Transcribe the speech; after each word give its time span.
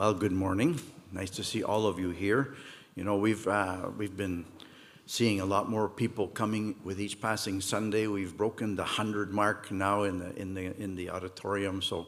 Well, 0.00 0.14
good 0.14 0.32
morning. 0.32 0.80
Nice 1.12 1.28
to 1.32 1.44
see 1.44 1.62
all 1.62 1.86
of 1.86 1.98
you 1.98 2.08
here. 2.08 2.54
You 2.96 3.04
know, 3.04 3.16
we've 3.16 3.46
uh, 3.46 3.90
we've 3.98 4.16
been 4.16 4.46
seeing 5.04 5.42
a 5.42 5.44
lot 5.44 5.68
more 5.68 5.90
people 5.90 6.26
coming 6.26 6.74
with 6.84 6.98
each 6.98 7.20
passing 7.20 7.60
Sunday. 7.60 8.06
We've 8.06 8.34
broken 8.34 8.76
the 8.76 8.84
hundred 8.84 9.30
mark 9.30 9.70
now 9.70 10.04
in 10.04 10.18
the 10.18 10.34
in 10.40 10.54
the 10.54 10.74
in 10.82 10.96
the 10.96 11.10
auditorium. 11.10 11.82
So, 11.82 12.06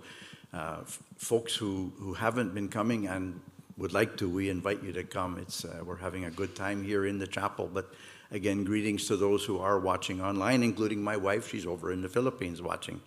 uh, 0.55 0.85
folks 1.19 1.55
who 1.55 1.93
who 1.99 2.15
haven't 2.15 2.55
been 2.55 2.71
coming 2.71 3.09
and 3.09 3.39
would 3.77 3.93
like 3.93 4.17
to, 4.17 4.27
we 4.27 4.49
invite 4.49 4.83
you 4.83 4.95
to 4.95 5.05
come. 5.05 5.37
It's 5.37 5.67
uh, 5.67 5.83
we're 5.85 5.97
having 5.97 6.25
a 6.25 6.31
good 6.31 6.57
time 6.57 6.83
here 6.83 7.05
in 7.05 7.19
the 7.19 7.27
chapel. 7.27 7.69
But 7.71 7.93
again, 8.31 8.65
greetings 8.65 9.07
to 9.09 9.19
those 9.19 9.45
who 9.45 9.59
are 9.59 9.79
watching 9.79 10.23
online, 10.23 10.63
including 10.63 11.03
my 11.05 11.19
wife. 11.19 11.51
She's 11.51 11.67
over 11.67 11.93
in 11.93 12.01
the 12.01 12.09
Philippines 12.09 12.63
watching. 12.63 13.03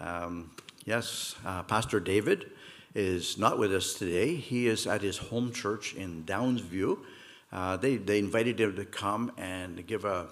Um, 0.00 0.50
yes, 0.84 1.36
uh, 1.46 1.62
Pastor 1.62 2.00
David 2.00 2.50
is 2.94 3.38
not 3.38 3.58
with 3.58 3.72
us 3.72 3.94
today. 3.94 4.34
He 4.34 4.66
is 4.66 4.86
at 4.86 5.02
his 5.02 5.18
home 5.18 5.52
church 5.52 5.94
in 5.94 6.24
Downsview. 6.24 6.98
Uh, 7.52 7.76
they, 7.76 7.96
they 7.96 8.18
invited 8.18 8.60
him 8.60 8.76
to 8.76 8.84
come 8.84 9.32
and 9.36 9.86
give 9.86 10.04
a 10.04 10.28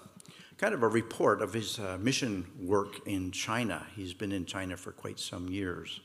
kind 0.57 0.75
of 0.75 0.83
a 0.83 0.89
report 0.89 1.41
of 1.41 1.53
his 1.53 1.79
uh, 1.79 1.97
mission 2.01 2.45
work 2.61 3.07
in 3.07 3.31
China. 3.31 3.87
He's 3.95 4.13
been 4.13 4.33
in 4.33 4.45
China 4.45 4.77
for 4.77 4.91
quite 4.91 5.21
some 5.21 5.49
years. 5.49 6.01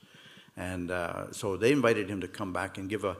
And 0.55 0.92
uh, 0.92 1.31
so 1.31 1.58
they 1.58 1.72
invited 1.72 2.08
him 2.08 2.22
to 2.22 2.28
come 2.28 2.54
back 2.54 2.78
and 2.78 2.88
give, 2.88 3.04
a, 3.04 3.17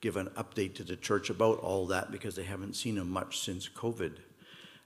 give 0.00 0.16
an 0.16 0.26
update 0.36 0.74
to 0.74 0.84
the 0.84 0.96
church 0.96 1.30
about 1.30 1.60
all 1.60 1.86
that 1.86 2.10
because 2.10 2.34
they 2.34 2.42
haven't 2.42 2.74
seen 2.74 2.98
him 2.98 3.08
much 3.10 3.38
since 3.38 3.68
COVID. 3.68 4.16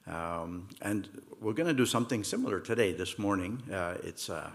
Um, 0.07 0.69
and 0.83 1.09
we're 1.41 1.55
going 1.55 1.69
to 1.69 1.75
do 1.75 1.87
something 1.87 2.23
similar 2.23 2.61
today, 2.61 2.93
this 2.93 3.19
morning. 3.19 3.63
Uh, 3.73 3.97
it's 4.05 4.29
uh, 4.29 4.51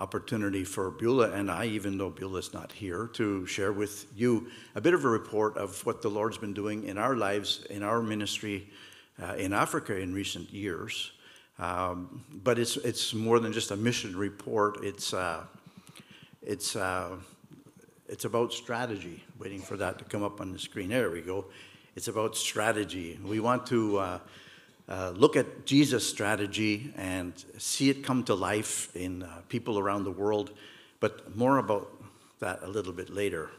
opportunity 0.00 0.64
for 0.64 0.90
Beulah 0.90 1.30
and 1.32 1.50
I, 1.50 1.66
even 1.66 1.98
though 1.98 2.10
Beulah's 2.10 2.54
not 2.54 2.72
here, 2.72 3.08
to 3.12 3.44
share 3.46 3.72
with 3.72 4.06
you 4.16 4.48
a 4.74 4.80
bit 4.80 4.94
of 4.94 5.04
a 5.04 5.08
report 5.08 5.56
of 5.58 5.84
what 5.84 6.00
the 6.00 6.08
Lord's 6.08 6.38
been 6.38 6.54
doing 6.54 6.84
in 6.84 6.96
our 6.96 7.14
lives, 7.14 7.66
in 7.68 7.82
our 7.82 8.02
ministry 8.02 8.70
uh, 9.22 9.34
in 9.34 9.52
Africa 9.52 9.96
in 9.96 10.14
recent 10.14 10.50
years. 10.50 11.12
Um, 11.58 12.24
but 12.42 12.58
it's, 12.58 12.76
it's 12.78 13.12
more 13.12 13.38
than 13.38 13.52
just 13.52 13.70
a 13.70 13.76
mission 13.76 14.16
report, 14.16 14.78
it's, 14.82 15.12
uh, 15.12 15.44
it's, 16.42 16.74
uh, 16.74 17.16
it's 18.08 18.24
about 18.24 18.54
strategy. 18.54 19.22
Waiting 19.38 19.60
for 19.60 19.76
that 19.76 19.98
to 19.98 20.04
come 20.04 20.22
up 20.22 20.40
on 20.40 20.52
the 20.52 20.58
screen. 20.58 20.88
There 20.88 21.10
we 21.10 21.20
go. 21.20 21.46
It's 21.94 22.08
about 22.08 22.36
strategy. 22.36 23.18
We 23.22 23.40
want 23.40 23.66
to 23.66 24.20
uh, 24.90 25.12
look 25.14 25.36
at 25.36 25.64
Jesus' 25.66 26.08
strategy 26.08 26.92
and 26.96 27.32
see 27.58 27.90
it 27.90 28.02
come 28.02 28.24
to 28.24 28.34
life 28.34 28.94
in 28.96 29.22
uh, 29.22 29.42
people 29.48 29.78
around 29.78 30.02
the 30.02 30.10
world, 30.10 30.50
but 30.98 31.36
more 31.36 31.58
about 31.58 31.88
that 32.40 32.60
a 32.62 32.68
little 32.68 32.92
bit 32.92 33.08
later. 33.08 33.50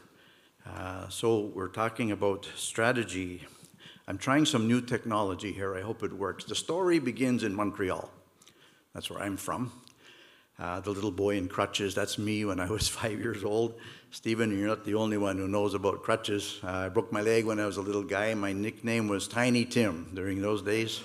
Uh, 0.66 1.08
so, 1.08 1.50
we're 1.54 1.68
talking 1.68 2.12
about 2.12 2.46
strategy. 2.54 3.44
I'm 4.06 4.18
trying 4.18 4.44
some 4.44 4.68
new 4.68 4.80
technology 4.82 5.52
here. 5.52 5.74
I 5.74 5.80
hope 5.80 6.02
it 6.02 6.12
works. 6.12 6.44
The 6.44 6.54
story 6.54 6.98
begins 6.98 7.42
in 7.44 7.54
Montreal. 7.54 8.10
That's 8.94 9.08
where 9.08 9.22
I'm 9.22 9.38
from. 9.38 9.72
Uh, 10.58 10.80
the 10.80 10.90
little 10.90 11.10
boy 11.10 11.36
in 11.36 11.48
crutches, 11.48 11.94
that's 11.94 12.18
me 12.18 12.44
when 12.44 12.60
I 12.60 12.66
was 12.66 12.88
five 13.00 13.18
years 13.18 13.42
old. 13.42 13.80
Stephen, 14.10 14.56
you're 14.56 14.68
not 14.68 14.84
the 14.84 14.94
only 14.94 15.16
one 15.16 15.38
who 15.38 15.48
knows 15.48 15.72
about 15.72 16.02
crutches. 16.02 16.60
Uh, 16.62 16.68
I 16.68 16.88
broke 16.90 17.10
my 17.10 17.22
leg 17.22 17.46
when 17.46 17.58
I 17.58 17.64
was 17.64 17.78
a 17.78 17.82
little 17.82 18.02
guy. 18.02 18.34
My 18.34 18.52
nickname 18.52 19.08
was 19.08 19.26
Tiny 19.26 19.64
Tim 19.64 20.10
during 20.12 20.42
those 20.42 20.60
days. 20.60 21.00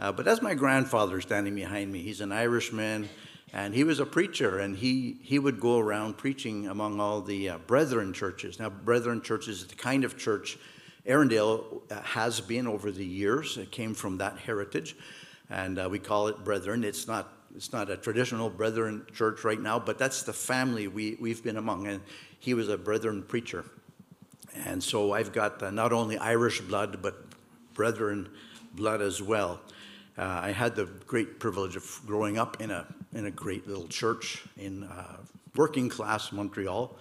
Uh, 0.00 0.10
but 0.10 0.24
that's 0.24 0.42
my 0.42 0.54
grandfather 0.54 1.20
standing 1.20 1.54
behind 1.54 1.92
me. 1.92 2.00
He's 2.02 2.20
an 2.20 2.32
Irishman, 2.32 3.08
and 3.52 3.74
he 3.74 3.84
was 3.84 4.00
a 4.00 4.06
preacher, 4.06 4.58
and 4.58 4.76
he, 4.76 5.16
he 5.22 5.38
would 5.38 5.60
go 5.60 5.78
around 5.78 6.16
preaching 6.16 6.66
among 6.66 7.00
all 7.00 7.20
the 7.20 7.50
uh, 7.50 7.58
brethren 7.58 8.12
churches. 8.12 8.58
Now, 8.58 8.70
brethren 8.70 9.22
churches 9.22 9.62
is 9.62 9.66
the 9.66 9.76
kind 9.76 10.04
of 10.04 10.18
church 10.18 10.58
Erindale 11.06 11.82
uh, 11.90 12.00
has 12.00 12.40
been 12.40 12.66
over 12.66 12.90
the 12.90 13.04
years. 13.04 13.56
It 13.56 13.70
came 13.70 13.94
from 13.94 14.18
that 14.18 14.38
heritage, 14.38 14.96
and 15.48 15.78
uh, 15.78 15.88
we 15.88 15.98
call 16.00 16.28
it 16.28 16.42
brethren. 16.42 16.82
It's 16.82 17.06
not, 17.06 17.32
it's 17.54 17.72
not 17.72 17.90
a 17.90 17.96
traditional 17.96 18.50
brethren 18.50 19.06
church 19.12 19.44
right 19.44 19.60
now, 19.60 19.78
but 19.78 19.98
that's 19.98 20.22
the 20.22 20.32
family 20.32 20.88
we, 20.88 21.16
we've 21.20 21.44
been 21.44 21.56
among, 21.56 21.86
and 21.86 22.00
he 22.40 22.54
was 22.54 22.68
a 22.68 22.76
brethren 22.76 23.22
preacher. 23.22 23.64
And 24.64 24.82
so 24.82 25.12
I've 25.12 25.32
got 25.32 25.62
uh, 25.62 25.70
not 25.70 25.92
only 25.92 26.18
Irish 26.18 26.60
blood, 26.60 27.00
but 27.02 27.14
brethren 27.74 28.28
blood 28.74 29.00
as 29.00 29.22
well. 29.22 29.60
Uh, 30.16 30.40
I 30.44 30.52
had 30.52 30.76
the 30.76 30.84
great 31.06 31.40
privilege 31.40 31.74
of 31.74 32.00
growing 32.06 32.38
up 32.38 32.60
in 32.60 32.70
a, 32.70 32.86
in 33.12 33.26
a 33.26 33.32
great 33.32 33.66
little 33.66 33.88
church 33.88 34.44
in 34.56 34.84
uh, 34.84 35.16
working 35.56 35.88
class 35.88 36.30
Montreal. 36.30 36.96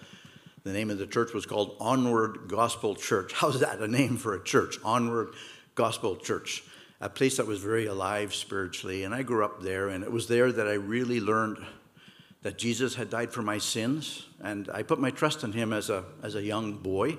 The 0.63 0.73
name 0.73 0.89
of 0.89 0.97
the 0.97 1.05
church 1.05 1.31
was 1.31 1.45
called 1.45 1.75
Onward 1.79 2.47
Gospel 2.47 2.95
Church. 2.95 3.31
How's 3.35 3.59
that 3.59 3.79
a 3.79 3.87
name 3.87 4.17
for 4.17 4.33
a 4.33 4.43
church? 4.43 4.77
Onward 4.83 5.35
Gospel 5.75 6.15
Church, 6.15 6.63
a 7.01 7.09
place 7.09 7.37
that 7.37 7.45
was 7.45 7.59
very 7.59 7.85
alive 7.85 8.33
spiritually. 8.33 9.03
And 9.03 9.13
I 9.13 9.21
grew 9.21 9.45
up 9.45 9.61
there, 9.61 9.89
and 9.89 10.03
it 10.03 10.11
was 10.11 10.27
there 10.27 10.51
that 10.51 10.67
I 10.67 10.73
really 10.73 11.19
learned 11.19 11.63
that 12.41 12.57
Jesus 12.57 12.95
had 12.95 13.11
died 13.11 13.31
for 13.31 13.43
my 13.43 13.59
sins. 13.59 14.25
And 14.41 14.71
I 14.73 14.81
put 14.81 14.99
my 14.99 15.11
trust 15.11 15.43
in 15.43 15.51
him 15.51 15.71
as 15.71 15.91
a, 15.91 16.03
as 16.23 16.33
a 16.33 16.41
young 16.41 16.77
boy 16.77 17.17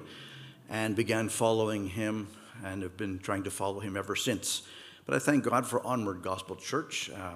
and 0.69 0.97
began 0.97 1.29
following 1.29 1.89
him 1.89 2.27
and 2.65 2.83
have 2.83 2.97
been 2.97 3.21
trying 3.21 3.45
to 3.45 3.51
follow 3.51 3.79
him 3.79 3.97
ever 3.97 4.17
since. 4.17 4.63
But 5.07 5.17
I 5.17 5.19
thank 5.19 5.45
God 5.45 5.67
for 5.67 5.87
Onward 5.87 6.23
Gospel 6.23 6.57
Church. 6.57 7.11
Uh, 7.11 7.35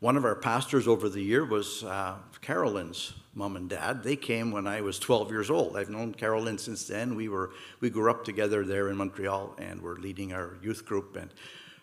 one 0.00 0.16
of 0.16 0.24
our 0.24 0.34
pastors 0.34 0.88
over 0.88 1.10
the 1.10 1.20
year 1.20 1.44
was 1.44 1.84
uh, 1.84 2.16
Carolyn's 2.40 3.12
mom 3.34 3.56
and 3.56 3.68
dad. 3.68 4.02
They 4.02 4.16
came 4.16 4.50
when 4.50 4.66
I 4.66 4.80
was 4.80 4.98
12 4.98 5.30
years 5.30 5.50
old. 5.50 5.76
I've 5.76 5.90
known 5.90 6.14
Carolyn 6.14 6.56
since 6.56 6.88
then. 6.88 7.14
We 7.14 7.28
were 7.28 7.50
we 7.80 7.90
grew 7.90 8.10
up 8.10 8.24
together 8.24 8.64
there 8.64 8.88
in 8.88 8.96
Montreal, 8.96 9.56
and 9.58 9.82
we're 9.82 9.96
leading 9.96 10.32
our 10.32 10.56
youth 10.62 10.86
group. 10.86 11.16
And 11.16 11.30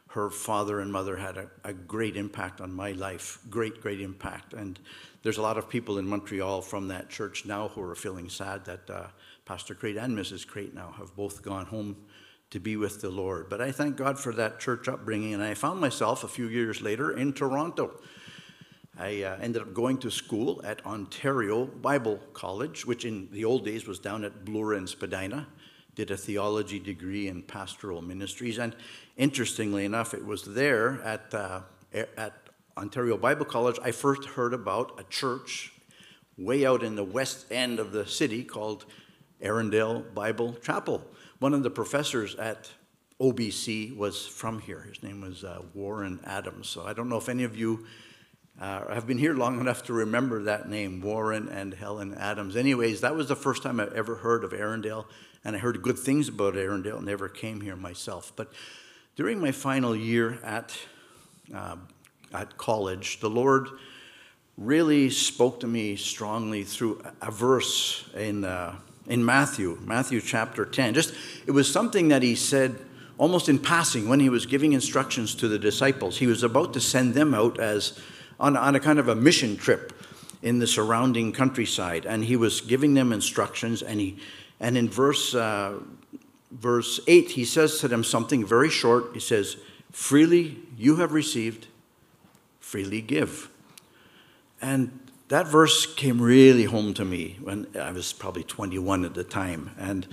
her 0.10 0.32
father 0.32 0.80
and 0.80 0.92
mother 0.92 1.16
had 1.16 1.38
a, 1.38 1.48
a 1.64 1.74
great 1.74 2.18
impact 2.18 2.60
on 2.60 2.74
my 2.74 2.94
life. 2.94 3.38
Great, 3.52 3.82
great 3.82 4.02
impact. 4.02 4.54
And 4.54 4.80
there's 5.22 5.38
a 5.38 5.44
lot 5.44 5.60
of 5.60 5.70
people 5.70 6.00
in 6.00 6.08
Montreal 6.08 6.62
from 6.62 6.88
that 6.88 7.10
church 7.10 7.46
now 7.46 7.68
who 7.68 7.84
are 7.84 7.94
feeling 7.94 8.30
sad 8.30 8.66
that 8.66 8.90
uh, 8.90 9.08
Pastor 9.46 9.76
Crate 9.76 9.98
and 9.98 10.18
Mrs. 10.18 10.48
Crate 10.48 10.74
now 10.74 10.92
have 10.98 11.16
both 11.16 11.44
gone 11.44 11.68
home 11.68 11.96
to 12.52 12.60
be 12.60 12.76
with 12.76 13.02
the 13.02 13.10
Lord. 13.10 13.50
But 13.50 13.62
I 13.62 13.72
thank 13.72 13.96
God 13.96 14.20
for 14.20 14.34
that 14.34 14.60
church 14.60 14.88
upbringing, 14.88 15.34
and 15.34 15.44
I 15.44 15.54
found 15.54 15.80
myself 15.80 16.24
a 16.24 16.28
few 16.28 16.48
years 16.48 16.82
later 16.82 17.12
in 17.12 17.34
Toronto. 17.34 18.00
I 18.98 19.24
uh, 19.24 19.38
ended 19.42 19.62
up 19.62 19.74
going 19.74 19.98
to 20.00 20.12
school 20.12 20.62
at 20.66 20.86
Ontario 20.86 21.66
Bible 21.66 22.20
College, 22.34 22.86
which 22.86 23.06
in 23.06 23.30
the 23.32 23.46
old 23.46 23.64
days 23.64 23.88
was 23.88 24.00
down 24.00 24.24
at 24.24 24.44
Bloor 24.46 24.74
and 24.74 24.90
Spadina. 24.90 25.48
Did 25.96 26.12
a 26.12 26.18
theology 26.18 26.80
degree 26.80 27.28
in 27.28 27.44
pastoral 27.44 28.02
ministries, 28.02 28.58
and 28.58 28.76
interestingly 29.18 29.86
enough, 29.86 30.14
it 30.14 30.26
was 30.26 30.44
there 30.44 31.02
at 31.04 31.34
uh, 31.34 31.62
at 31.94 32.34
Ontario 32.78 33.18
Bible 33.18 33.46
College 33.46 33.78
I 33.84 33.92
first 33.92 34.24
heard 34.26 34.54
about 34.54 35.00
a 35.00 35.04
church 35.04 35.74
way 36.38 36.66
out 36.66 36.84
in 36.84 36.96
the 36.96 37.04
west 37.04 37.52
end 37.52 37.80
of 37.80 37.92
the 37.92 38.08
city 38.08 38.44
called 38.44 38.86
Erindale 39.42 40.14
Bible 40.14 40.54
Chapel 40.64 41.06
one 41.40 41.54
of 41.54 41.64
the 41.64 41.70
professors 41.70 42.36
at 42.36 42.70
OBC 43.20 43.96
was 43.96 44.26
from 44.26 44.60
here. 44.60 44.82
His 44.82 45.04
name 45.04 45.22
was 45.22 45.44
uh, 45.44 45.62
Warren 45.74 46.20
Adams. 46.26 46.70
So 46.70 46.86
I 46.86 46.94
don't 46.94 47.10
know 47.10 47.18
if 47.18 47.28
any 47.28 47.44
of 47.44 47.58
you 47.58 47.86
uh, 48.62 48.94
have 48.94 49.08
been 49.08 49.18
here 49.18 49.34
long 49.34 49.60
enough 49.60 49.84
to 49.84 49.94
remember 49.94 50.44
that 50.44 50.70
name, 50.70 51.02
Warren 51.02 51.48
and 51.48 51.74
Helen 51.74 52.14
Adams. 52.14 52.56
Anyways, 52.56 53.02
that 53.02 53.16
was 53.16 53.28
the 53.28 53.36
first 53.36 53.64
time 53.64 53.80
I 53.80 53.88
ever 53.96 54.16
heard 54.16 54.44
of 54.44 54.52
Erindale, 54.52 55.06
and 55.46 55.56
I 55.56 55.60
heard 55.60 55.82
good 55.82 55.98
things 55.98 56.28
about 56.28 56.56
Erindale. 56.56 57.02
Never 57.02 57.30
came 57.30 57.62
here 57.62 57.78
myself, 57.78 58.34
but 58.36 58.52
during 59.16 59.40
my 59.40 59.52
final 59.52 59.96
year 59.96 60.40
at 60.44 60.78
uh, 61.54 61.78
at 62.34 62.58
college, 62.58 63.20
the 63.22 63.30
Lord 63.30 63.70
really 64.58 65.10
spoke 65.10 65.62
to 65.62 65.68
me 65.68 65.96
strongly 65.96 66.64
through 66.64 67.02
a 67.22 67.32
verse 67.32 68.08
in 68.14 68.44
uh, 68.44 68.76
in 69.10 69.26
Matthew, 69.26 69.80
Matthew 69.84 70.22
chapter 70.22 70.64
10. 70.64 70.94
Just 70.94 71.14
it 71.46 71.52
was 71.52 71.70
something 71.70 72.08
that 72.10 72.22
he 72.22 72.36
said 72.36 72.80
almost 73.18 73.50
in 73.50 73.60
passing 73.60 74.08
when 74.08 74.20
he 74.20 74.30
was 74.30 74.46
giving 74.46 74.72
instructions 74.72 75.36
to 75.36 75.48
the 75.48 75.60
disciples. 75.60 76.18
He 76.18 76.28
was 76.28 76.44
about 76.44 76.74
to 76.74 76.80
send 76.80 77.16
them 77.16 77.34
out 77.34 77.60
as 77.60 78.00
on, 78.40 78.56
on 78.56 78.76
a 78.76 78.80
kind 78.80 79.00
of 79.00 79.10
a 79.10 79.16
mission 79.16 79.58
trip 79.58 79.94
in 80.42 80.60
the 80.60 80.68
surrounding 80.68 81.34
countryside, 81.34 82.06
and 82.06 82.24
he 82.24 82.38
was 82.38 82.62
giving 82.62 82.94
them 82.94 83.12
instructions. 83.12 83.82
And 83.82 84.00
he 84.00 84.18
and 84.60 84.78
in 84.78 84.88
verse 84.88 85.36
uh, 85.36 85.80
verse 86.52 87.00
eight, 87.08 87.32
he 87.32 87.44
says 87.44 87.80
to 87.80 87.88
them 87.88 88.04
something 88.04 88.46
very 88.46 88.70
short. 88.70 89.10
He 89.14 89.20
says, 89.20 89.58
"Freely 89.92 90.60
you 90.78 90.98
have 90.98 91.12
received, 91.12 91.68
freely 92.60 93.02
give." 93.02 93.50
And 94.62 95.09
that 95.30 95.48
verse 95.48 95.86
came 95.86 96.20
really 96.20 96.64
home 96.64 96.94
to 96.96 97.06
me 97.06 97.38
when 97.42 97.68
I 97.80 97.92
was 97.92 98.14
probably 98.14 98.44
21 98.44 99.06
at 99.06 99.14
the 99.14 99.24
time. 99.24 99.72
And 99.78 100.08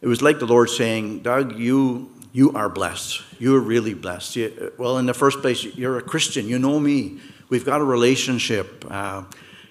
it 0.00 0.06
was 0.06 0.22
like 0.22 0.38
the 0.38 0.46
Lord 0.46 0.70
saying, 0.70 1.20
Doug, 1.20 1.58
you, 1.58 2.12
you 2.32 2.52
are 2.52 2.68
blessed. 2.68 3.22
You 3.40 3.56
are 3.56 3.60
really 3.60 3.94
blessed. 3.94 4.36
You, 4.36 4.72
well, 4.78 4.98
in 4.98 5.06
the 5.06 5.14
first 5.14 5.40
place, 5.40 5.64
you're 5.64 5.98
a 5.98 6.02
Christian. 6.02 6.48
You 6.48 6.60
know 6.60 6.78
me. 6.78 7.18
We've 7.48 7.64
got 7.64 7.80
a 7.80 7.84
relationship. 7.84 8.84
Uh, 8.88 9.24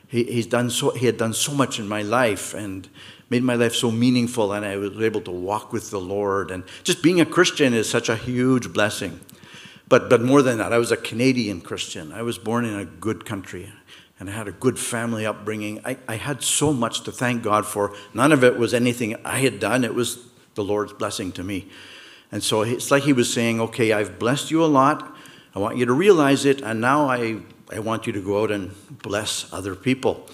he, 0.08 0.26
he's 0.26 0.48
done 0.48 0.70
so, 0.70 0.90
he 0.90 1.06
had 1.06 1.16
done 1.16 1.34
so 1.34 1.54
much 1.54 1.80
in 1.80 1.88
my 1.88 2.02
life 2.02 2.54
and 2.54 2.90
made 3.30 3.44
my 3.44 3.56
life 3.56 3.74
so 3.74 3.90
meaningful, 3.90 4.52
and 4.52 4.66
I 4.66 4.76
was 4.76 5.02
able 5.02 5.22
to 5.22 5.32
walk 5.32 5.72
with 5.72 5.90
the 5.90 6.02
Lord. 6.02 6.52
And 6.52 6.64
just 6.84 7.02
being 7.02 7.22
a 7.22 7.26
Christian 7.26 7.74
is 7.74 7.90
such 7.90 8.10
a 8.10 8.16
huge 8.18 8.74
blessing. 8.74 9.22
But, 9.88 10.10
but 10.10 10.22
more 10.22 10.42
than 10.42 10.58
that, 10.58 10.74
I 10.74 10.80
was 10.80 10.92
a 10.92 10.98
Canadian 10.98 11.62
Christian. 11.62 12.12
I 12.12 12.24
was 12.24 12.38
born 12.38 12.66
in 12.66 12.78
a 12.78 12.86
good 12.86 13.24
country 13.24 13.72
and 14.20 14.30
I 14.30 14.34
had 14.34 14.48
a 14.48 14.52
good 14.52 14.80
family 14.80 15.26
upbringing. 15.26 15.82
I, 15.84 15.98
I 16.08 16.16
had 16.16 16.42
so 16.42 16.72
much 16.72 17.02
to 17.02 17.12
thank 17.12 17.44
God 17.44 17.66
for. 17.66 17.94
None 18.14 18.32
of 18.32 18.44
it 18.44 18.58
was 18.58 18.74
anything 18.74 19.16
I 19.26 19.40
had 19.40 19.60
done, 19.60 19.84
it 19.84 19.94
was 19.94 20.20
the 20.56 20.64
Lord's 20.64 20.94
blessing 20.94 21.32
to 21.34 21.44
me. 21.44 21.68
And 22.32 22.44
so 22.44 22.62
it's 22.62 22.92
like 22.92 23.04
He 23.04 23.14
was 23.14 23.32
saying, 23.32 23.60
Okay, 23.60 23.92
I've 23.92 24.20
blessed 24.20 24.52
you 24.52 24.64
a 24.64 24.68
lot. 24.68 25.16
I 25.54 25.60
want 25.60 25.78
you 25.78 25.86
to 25.86 25.94
realize 25.94 26.44
it, 26.44 26.62
and 26.62 26.82
now 26.82 27.08
I, 27.10 27.38
I 27.72 27.80
want 27.80 28.08
you 28.08 28.14
to 28.14 28.22
go 28.22 28.44
out 28.44 28.52
and 28.52 28.72
bless 29.02 29.52
other 29.54 29.74
people. 29.74 30.28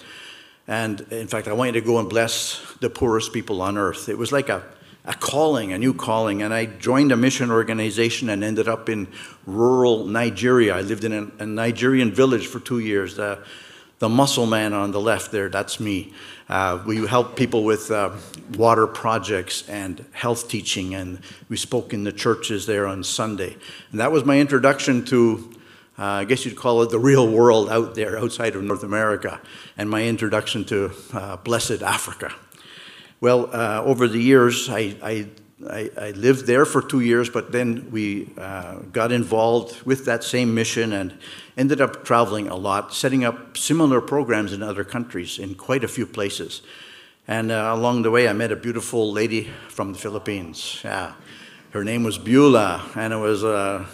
And 0.66 1.00
in 1.12 1.28
fact, 1.28 1.46
I 1.46 1.52
want 1.52 1.74
you 1.74 1.80
to 1.80 1.86
go 1.86 1.98
and 1.98 2.08
bless 2.08 2.60
the 2.80 2.90
poorest 2.90 3.32
people 3.32 3.62
on 3.62 3.78
earth. 3.78 4.08
It 4.08 4.18
was 4.18 4.32
like 4.32 4.48
a, 4.48 4.64
a 5.04 5.14
calling, 5.14 5.72
a 5.72 5.78
new 5.78 5.94
calling. 5.94 6.42
And 6.42 6.52
I 6.52 6.66
joined 6.66 7.12
a 7.12 7.16
mission 7.16 7.50
organization 7.50 8.28
and 8.28 8.42
ended 8.42 8.68
up 8.68 8.88
in 8.88 9.08
rural 9.46 10.06
Nigeria. 10.06 10.76
I 10.76 10.80
lived 10.80 11.04
in 11.04 11.12
a, 11.12 11.42
a 11.42 11.46
Nigerian 11.46 12.12
village 12.12 12.46
for 12.46 12.58
two 12.60 12.78
years. 12.78 13.18
Uh, 13.18 13.44
the 14.02 14.08
muscle 14.08 14.46
man 14.46 14.72
on 14.72 14.90
the 14.90 15.00
left 15.00 15.30
there, 15.30 15.48
that's 15.48 15.78
me. 15.78 16.12
Uh, 16.48 16.82
we 16.84 17.06
help 17.06 17.36
people 17.36 17.62
with 17.62 17.88
uh, 17.92 18.10
water 18.56 18.88
projects 18.88 19.68
and 19.68 20.04
health 20.10 20.48
teaching, 20.48 20.92
and 20.92 21.20
we 21.48 21.56
spoke 21.56 21.94
in 21.94 22.02
the 22.02 22.10
churches 22.10 22.66
there 22.66 22.84
on 22.84 23.04
Sunday. 23.04 23.56
And 23.92 24.00
that 24.00 24.10
was 24.10 24.24
my 24.24 24.40
introduction 24.40 25.04
to, 25.04 25.54
uh, 25.96 26.02
I 26.02 26.24
guess 26.24 26.44
you'd 26.44 26.56
call 26.56 26.82
it 26.82 26.90
the 26.90 26.98
real 26.98 27.30
world 27.30 27.68
out 27.70 27.94
there 27.94 28.18
outside 28.18 28.56
of 28.56 28.64
North 28.64 28.82
America, 28.82 29.40
and 29.76 29.88
my 29.88 30.02
introduction 30.02 30.64
to 30.64 30.90
uh, 31.12 31.36
blessed 31.36 31.80
Africa. 31.80 32.34
Well, 33.20 33.54
uh, 33.54 33.84
over 33.84 34.08
the 34.08 34.18
years, 34.18 34.68
I, 34.68 34.96
I 35.00 35.28
I, 35.68 35.90
I, 35.96 36.10
lived 36.10 36.46
there 36.46 36.64
for 36.64 36.82
two 36.82 37.00
years, 37.00 37.28
but 37.28 37.52
then 37.52 37.90
we 37.90 38.30
uh, 38.38 38.76
got 38.92 39.12
involved 39.12 39.82
with 39.82 40.04
that 40.06 40.24
same 40.24 40.54
mission 40.54 40.92
and 40.92 41.14
ended 41.56 41.80
up 41.80 42.04
traveling 42.04 42.48
a 42.48 42.56
lot, 42.56 42.94
setting 42.94 43.24
up 43.24 43.56
similar 43.56 44.00
programs 44.00 44.52
in 44.52 44.62
other 44.62 44.84
countries 44.84 45.38
in 45.38 45.54
quite 45.54 45.84
a 45.84 45.88
few 45.88 46.06
places. 46.06 46.62
And 47.28 47.52
uh, 47.52 47.72
along 47.74 48.02
the 48.02 48.10
way, 48.10 48.28
I 48.28 48.32
met 48.32 48.50
a 48.50 48.56
beautiful 48.56 49.12
lady 49.12 49.50
from 49.68 49.92
the 49.92 49.98
Philippines. 49.98 50.80
Yeah, 50.82 51.14
her 51.70 51.84
name 51.84 52.02
was 52.02 52.18
Beulah, 52.18 52.82
and 52.96 53.12
it 53.12 53.18
was 53.18 53.44
uh, 53.44 53.86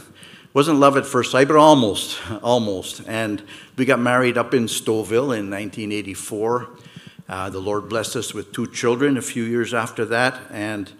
wasn't 0.54 0.80
love 0.80 0.96
at 0.96 1.06
first 1.06 1.30
sight, 1.30 1.48
but 1.48 1.56
almost, 1.56 2.18
almost. 2.42 3.02
And 3.06 3.42
we 3.76 3.84
got 3.84 4.00
married 4.00 4.38
up 4.38 4.54
in 4.54 4.64
Stouffville 4.64 5.36
in 5.36 5.50
1984. 5.50 6.68
Uh, 7.28 7.50
the 7.50 7.58
Lord 7.58 7.90
blessed 7.90 8.16
us 8.16 8.32
with 8.32 8.52
two 8.52 8.66
children 8.66 9.18
a 9.18 9.22
few 9.22 9.44
years 9.44 9.74
after 9.74 10.06
that, 10.06 10.40
and 10.50 10.90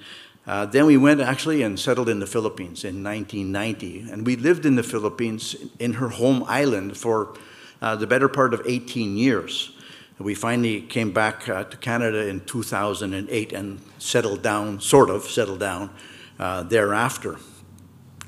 uh, 0.49 0.65
then 0.65 0.87
we 0.87 0.97
went 0.97 1.21
actually 1.21 1.61
and 1.61 1.79
settled 1.79 2.09
in 2.09 2.21
the 2.21 2.27
Philippines 2.27 2.83
in 2.83 3.05
1990. 3.05 4.11
And 4.11 4.25
we 4.25 4.35
lived 4.35 4.65
in 4.65 4.77
the 4.77 4.83
Philippines 4.83 5.55
in 5.79 5.93
her 5.95 6.09
home 6.09 6.43
island 6.49 6.97
for 6.97 7.37
uh, 7.83 7.97
the 7.97 8.07
better 8.07 8.31
part 8.31 8.55
of 8.55 8.63
18 8.65 9.19
years. 9.19 9.73
We 10.19 10.35
finally 10.35 10.81
came 10.81 11.13
back 11.13 11.51
uh, 11.51 11.65
to 11.65 11.77
Canada 11.77 12.27
in 12.27 12.41
2008 12.47 13.53
and 13.53 13.81
settled 13.99 14.43
down, 14.43 14.81
sort 14.81 15.11
of 15.11 15.25
settled 15.25 15.61
down 15.61 15.91
uh, 16.39 16.63
thereafter. 16.63 17.37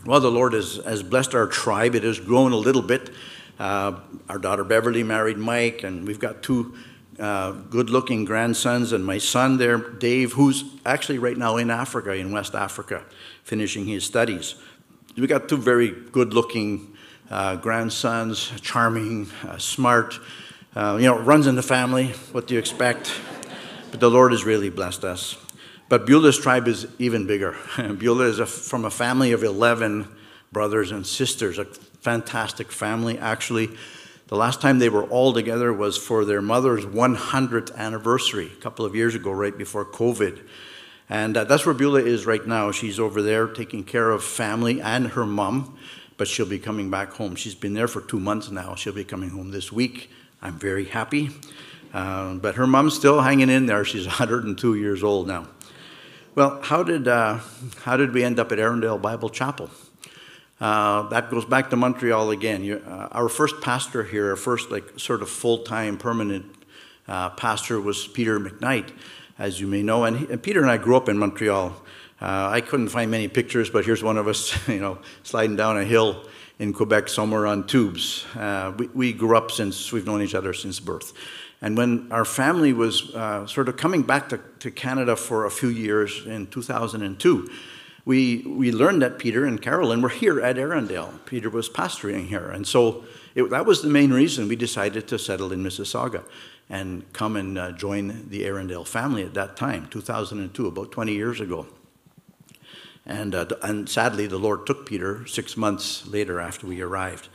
Well, 0.04 0.20
the 0.20 0.30
Lord 0.30 0.52
has, 0.52 0.76
has 0.84 1.02
blessed 1.02 1.34
our 1.34 1.46
tribe. 1.46 1.94
It 1.94 2.02
has 2.02 2.20
grown 2.20 2.52
a 2.52 2.56
little 2.56 2.82
bit. 2.82 3.10
Uh, 3.58 3.98
our 4.28 4.38
daughter 4.38 4.62
Beverly 4.62 5.02
married 5.02 5.38
Mike, 5.38 5.84
and 5.84 6.06
we've 6.06 6.20
got 6.20 6.42
two 6.42 6.74
uh, 7.20 7.52
good 7.52 7.90
looking 7.90 8.24
grandsons, 8.24 8.92
and 8.92 9.04
my 9.04 9.18
son 9.18 9.58
there, 9.58 9.76
Dave, 9.76 10.32
who's 10.32 10.64
actually 10.86 11.18
right 11.18 11.36
now 11.36 11.56
in 11.58 11.70
Africa, 11.70 12.12
in 12.12 12.32
West 12.32 12.54
Africa, 12.54 13.04
finishing 13.44 13.84
his 13.84 14.04
studies. 14.04 14.54
We 15.16 15.26
got 15.26 15.48
two 15.48 15.58
very 15.58 15.90
good 15.90 16.32
looking 16.32 16.96
uh, 17.30 17.56
grandsons, 17.56 18.52
charming, 18.60 19.28
uh, 19.46 19.58
smart, 19.58 20.18
uh, 20.74 20.96
you 20.98 21.06
know, 21.06 21.18
runs 21.18 21.46
in 21.46 21.56
the 21.56 21.62
family. 21.62 22.08
What 22.32 22.46
do 22.46 22.54
you 22.54 22.60
expect? 22.60 23.12
But 23.90 24.00
the 24.00 24.10
Lord 24.10 24.32
has 24.32 24.44
really 24.44 24.70
blessed 24.70 25.04
us. 25.04 25.36
But 25.88 26.06
Beulah's 26.06 26.38
tribe 26.38 26.68
is 26.68 26.86
even 26.98 27.26
bigger. 27.26 27.56
Beulah 27.76 28.26
is 28.26 28.38
a, 28.38 28.46
from 28.46 28.84
a 28.84 28.90
family 28.90 29.32
of 29.32 29.42
11 29.42 30.08
brothers 30.52 30.90
and 30.92 31.06
sisters, 31.06 31.58
a 31.58 31.64
fantastic 31.64 32.72
family, 32.72 33.18
actually. 33.18 33.70
The 34.30 34.36
last 34.36 34.60
time 34.60 34.78
they 34.78 34.88
were 34.88 35.02
all 35.06 35.32
together 35.32 35.72
was 35.72 35.98
for 35.98 36.24
their 36.24 36.40
mother's 36.40 36.86
100th 36.86 37.74
anniversary, 37.74 38.46
a 38.46 38.62
couple 38.62 38.84
of 38.84 38.94
years 38.94 39.16
ago, 39.16 39.32
right 39.32 39.58
before 39.58 39.84
COVID. 39.84 40.46
And 41.08 41.36
uh, 41.36 41.42
that's 41.42 41.66
where 41.66 41.74
Beulah 41.74 42.02
is 42.02 42.26
right 42.26 42.46
now. 42.46 42.70
She's 42.70 43.00
over 43.00 43.22
there 43.22 43.48
taking 43.48 43.82
care 43.82 44.12
of 44.12 44.22
family 44.22 44.80
and 44.80 45.08
her 45.08 45.26
mom, 45.26 45.76
but 46.16 46.28
she'll 46.28 46.46
be 46.46 46.60
coming 46.60 46.92
back 46.92 47.14
home. 47.14 47.34
She's 47.34 47.56
been 47.56 47.74
there 47.74 47.88
for 47.88 48.02
two 48.02 48.20
months 48.20 48.52
now. 48.52 48.76
She'll 48.76 48.92
be 48.92 49.02
coming 49.02 49.30
home 49.30 49.50
this 49.50 49.72
week. 49.72 50.12
I'm 50.40 50.56
very 50.56 50.84
happy. 50.84 51.30
Uh, 51.92 52.34
but 52.34 52.54
her 52.54 52.68
mom's 52.68 52.94
still 52.94 53.22
hanging 53.22 53.50
in 53.50 53.66
there. 53.66 53.84
She's 53.84 54.06
102 54.20 54.76
years 54.76 55.02
old 55.02 55.26
now. 55.26 55.48
Well, 56.36 56.60
how 56.62 56.84
did, 56.84 57.08
uh, 57.08 57.40
how 57.82 57.96
did 57.96 58.14
we 58.14 58.22
end 58.22 58.38
up 58.38 58.52
at 58.52 58.58
Erindale 58.58 59.02
Bible 59.02 59.30
Chapel? 59.30 59.70
Uh, 60.60 61.08
that 61.08 61.30
goes 61.30 61.46
back 61.46 61.70
to 61.70 61.76
Montreal 61.76 62.30
again. 62.30 62.62
You, 62.62 62.82
uh, 62.86 63.08
our 63.12 63.30
first 63.30 63.62
pastor 63.62 64.04
here, 64.04 64.30
our 64.30 64.36
first 64.36 64.70
like 64.70 64.98
sort 64.98 65.22
of 65.22 65.30
full-time 65.30 65.96
permanent 65.96 66.44
uh, 67.08 67.30
pastor 67.30 67.80
was 67.80 68.06
Peter 68.06 68.38
McKnight, 68.38 68.90
as 69.38 69.58
you 69.58 69.66
may 69.66 69.82
know. 69.82 70.04
And, 70.04 70.18
he, 70.18 70.26
and 70.26 70.42
Peter 70.42 70.60
and 70.60 70.70
I 70.70 70.76
grew 70.76 70.96
up 70.96 71.08
in 71.08 71.16
Montreal. 71.16 71.74
Uh, 72.20 72.48
I 72.52 72.60
couldn't 72.60 72.90
find 72.90 73.10
many 73.10 73.26
pictures, 73.26 73.70
but 73.70 73.86
here's 73.86 74.02
one 74.02 74.18
of 74.18 74.28
us, 74.28 74.68
you 74.68 74.80
know, 74.80 74.98
sliding 75.22 75.56
down 75.56 75.78
a 75.78 75.84
hill 75.84 76.26
in 76.58 76.74
Quebec 76.74 77.08
somewhere 77.08 77.46
on 77.46 77.66
tubes. 77.66 78.26
Uh, 78.36 78.74
we, 78.76 78.86
we, 78.88 79.12
grew 79.14 79.34
up 79.34 79.50
since 79.50 79.90
we've 79.92 80.04
known 80.04 80.20
each 80.20 80.34
other 80.34 80.52
since 80.52 80.78
birth. 80.78 81.14
And 81.62 81.74
when 81.74 82.12
our 82.12 82.26
family 82.26 82.74
was 82.74 83.12
sort 83.50 83.68
of 83.70 83.78
coming 83.78 84.02
back 84.02 84.28
to, 84.30 84.40
to 84.60 84.70
Canada 84.70 85.16
for 85.16 85.46
a 85.46 85.50
few 85.50 85.68
years 85.68 86.26
in 86.26 86.46
2002, 86.48 87.50
we, 88.10 88.38
we 88.38 88.72
learned 88.72 89.02
that 89.02 89.20
Peter 89.20 89.44
and 89.44 89.62
Carolyn 89.62 90.02
were 90.02 90.08
here 90.08 90.40
at 90.40 90.56
Erindale. 90.56 91.24
Peter 91.26 91.48
was 91.48 91.68
pastoring 91.68 92.26
here. 92.26 92.50
And 92.50 92.66
so 92.66 93.04
it, 93.36 93.50
that 93.50 93.66
was 93.66 93.82
the 93.82 93.88
main 93.88 94.12
reason 94.12 94.48
we 94.48 94.56
decided 94.56 95.06
to 95.06 95.16
settle 95.16 95.52
in 95.52 95.62
Mississauga 95.62 96.24
and 96.68 97.04
come 97.12 97.36
and 97.36 97.56
uh, 97.56 97.70
join 97.70 98.28
the 98.28 98.42
Erindale 98.42 98.84
family 98.84 99.22
at 99.22 99.34
that 99.34 99.56
time, 99.56 99.86
2002, 99.90 100.66
about 100.66 100.90
20 100.90 101.12
years 101.12 101.40
ago. 101.40 101.68
And, 103.06 103.32
uh, 103.32 103.46
and 103.62 103.88
sadly, 103.88 104.26
the 104.26 104.38
Lord 104.38 104.66
took 104.66 104.86
Peter 104.86 105.24
six 105.28 105.56
months 105.56 106.04
later 106.04 106.40
after 106.40 106.66
we 106.66 106.80
arrived. 106.80 107.28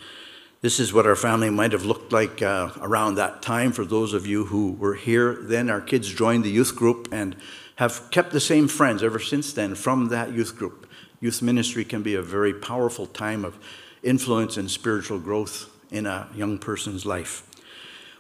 This 0.60 0.82
is 0.82 0.91
what 0.91 1.08
our 1.08 1.15
family 1.15 1.50
might 1.51 1.72
have 1.72 1.86
looked 1.86 2.12
like 2.12 2.41
uh, 2.41 2.72
around 2.82 3.15
that 3.15 3.41
time. 3.41 3.72
For 3.72 3.86
those 3.86 4.13
of 4.13 4.27
you 4.27 4.44
who 4.46 4.74
were 4.74 4.96
here 4.96 5.38
then, 5.39 5.70
our 5.70 5.79
kids 5.79 6.13
joined 6.13 6.44
the 6.44 6.51
youth 6.51 6.75
group 6.75 7.08
and 7.13 7.38
have 7.75 8.10
kept 8.12 8.32
the 8.32 8.39
same 8.39 8.67
friends 8.67 9.03
ever 9.03 9.20
since 9.20 9.53
then 9.53 9.75
from 9.75 10.10
that 10.10 10.32
youth 10.32 10.55
group. 10.58 10.88
Youth 11.20 11.41
ministry 11.41 11.84
can 11.84 12.03
be 12.03 12.15
a 12.15 12.22
very 12.22 12.53
powerful 12.53 13.05
time 13.05 13.44
of 13.44 13.58
influence 14.03 14.58
and 14.58 14.70
spiritual 14.70 15.20
growth 15.20 15.70
in 15.91 16.05
a 16.05 16.29
young 16.36 16.58
person's 16.58 17.05
life. 17.05 17.44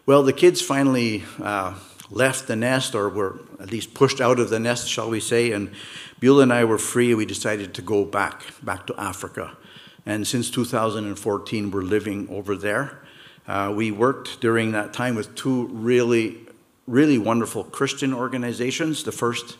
Well, 0.05 0.23
the 0.23 0.33
kids 0.33 0.61
finally 0.61 1.23
uh, 1.41 1.75
left 2.09 2.47
the 2.47 2.55
nest, 2.55 2.95
or 2.95 3.09
were 3.09 3.39
at 3.59 3.71
least 3.71 3.93
pushed 3.93 4.21
out 4.21 4.39
of 4.39 4.49
the 4.49 4.59
nest, 4.59 4.87
shall 4.89 5.09
we 5.09 5.19
say, 5.19 5.51
and 5.51 5.71
Beulah 6.19 6.43
and 6.43 6.53
I 6.53 6.63
were 6.63 6.77
free. 6.77 7.13
We 7.13 7.25
decided 7.25 7.73
to 7.75 7.81
go 7.81 8.05
back, 8.05 8.43
back 8.63 8.87
to 8.87 8.95
Africa. 8.99 9.57
And 10.05 10.27
since 10.27 10.51
2014, 10.51 11.71
we're 11.71 11.81
living 11.81 12.27
over 12.29 12.55
there. 12.55 13.01
Uh, 13.47 13.73
we 13.75 13.91
worked 13.91 14.39
during 14.41 14.71
that 14.71 14.93
time 14.93 15.15
with 15.15 15.35
two 15.35 15.67
really 15.67 16.44
really 16.87 17.17
wonderful 17.17 17.63
Christian 17.63 18.13
organizations. 18.13 19.03
The 19.03 19.11
first 19.11 19.57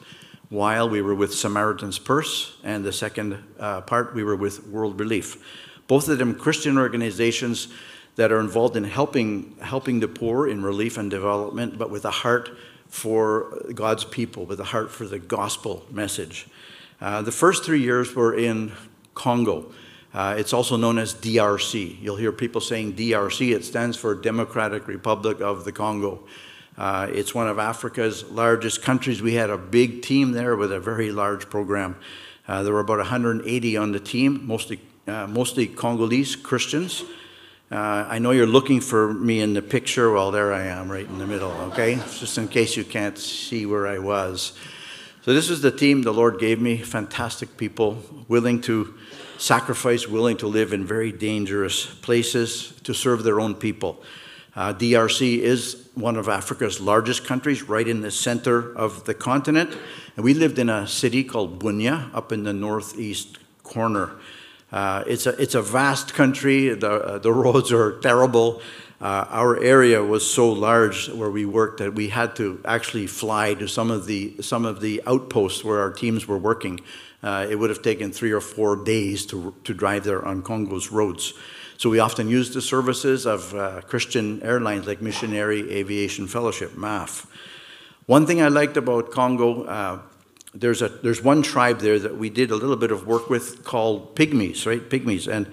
while 0.49 0.87
we 0.87 1.01
were 1.01 1.15
with 1.15 1.33
Samaritan's 1.33 1.97
Purse, 1.97 2.57
and 2.63 2.83
the 2.83 2.93
second 2.93 3.43
uh, 3.59 3.81
part 3.81 4.13
we 4.13 4.23
were 4.23 4.35
with 4.35 4.67
World 4.67 4.99
Relief. 4.99 5.43
Both 5.87 6.07
of 6.07 6.17
them 6.17 6.35
Christian 6.35 6.77
organizations 6.77 7.67
that 8.15 8.31
are 8.31 8.39
involved 8.39 8.77
in 8.77 8.83
helping, 8.83 9.55
helping 9.61 9.99
the 9.99 10.07
poor 10.07 10.47
in 10.47 10.63
relief 10.63 10.97
and 10.97 11.09
development, 11.11 11.77
but 11.77 11.89
with 11.89 12.05
a 12.05 12.11
heart 12.11 12.49
for 12.87 13.61
God's 13.73 14.05
people, 14.05 14.45
with 14.45 14.59
a 14.59 14.65
heart 14.65 14.91
for 14.91 15.05
the 15.05 15.19
gospel 15.19 15.85
message. 15.91 16.47
Uh, 17.01 17.21
the 17.21 17.31
first 17.31 17.65
three 17.65 17.81
years 17.81 18.15
were 18.15 18.37
in 18.37 18.71
Congo. 19.15 19.71
Uh, 20.13 20.35
it's 20.37 20.53
also 20.53 20.77
known 20.77 20.97
as 20.97 21.13
DRC. 21.13 22.01
You'll 22.01 22.15
hear 22.15 22.31
people 22.31 22.61
saying 22.61 22.93
DRC. 22.93 23.53
It 23.53 23.65
stands 23.65 23.97
for 23.97 24.15
Democratic 24.15 24.87
Republic 24.87 25.41
of 25.41 25.65
the 25.65 25.73
Congo. 25.73 26.23
Uh, 26.77 27.07
it's 27.11 27.33
one 27.33 27.47
of 27.47 27.57
Africa's 27.57 28.23
largest 28.25 28.81
countries. 28.81 29.21
We 29.21 29.35
had 29.35 29.49
a 29.49 29.57
big 29.57 30.01
team 30.01 30.33
there 30.33 30.55
with 30.55 30.71
a 30.71 30.79
very 30.79 31.11
large 31.11 31.49
program. 31.49 31.95
Uh, 32.47 32.63
there 32.63 32.73
were 32.73 32.81
about 32.81 32.97
180 32.97 33.77
on 33.77 33.91
the 33.91 33.99
team, 33.99 34.45
mostly, 34.45 34.79
uh, 35.07 35.25
mostly 35.27 35.67
Congolese 35.67 36.35
Christians. 36.35 37.03
Uh, 37.71 38.05
I 38.07 38.19
know 38.19 38.31
you're 38.31 38.45
looking 38.45 38.79
for 38.79 39.13
me 39.13 39.41
in 39.41 39.53
the 39.53 39.61
picture. 39.61 40.11
Well, 40.11 40.31
there 40.31 40.53
I 40.53 40.65
am, 40.65 40.91
right 40.91 41.07
in 41.07 41.17
the 41.17 41.25
middle, 41.25 41.51
okay? 41.71 41.95
Just 41.95 42.37
in 42.37 42.47
case 42.47 42.77
you 42.77 42.83
can't 42.83 43.17
see 43.17 43.65
where 43.65 43.87
I 43.87 43.97
was. 43.97 44.53
So, 45.23 45.33
this 45.33 45.49
is 45.49 45.61
the 45.61 45.71
team 45.71 46.03
the 46.03 46.13
Lord 46.13 46.39
gave 46.39 46.61
me 46.61 46.77
fantastic 46.77 47.57
people, 47.57 48.03
willing 48.27 48.61
to 48.61 48.93
sacrifice, 49.39 50.07
willing 50.07 50.37
to 50.37 50.47
live 50.47 50.73
in 50.73 50.85
very 50.85 51.11
dangerous 51.11 51.85
places 51.85 52.73
to 52.83 52.93
serve 52.93 53.23
their 53.23 53.39
own 53.39 53.55
people. 53.55 54.03
Uh, 54.55 54.73
DRC 54.73 55.39
is 55.39 55.89
one 55.95 56.15
of 56.15 56.29
Africa's 56.29 56.79
largest 56.79 57.25
countries, 57.25 57.63
right 57.63 57.87
in 57.87 58.01
the 58.01 58.11
center 58.11 58.73
of 58.77 59.03
the 59.03 59.13
continent. 59.13 59.77
And 60.15 60.23
we 60.23 60.33
lived 60.33 60.59
in 60.59 60.69
a 60.69 60.87
city 60.87 61.25
called 61.25 61.59
Bunia 61.59 62.09
up 62.13 62.31
in 62.31 62.43
the 62.43 62.53
northeast 62.53 63.37
corner. 63.63 64.11
Uh, 64.71 65.03
it's, 65.07 65.25
a, 65.25 65.41
it's 65.41 65.55
a 65.55 65.61
vast 65.61 66.13
country, 66.13 66.69
the, 66.69 66.89
uh, 66.89 67.17
the 67.17 67.33
roads 67.33 67.71
are 67.73 67.99
terrible. 67.99 68.61
Uh, 69.01 69.25
our 69.29 69.61
area 69.61 70.01
was 70.01 70.29
so 70.29 70.49
large 70.49 71.09
where 71.09 71.29
we 71.29 71.45
worked 71.45 71.79
that 71.79 71.93
we 71.93 72.07
had 72.07 72.33
to 72.37 72.61
actually 72.63 73.07
fly 73.07 73.53
to 73.53 73.67
some 73.67 73.91
of 73.91 74.05
the, 74.05 74.41
some 74.41 74.65
of 74.65 74.79
the 74.79 75.01
outposts 75.05 75.65
where 75.65 75.81
our 75.81 75.91
teams 75.91 76.27
were 76.27 76.37
working. 76.37 76.79
Uh, 77.21 77.45
it 77.49 77.55
would 77.55 77.69
have 77.69 77.81
taken 77.81 78.11
three 78.11 78.31
or 78.31 78.39
four 78.39 78.77
days 78.77 79.25
to, 79.25 79.53
to 79.65 79.73
drive 79.73 80.05
there 80.05 80.23
on 80.23 80.41
Congo's 80.41 80.91
roads. 80.91 81.33
So 81.77 81.89
we 81.89 81.99
often 81.99 82.29
use 82.29 82.53
the 82.53 82.61
services 82.61 83.25
of 83.25 83.53
uh, 83.53 83.81
Christian 83.81 84.41
airlines 84.43 84.87
like 84.87 85.01
Missionary 85.01 85.71
Aviation 85.71 86.27
Fellowship, 86.27 86.71
MAF. 86.71 87.25
One 88.05 88.25
thing 88.25 88.41
I 88.41 88.47
liked 88.47 88.77
about 88.77 89.11
Congo, 89.11 89.63
uh, 89.63 89.99
there's, 90.53 90.81
a, 90.81 90.87
there's 90.87 91.21
one 91.21 91.41
tribe 91.41 91.79
there 91.79 91.99
that 91.99 92.17
we 92.17 92.29
did 92.29 92.51
a 92.51 92.55
little 92.55 92.77
bit 92.77 92.91
of 92.91 93.05
work 93.05 93.29
with 93.29 93.65
called 93.65 94.15
Pygmies, 94.15 94.65
right? 94.65 94.89
Pygmies. 94.89 95.27
And 95.27 95.47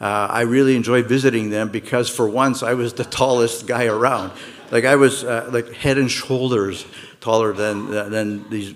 uh, 0.00 0.28
I 0.30 0.42
really 0.42 0.76
enjoyed 0.76 1.06
visiting 1.06 1.50
them 1.50 1.70
because 1.70 2.08
for 2.08 2.28
once 2.28 2.62
I 2.62 2.74
was 2.74 2.92
the 2.94 3.04
tallest 3.20 3.66
guy 3.66 3.86
around. 3.86 4.32
Like 4.70 4.84
I 4.84 4.96
was 4.96 5.24
uh, 5.24 5.48
like 5.52 5.72
head 5.72 5.98
and 5.98 6.10
shoulders 6.10 6.86
taller 7.20 7.52
than, 7.52 7.90
than 7.90 8.48
these 8.50 8.74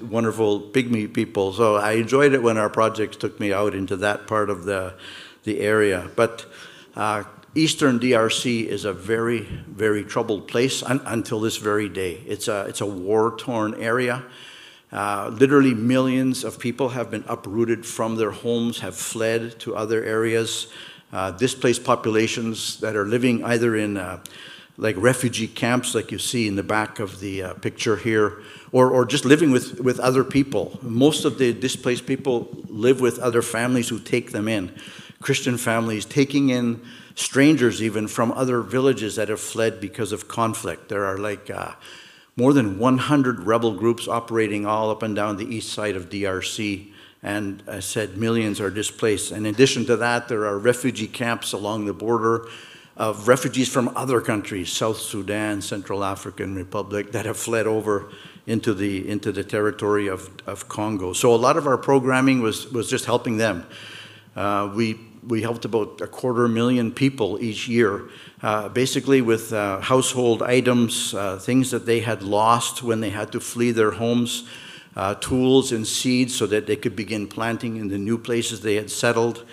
wonderful 0.00 0.60
pygmy 0.60 1.12
people. 1.12 1.52
So 1.52 1.76
I 1.76 1.92
enjoyed 1.92 2.32
it 2.32 2.42
when 2.42 2.56
our 2.56 2.70
projects 2.70 3.16
took 3.16 3.38
me 3.38 3.52
out 3.52 3.74
into 3.74 3.96
that 3.96 4.26
part 4.26 4.50
of 4.50 4.64
the, 4.64 4.94
the 5.44 5.60
area. 5.60 6.10
But 6.16 6.46
uh, 6.94 7.24
Eastern 7.54 7.98
DRC 7.98 8.66
is 8.66 8.84
a 8.84 8.92
very, 8.92 9.40
very 9.40 10.04
troubled 10.04 10.48
place 10.48 10.82
un 10.82 11.00
until 11.04 11.40
this 11.40 11.58
very 11.58 11.88
day. 11.88 12.22
It's 12.26 12.48
a, 12.48 12.66
it's 12.66 12.80
a 12.80 12.86
war-torn 12.86 13.74
area. 13.74 14.24
Uh, 14.90 15.30
literally 15.32 15.74
millions 15.74 16.44
of 16.44 16.58
people 16.58 16.90
have 16.90 17.10
been 17.10 17.24
uprooted 17.26 17.84
from 17.84 18.16
their 18.16 18.30
homes, 18.30 18.80
have 18.80 18.94
fled 18.94 19.58
to 19.60 19.74
other 19.74 20.04
areas. 20.04 20.68
Uh, 21.12 21.30
displaced 21.30 21.84
populations 21.84 22.80
that 22.80 22.96
are 22.96 23.04
living 23.04 23.44
either 23.44 23.76
in 23.76 23.98
uh, 23.98 24.18
like 24.78 24.96
refugee 24.98 25.46
camps, 25.46 25.94
like 25.94 26.10
you 26.10 26.18
see 26.18 26.48
in 26.48 26.56
the 26.56 26.62
back 26.62 26.98
of 26.98 27.20
the 27.20 27.42
uh, 27.42 27.54
picture 27.54 27.96
here, 27.96 28.42
or, 28.72 28.90
or 28.90 29.04
just 29.04 29.26
living 29.26 29.50
with, 29.50 29.78
with 29.80 30.00
other 30.00 30.24
people. 30.24 30.78
Most 30.80 31.26
of 31.26 31.36
the 31.36 31.52
displaced 31.52 32.06
people 32.06 32.48
live 32.68 33.00
with 33.00 33.18
other 33.18 33.42
families 33.42 33.90
who 33.90 33.98
take 33.98 34.32
them 34.32 34.48
in. 34.48 34.74
Christian 35.22 35.56
families 35.56 36.04
taking 36.04 36.50
in 36.50 36.82
strangers 37.14 37.82
even 37.82 38.08
from 38.08 38.32
other 38.32 38.60
villages 38.60 39.16
that 39.16 39.28
have 39.28 39.40
fled 39.40 39.80
because 39.80 40.12
of 40.12 40.28
conflict. 40.28 40.88
There 40.88 41.04
are 41.04 41.18
like 41.18 41.50
uh, 41.50 41.72
more 42.36 42.52
than 42.52 42.78
100 42.78 43.40
rebel 43.40 43.74
groups 43.74 44.08
operating 44.08 44.66
all 44.66 44.90
up 44.90 45.02
and 45.02 45.14
down 45.14 45.36
the 45.36 45.46
east 45.46 45.72
side 45.72 45.96
of 45.96 46.08
DRC. 46.08 46.88
And 47.22 47.62
I 47.68 47.80
said 47.80 48.16
millions 48.16 48.60
are 48.60 48.70
displaced. 48.70 49.30
And 49.30 49.46
in 49.46 49.54
addition 49.54 49.84
to 49.86 49.96
that, 49.98 50.28
there 50.28 50.44
are 50.46 50.58
refugee 50.58 51.06
camps 51.06 51.52
along 51.52 51.84
the 51.84 51.92
border 51.92 52.48
of 52.96 53.28
refugees 53.28 53.68
from 53.68 53.88
other 53.96 54.20
countries, 54.20 54.70
South 54.70 54.98
Sudan, 54.98 55.62
Central 55.62 56.04
African 56.04 56.54
Republic, 56.54 57.12
that 57.12 57.24
have 57.24 57.36
fled 57.36 57.66
over 57.66 58.10
into 58.46 58.74
the, 58.74 59.08
into 59.08 59.30
the 59.30 59.44
territory 59.44 60.08
of, 60.08 60.30
of 60.46 60.68
Congo. 60.68 61.12
So 61.12 61.34
a 61.34 61.36
lot 61.36 61.56
of 61.56 61.66
our 61.66 61.78
programming 61.78 62.42
was, 62.42 62.70
was 62.72 62.90
just 62.90 63.04
helping 63.04 63.36
them. 63.36 63.66
Uh, 64.34 64.72
we 64.74 64.98
we 65.26 65.42
helped 65.42 65.64
about 65.64 66.00
a 66.00 66.06
quarter 66.06 66.48
million 66.48 66.90
people 66.90 67.40
each 67.40 67.68
year, 67.68 68.08
uh, 68.42 68.68
basically 68.68 69.20
with 69.20 69.52
uh, 69.52 69.80
household 69.80 70.42
items, 70.42 71.14
uh, 71.14 71.38
things 71.38 71.70
that 71.70 71.86
they 71.86 72.00
had 72.00 72.22
lost 72.22 72.82
when 72.82 73.00
they 73.00 73.10
had 73.10 73.30
to 73.32 73.40
flee 73.40 73.70
their 73.70 73.92
homes, 73.92 74.48
uh, 74.96 75.14
tools 75.14 75.72
and 75.72 75.86
seeds 75.86 76.34
so 76.34 76.46
that 76.46 76.66
they 76.66 76.76
could 76.76 76.96
begin 76.96 77.26
planting 77.26 77.76
in 77.76 77.88
the 77.88 77.98
new 77.98 78.18
places 78.18 78.60
they 78.60 78.74
had 78.74 78.90
settled. 78.90 79.44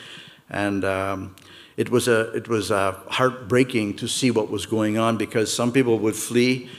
And 0.49 0.83
um, 0.83 1.35
it 1.77 1.89
was, 1.89 2.07
a, 2.07 2.31
it 2.35 2.47
was 2.47 2.71
a 2.71 2.93
heartbreaking 3.07 3.97
to 3.97 4.07
see 4.07 4.31
what 4.31 4.49
was 4.49 4.65
going 4.65 4.97
on 4.97 5.17
because 5.17 5.53
some 5.53 5.71
people 5.71 5.99
would 5.99 6.15
flee. 6.15 6.69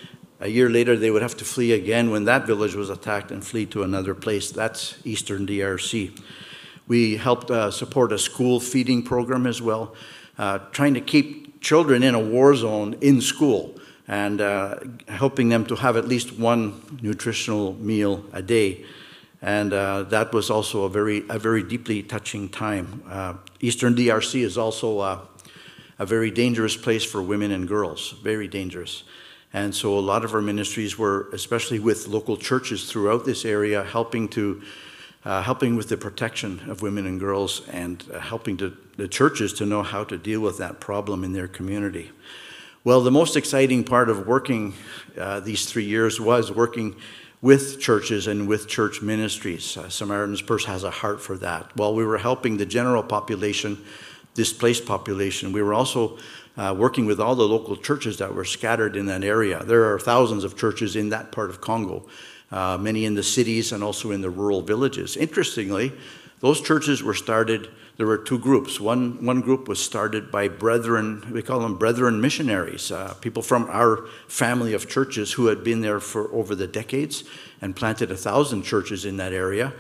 A 0.40 0.48
year 0.48 0.68
later, 0.68 0.96
they 0.96 1.10
would 1.10 1.22
have 1.22 1.36
to 1.36 1.44
flee 1.44 1.72
again 1.72 2.10
when 2.10 2.24
that 2.24 2.46
village 2.46 2.74
was 2.74 2.90
attacked 2.90 3.30
and 3.30 3.44
flee 3.44 3.66
to 3.66 3.82
another 3.82 4.14
place. 4.14 4.50
That's 4.50 4.98
eastern 5.04 5.46
DRC. 5.46 6.18
We 6.90 7.18
helped 7.18 7.52
uh, 7.52 7.70
support 7.70 8.10
a 8.10 8.18
school 8.18 8.58
feeding 8.58 9.04
program 9.04 9.46
as 9.46 9.62
well, 9.62 9.94
uh, 10.36 10.58
trying 10.72 10.94
to 10.94 11.00
keep 11.00 11.60
children 11.60 12.02
in 12.02 12.16
a 12.16 12.18
war 12.18 12.52
zone 12.56 12.96
in 13.00 13.20
school 13.20 13.76
and 14.08 14.40
uh, 14.40 14.80
helping 15.06 15.50
them 15.50 15.64
to 15.66 15.76
have 15.76 15.96
at 15.96 16.08
least 16.08 16.36
one 16.36 16.98
nutritional 17.00 17.74
meal 17.74 18.24
a 18.32 18.42
day. 18.42 18.84
And 19.40 19.72
uh, 19.72 20.02
that 20.14 20.32
was 20.34 20.50
also 20.50 20.82
a 20.82 20.88
very, 20.88 21.22
a 21.28 21.38
very 21.38 21.62
deeply 21.62 22.02
touching 22.02 22.48
time. 22.48 23.04
Uh, 23.08 23.34
Eastern 23.60 23.94
DRC 23.94 24.42
is 24.42 24.58
also 24.58 24.98
uh, 24.98 25.20
a 26.00 26.06
very 26.06 26.32
dangerous 26.32 26.76
place 26.76 27.04
for 27.04 27.22
women 27.22 27.52
and 27.52 27.68
girls, 27.68 28.16
very 28.20 28.48
dangerous. 28.48 29.04
And 29.52 29.72
so 29.72 29.96
a 29.96 30.00
lot 30.00 30.24
of 30.24 30.34
our 30.34 30.42
ministries 30.42 30.98
were, 30.98 31.28
especially 31.32 31.78
with 31.78 32.08
local 32.08 32.36
churches 32.36 32.90
throughout 32.90 33.24
this 33.24 33.44
area, 33.44 33.84
helping 33.84 34.26
to 34.30 34.60
uh, 35.24 35.42
helping 35.42 35.76
with 35.76 35.88
the 35.88 35.96
protection 35.96 36.60
of 36.68 36.82
women 36.82 37.06
and 37.06 37.20
girls 37.20 37.66
and 37.68 38.04
uh, 38.12 38.18
helping 38.18 38.56
to, 38.56 38.76
the 38.96 39.08
churches 39.08 39.52
to 39.52 39.66
know 39.66 39.82
how 39.82 40.04
to 40.04 40.16
deal 40.16 40.40
with 40.40 40.58
that 40.58 40.80
problem 40.80 41.24
in 41.24 41.32
their 41.32 41.48
community. 41.48 42.10
Well, 42.82 43.02
the 43.02 43.10
most 43.10 43.36
exciting 43.36 43.84
part 43.84 44.08
of 44.08 44.26
working 44.26 44.74
uh, 45.18 45.40
these 45.40 45.66
three 45.66 45.84
years 45.84 46.18
was 46.18 46.50
working 46.50 46.96
with 47.42 47.80
churches 47.80 48.26
and 48.26 48.48
with 48.48 48.68
church 48.68 49.02
ministries. 49.02 49.76
Uh, 49.76 49.88
Samaritan's 49.88 50.42
Purse 50.42 50.64
has 50.64 50.84
a 50.84 50.90
heart 50.90 51.20
for 51.20 51.36
that. 51.38 51.74
While 51.76 51.94
we 51.94 52.04
were 52.04 52.18
helping 52.18 52.56
the 52.56 52.66
general 52.66 53.02
population, 53.02 53.84
displaced 54.34 54.86
population, 54.86 55.52
we 55.52 55.62
were 55.62 55.74
also 55.74 56.18
uh, 56.56 56.74
working 56.76 57.06
with 57.06 57.20
all 57.20 57.34
the 57.34 57.46
local 57.46 57.76
churches 57.76 58.18
that 58.18 58.34
were 58.34 58.44
scattered 58.44 58.96
in 58.96 59.06
that 59.06 59.24
area. 59.24 59.62
There 59.64 59.92
are 59.92 59.98
thousands 59.98 60.44
of 60.44 60.56
churches 60.56 60.96
in 60.96 61.10
that 61.10 61.32
part 61.32 61.50
of 61.50 61.60
Congo 61.60 62.06
uh, 62.50 62.78
many 62.80 63.04
in 63.04 63.14
the 63.14 63.22
cities 63.22 63.72
and 63.72 63.82
also 63.82 64.10
in 64.10 64.20
the 64.20 64.30
rural 64.30 64.62
villages. 64.62 65.16
Interestingly, 65.16 65.92
those 66.40 66.60
churches 66.60 67.02
were 67.02 67.14
started, 67.14 67.68
there 67.96 68.06
were 68.06 68.18
two 68.18 68.38
groups. 68.38 68.80
One, 68.80 69.24
one 69.24 69.42
group 69.42 69.68
was 69.68 69.82
started 69.82 70.30
by 70.30 70.48
brethren, 70.48 71.22
we 71.32 71.42
call 71.42 71.60
them 71.60 71.76
brethren 71.76 72.20
missionaries, 72.20 72.90
uh, 72.90 73.14
people 73.20 73.42
from 73.42 73.68
our 73.70 74.06
family 74.26 74.72
of 74.72 74.88
churches 74.88 75.32
who 75.32 75.46
had 75.46 75.62
been 75.62 75.82
there 75.82 76.00
for 76.00 76.32
over 76.32 76.54
the 76.54 76.66
decades 76.66 77.24
and 77.60 77.76
planted 77.76 78.10
a 78.10 78.16
thousand 78.16 78.62
churches 78.62 79.04
in 79.04 79.18
that 79.18 79.32
area. 79.34 79.74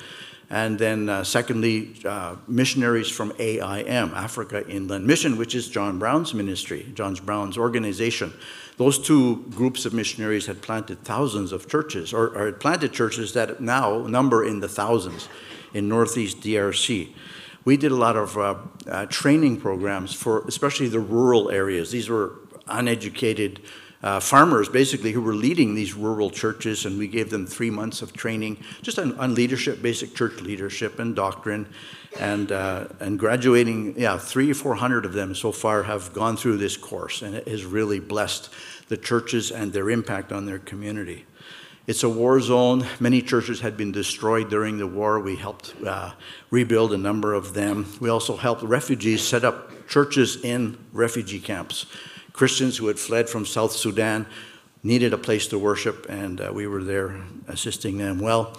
And 0.50 0.78
then, 0.80 1.08
uh, 1.08 1.22
secondly, 1.22 1.94
uh, 2.04 2.34
missionaries 2.48 3.08
from 3.08 3.32
AIM, 3.38 4.12
Africa 4.14 4.68
Inland 4.68 5.06
Mission, 5.06 5.38
which 5.38 5.54
is 5.54 5.68
John 5.68 5.98
Brown's 6.00 6.34
ministry, 6.34 6.90
John 6.94 7.14
Brown's 7.14 7.56
organization. 7.56 8.32
Those 8.80 8.98
two 8.98 9.44
groups 9.50 9.84
of 9.84 9.92
missionaries 9.92 10.46
had 10.46 10.62
planted 10.62 11.04
thousands 11.04 11.52
of 11.52 11.68
churches, 11.68 12.14
or, 12.14 12.28
or 12.28 12.46
had 12.46 12.60
planted 12.60 12.94
churches 12.94 13.34
that 13.34 13.60
now 13.60 14.06
number 14.06 14.42
in 14.42 14.60
the 14.60 14.70
thousands 14.70 15.28
in 15.74 15.86
Northeast 15.86 16.40
DRC. 16.40 17.12
We 17.66 17.76
did 17.76 17.92
a 17.92 17.96
lot 17.96 18.16
of 18.16 18.38
uh, 18.38 18.54
uh, 18.90 19.04
training 19.04 19.60
programs 19.60 20.14
for 20.14 20.46
especially 20.48 20.88
the 20.88 20.98
rural 20.98 21.50
areas. 21.50 21.90
These 21.90 22.08
were 22.08 22.38
uneducated 22.68 23.60
uh, 24.02 24.18
farmers 24.18 24.70
basically 24.70 25.12
who 25.12 25.20
were 25.20 25.34
leading 25.34 25.74
these 25.74 25.92
rural 25.92 26.30
churches, 26.30 26.86
and 26.86 26.98
we 26.98 27.06
gave 27.06 27.28
them 27.28 27.46
three 27.46 27.68
months 27.68 28.00
of 28.00 28.14
training 28.14 28.56
just 28.80 28.98
on, 28.98 29.14
on 29.18 29.34
leadership, 29.34 29.82
basic 29.82 30.14
church 30.14 30.40
leadership 30.40 30.98
and 30.98 31.14
doctrine. 31.14 31.68
And, 32.18 32.50
uh, 32.50 32.88
and 32.98 33.18
graduating, 33.18 33.98
yeah, 33.98 34.18
three 34.18 34.50
or 34.50 34.54
four 34.54 34.74
hundred 34.74 35.04
of 35.04 35.12
them 35.12 35.34
so 35.34 35.52
far 35.52 35.84
have 35.84 36.12
gone 36.12 36.36
through 36.36 36.58
this 36.58 36.76
course, 36.76 37.22
and 37.22 37.34
it 37.34 37.46
has 37.46 37.64
really 37.64 38.00
blessed 38.00 38.50
the 38.88 38.96
churches 38.96 39.52
and 39.52 39.72
their 39.72 39.88
impact 39.90 40.32
on 40.32 40.44
their 40.44 40.58
community. 40.58 41.24
It's 41.86 42.02
a 42.02 42.08
war 42.08 42.40
zone. 42.40 42.86
Many 42.98 43.22
churches 43.22 43.60
had 43.60 43.76
been 43.76 43.92
destroyed 43.92 44.50
during 44.50 44.78
the 44.78 44.86
war. 44.86 45.20
We 45.20 45.36
helped 45.36 45.74
uh, 45.86 46.12
rebuild 46.50 46.92
a 46.92 46.98
number 46.98 47.32
of 47.32 47.54
them. 47.54 47.86
We 48.00 48.10
also 48.10 48.36
helped 48.36 48.62
refugees 48.62 49.22
set 49.22 49.44
up 49.44 49.88
churches 49.88 50.44
in 50.44 50.78
refugee 50.92 51.40
camps. 51.40 51.86
Christians 52.32 52.76
who 52.76 52.88
had 52.88 52.98
fled 52.98 53.28
from 53.28 53.46
South 53.46 53.72
Sudan 53.72 54.26
needed 54.82 55.12
a 55.12 55.18
place 55.18 55.46
to 55.48 55.58
worship, 55.58 56.06
and 56.08 56.40
uh, 56.40 56.50
we 56.52 56.66
were 56.66 56.84
there 56.84 57.16
assisting 57.48 57.98
them. 57.98 58.18
Well, 58.18 58.56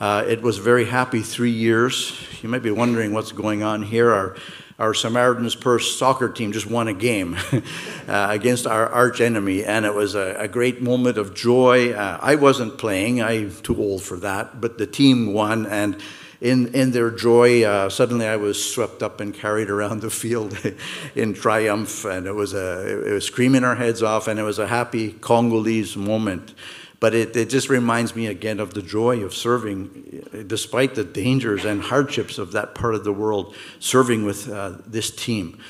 uh, 0.00 0.24
it 0.26 0.42
was 0.42 0.58
very 0.58 0.84
happy 0.84 1.22
three 1.22 1.50
years. 1.50 2.16
You 2.42 2.48
might 2.48 2.62
be 2.62 2.70
wondering 2.70 3.12
what's 3.12 3.32
going 3.32 3.62
on 3.62 3.82
here. 3.82 4.12
Our 4.12 4.36
our 4.78 4.94
Samaritan's 4.94 5.56
Purse 5.56 5.98
soccer 5.98 6.28
team 6.28 6.52
just 6.52 6.66
won 6.66 6.86
a 6.86 6.94
game 6.94 7.36
uh, 7.52 8.28
against 8.30 8.66
our 8.66 8.88
arch 8.88 9.20
enemy, 9.20 9.64
and 9.64 9.84
it 9.84 9.92
was 9.92 10.14
a, 10.14 10.36
a 10.38 10.46
great 10.46 10.80
moment 10.80 11.18
of 11.18 11.34
joy. 11.34 11.92
Uh, 11.92 12.18
I 12.22 12.36
wasn't 12.36 12.78
playing, 12.78 13.20
I'm 13.20 13.50
too 13.50 13.76
old 13.76 14.02
for 14.02 14.18
that, 14.18 14.60
but 14.60 14.78
the 14.78 14.86
team 14.86 15.32
won, 15.32 15.66
and 15.66 16.00
in, 16.40 16.72
in 16.74 16.92
their 16.92 17.10
joy, 17.10 17.64
uh, 17.64 17.88
suddenly 17.88 18.26
I 18.26 18.36
was 18.36 18.72
swept 18.72 19.02
up 19.02 19.20
and 19.20 19.34
carried 19.34 19.68
around 19.68 20.00
the 20.00 20.10
field 20.10 20.56
in 21.16 21.34
triumph, 21.34 22.04
and 22.04 22.28
it 22.28 22.34
was, 22.34 22.54
a, 22.54 23.08
it 23.08 23.12
was 23.12 23.24
screaming 23.24 23.64
our 23.64 23.74
heads 23.74 24.04
off, 24.04 24.28
and 24.28 24.38
it 24.38 24.44
was 24.44 24.60
a 24.60 24.68
happy 24.68 25.10
Congolese 25.14 25.96
moment. 25.96 26.54
But 27.00 27.14
it, 27.14 27.36
it 27.36 27.48
just 27.48 27.68
reminds 27.68 28.16
me 28.16 28.26
again 28.26 28.58
of 28.58 28.74
the 28.74 28.82
joy 28.82 29.22
of 29.22 29.32
serving, 29.32 30.44
despite 30.48 30.94
the 30.96 31.04
dangers 31.04 31.64
and 31.64 31.80
hardships 31.80 32.38
of 32.38 32.52
that 32.52 32.74
part 32.74 32.94
of 32.94 33.04
the 33.04 33.12
world, 33.12 33.54
serving 33.78 34.24
with 34.24 34.48
uh, 34.48 34.78
this 34.86 35.10
team 35.10 35.60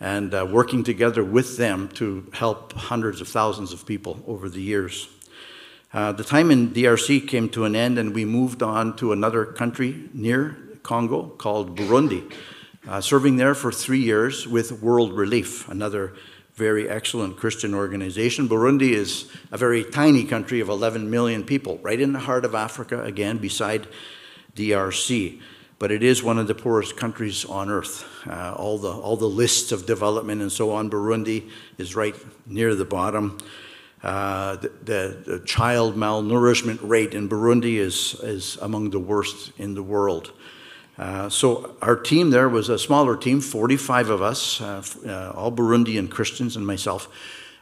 and 0.00 0.32
uh, 0.32 0.46
working 0.48 0.84
together 0.84 1.24
with 1.24 1.56
them 1.56 1.88
to 1.88 2.30
help 2.32 2.72
hundreds 2.72 3.20
of 3.20 3.28
thousands 3.28 3.72
of 3.72 3.84
people 3.84 4.22
over 4.26 4.48
the 4.48 4.62
years. 4.62 5.08
Uh, 5.92 6.12
the 6.12 6.24
time 6.24 6.50
in 6.50 6.70
DRC 6.70 7.26
came 7.26 7.48
to 7.48 7.64
an 7.64 7.74
end, 7.74 7.98
and 7.98 8.14
we 8.14 8.24
moved 8.24 8.62
on 8.62 8.94
to 8.96 9.12
another 9.12 9.44
country 9.44 10.08
near 10.12 10.56
Congo 10.82 11.24
called 11.24 11.76
Burundi, 11.76 12.30
uh, 12.86 13.00
serving 13.00 13.36
there 13.36 13.54
for 13.54 13.72
three 13.72 14.00
years 14.00 14.46
with 14.46 14.82
World 14.82 15.12
Relief, 15.12 15.68
another 15.68 16.14
very 16.58 16.88
excellent 16.88 17.36
Christian 17.36 17.72
organization. 17.72 18.48
Burundi 18.48 18.90
is 18.90 19.30
a 19.52 19.56
very 19.56 19.84
tiny 19.84 20.24
country 20.24 20.58
of 20.58 20.68
11 20.68 21.08
million 21.08 21.44
people, 21.44 21.78
right 21.78 22.00
in 22.00 22.12
the 22.12 22.18
heart 22.18 22.44
of 22.44 22.52
Africa, 22.56 23.00
again, 23.04 23.38
beside 23.38 23.86
DRC. 24.56 25.40
But 25.78 25.92
it 25.92 26.02
is 26.02 26.20
one 26.20 26.36
of 26.36 26.48
the 26.48 26.56
poorest 26.56 26.96
countries 26.96 27.44
on 27.44 27.70
earth. 27.70 28.04
Uh, 28.26 28.54
all, 28.56 28.76
the, 28.76 28.90
all 28.90 29.16
the 29.16 29.28
lists 29.28 29.70
of 29.70 29.86
development 29.86 30.42
and 30.42 30.50
so 30.50 30.72
on, 30.72 30.90
Burundi 30.90 31.48
is 31.78 31.94
right 31.94 32.16
near 32.44 32.74
the 32.74 32.84
bottom. 32.84 33.38
Uh, 34.02 34.56
the, 34.56 34.68
the, 34.82 35.22
the, 35.26 35.40
child 35.40 35.96
malnourishment 35.96 36.78
rate 36.82 37.14
in 37.14 37.28
Burundi 37.28 37.76
is, 37.76 38.14
is 38.22 38.56
among 38.62 38.90
the 38.90 39.00
worst 39.00 39.52
in 39.58 39.74
the 39.74 39.82
world. 39.82 40.32
Uh, 40.98 41.28
so 41.28 41.76
our 41.80 41.94
team 41.94 42.30
there 42.30 42.48
was 42.48 42.68
a 42.68 42.78
smaller 42.78 43.16
team, 43.16 43.40
45 43.40 44.10
of 44.10 44.20
us, 44.20 44.60
uh, 44.60 44.82
uh, 45.06 45.32
all 45.36 45.52
Burundian 45.52 46.10
Christians 46.10 46.56
and 46.56 46.66
myself. 46.66 47.08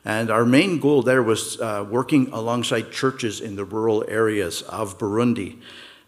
And 0.04 0.30
our 0.30 0.46
main 0.46 0.78
goal 0.78 1.02
there 1.02 1.22
was 1.22 1.60
uh, 1.60 1.84
working 1.88 2.30
alongside 2.32 2.92
churches 2.92 3.40
in 3.40 3.56
the 3.56 3.64
rural 3.64 4.04
areas 4.08 4.62
of 4.62 4.98
Burundi. 4.98 5.58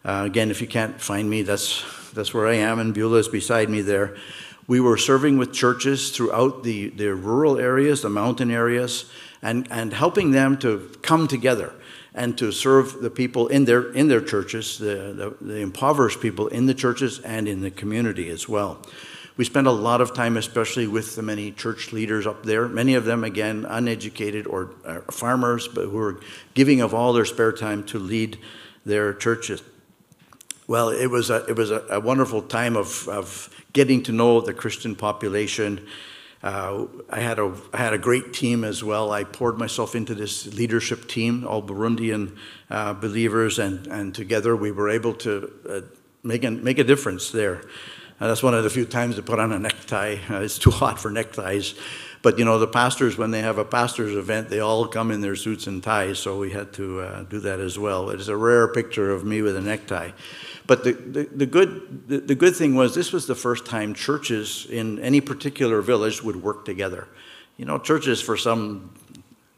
Again, 0.05 0.51
if 0.51 0.63
you 0.63 0.67
can't 0.67 0.99
find 0.99 1.29
me, 1.29 1.43
that's, 1.43 1.85
that's 2.15 2.33
where 2.33 2.47
I 2.47 2.55
am, 2.55 2.79
and 2.79 2.95
Beulah 2.95 3.19
is 3.19 3.29
beside 3.29 3.69
me 3.69 3.83
there. 3.83 4.17
We 4.67 4.81
were 4.81 4.97
serving 4.97 5.37
with 5.37 5.53
churches 5.53 6.11
throughout 6.11 6.63
the, 6.63 6.89
the 6.91 7.15
rural 7.15 7.59
areas, 7.59 8.01
the 8.01 8.09
mountain 8.09 8.51
areas, 8.51 9.05
and, 9.43 9.67
and 9.71 9.93
helping 9.93 10.31
them 10.31 10.57
to 10.59 10.91
come 11.03 11.29
together 11.29 11.75
and 12.19 12.37
to 12.37 12.53
serve 12.53 13.01
the 13.01 13.11
people 13.11 13.47
in 13.47 13.65
their, 13.65 13.93
in 13.93 14.09
their 14.09 14.21
churches, 14.21 14.79
the, 14.79 15.35
the, 15.41 15.45
the 15.45 15.57
impoverished 15.61 16.21
people 16.21 16.49
in 16.49 16.67
the 16.67 16.75
churches 16.75 17.21
and 17.21 17.47
in 17.47 17.61
the 17.61 17.71
community 17.71 18.29
as 18.29 18.49
well. 18.49 18.85
We 19.37 19.45
spent 19.45 19.69
a 19.69 19.73
lot 19.73 20.01
of 20.01 20.15
time, 20.15 20.37
especially 20.37 20.89
with 20.89 21.15
the 21.15 21.23
many 21.23 21.53
church 21.53 21.93
leaders 21.93 22.27
up 22.27 22.43
there, 22.43 22.67
many 22.67 22.95
of 22.95 23.05
them, 23.05 23.23
again, 23.23 23.65
uneducated 23.69 24.49
or 24.49 24.71
farmers, 25.13 25.69
but 25.69 25.87
who 25.87 25.99
are 25.99 26.21
giving 26.55 26.81
of 26.81 26.93
all 26.93 27.13
their 27.13 27.25
spare 27.25 27.53
time 27.53 27.85
to 27.85 28.01
lead 28.01 28.37
their 28.85 29.15
churches. 29.15 29.63
Well, 30.67 30.89
it 30.89 31.07
was 31.07 31.31
a, 31.31 31.47
it 31.47 31.57
was 31.57 31.71
a, 31.71 31.85
a 31.89 32.01
wonderful 32.01 32.43
time 32.43 32.77
of, 32.77 33.09
of 33.09 33.49
getting 33.73 34.03
to 34.03 34.13
know 34.13 34.41
the 34.41 34.53
Christian 34.53 34.97
population 34.97 35.87
uh, 36.43 36.87
I, 37.11 37.21
had 37.21 37.39
a, 37.39 37.55
I 37.73 37.79
had 37.79 37.95
a 37.95 37.99
great 37.99 38.33
team 38.33 38.65
as 38.65 38.85
well. 38.85 39.11
I 39.11 39.25
poured 39.25 39.59
myself 39.59 39.95
into 39.95 40.15
this 40.15 40.47
leadership 40.55 41.09
team, 41.09 41.47
all 41.47 41.63
Burundian 41.63 42.37
uh, 42.71 42.95
believers, 42.95 43.59
and, 43.59 43.87
and 43.89 44.15
together 44.15 44.55
we 44.55 44.71
were 44.71 44.89
able 44.89 45.15
to 45.15 45.53
uh, 45.69 45.81
make, 46.23 46.45
a, 46.45 46.51
make 46.51 46.79
a 46.79 46.85
difference 46.85 47.31
there. 47.31 47.63
Uh, 48.21 48.29
that's 48.29 48.43
one 48.43 48.55
of 48.55 48.65
the 48.65 48.71
few 48.71 48.85
times 48.85 49.19
I 49.19 49.23
put 49.23 49.39
on 49.39 49.53
a 49.53 49.59
necktie. 49.59 50.17
Uh, 50.29 50.41
it's 50.41 50.59
too 50.59 50.71
hot 50.71 50.99
for 50.99 51.11
neckties. 51.11 51.75
But 52.29 52.39
you 52.39 52.45
know, 52.45 52.59
the 52.59 52.69
pastors, 52.69 53.17
when 53.17 53.31
they 53.31 53.41
have 53.41 53.57
a 53.57 53.65
pastor's 53.65 54.15
event, 54.15 54.51
they 54.51 54.61
all 54.61 54.87
come 54.87 55.11
in 55.11 55.23
their 55.23 55.35
suits 55.35 55.67
and 55.67 55.83
ties, 55.83 56.19
so 56.19 56.39
we 56.39 56.51
had 56.51 56.75
to 56.75 57.01
uh, 57.01 57.23
do 57.23 57.41
that 57.41 57.59
as 57.59 57.79
well. 57.79 58.11
It's 58.11 58.29
a 58.29 58.37
rare 58.37 58.69
picture 58.69 59.11
of 59.11 59.25
me 59.25 59.41
with 59.41 59.57
a 59.57 59.63
necktie. 59.63 60.11
But 60.67 60.85
the, 60.85 60.93
the, 60.93 61.25
the 61.25 61.47
good, 61.47 62.07
the, 62.07 62.19
the, 62.19 62.35
good 62.35 62.55
thing 62.55 62.75
was 62.75 62.95
this 62.95 63.15
was 63.15 63.27
the 63.27 63.35
first 63.35 63.65
time 63.65 63.95
churches 63.95 64.67
in 64.69 64.99
any 64.99 65.23
particular 65.23 65.81
village 65.81 66.23
would 66.23 66.43
work 66.43 66.67
together. 66.67 67.09
You 67.57 67.65
know, 67.65 67.79
churches, 67.79 68.21
for 68.21 68.37
some 68.37 68.93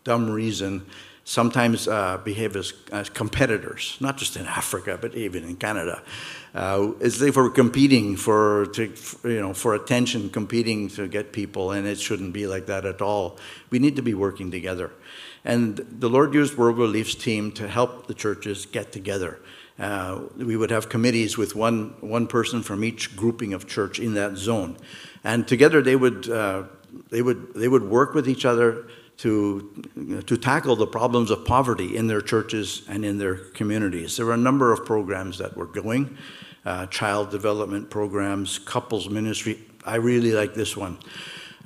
dumb 0.04 0.30
reason, 0.30 0.87
sometimes 1.24 1.88
uh, 1.88 2.18
behave 2.18 2.54
as, 2.54 2.72
as, 2.92 3.11
competitors, 3.11 3.96
not 3.98 4.16
just 4.16 4.37
in 4.37 4.46
Africa, 4.46 4.96
but 5.00 5.16
even 5.16 5.42
in 5.42 5.56
Canada. 5.56 6.02
Uh, 6.52 6.92
as 7.00 7.22
if 7.22 7.36
we're 7.36 7.48
competing 7.48 8.16
for, 8.16 8.66
to, 8.66 8.92
you 9.22 9.40
know, 9.40 9.54
for 9.54 9.74
attention, 9.74 10.28
competing 10.30 10.88
to 10.88 11.06
get 11.06 11.32
people, 11.32 11.70
and 11.70 11.86
it 11.86 11.98
shouldn't 11.98 12.32
be 12.32 12.46
like 12.46 12.66
that 12.66 12.84
at 12.84 13.00
all. 13.00 13.38
We 13.70 13.78
need 13.78 13.94
to 13.96 14.02
be 14.02 14.14
working 14.14 14.50
together. 14.50 14.90
And 15.44 15.76
the 15.76 16.10
Lord 16.10 16.34
used 16.34 16.56
World 16.56 16.76
Relief's 16.78 17.14
team 17.14 17.52
to 17.52 17.68
help 17.68 18.08
the 18.08 18.14
churches 18.14 18.66
get 18.66 18.90
together. 18.90 19.38
Uh, 19.78 20.22
we 20.36 20.56
would 20.56 20.70
have 20.70 20.88
committees 20.88 21.38
with 21.38 21.54
one, 21.54 21.94
one 22.00 22.26
person 22.26 22.62
from 22.62 22.84
each 22.84 23.16
grouping 23.16 23.54
of 23.54 23.66
church 23.66 23.98
in 23.98 24.14
that 24.14 24.36
zone. 24.36 24.76
And 25.24 25.46
together 25.46 25.80
they 25.80 25.96
would, 25.96 26.28
uh, 26.28 26.64
they 27.10 27.22
would, 27.22 27.54
they 27.54 27.68
would 27.68 27.84
work 27.84 28.12
with 28.12 28.28
each 28.28 28.44
other 28.44 28.86
to, 29.20 30.22
to 30.26 30.37
tackle 30.38 30.76
the 30.76 30.87
problems 30.87 31.30
of 31.30 31.44
poverty 31.44 31.94
in 31.94 32.06
their 32.06 32.22
churches 32.22 32.83
and 32.88 33.04
in 33.04 33.18
their 33.18 33.35
communities. 33.37 34.16
There 34.16 34.24
were 34.24 34.33
a 34.33 34.38
number 34.38 34.72
of 34.72 34.87
programs 34.87 35.37
that 35.38 35.56
were 35.56 35.66
going 35.66 36.16
uh, 36.64 36.87
child 36.87 37.30
development 37.30 37.90
programs, 37.90 38.59
couples 38.59 39.09
ministry. 39.09 39.59
I 39.85 39.96
really 39.96 40.33
like 40.33 40.54
this 40.54 40.76
one. 40.76 40.98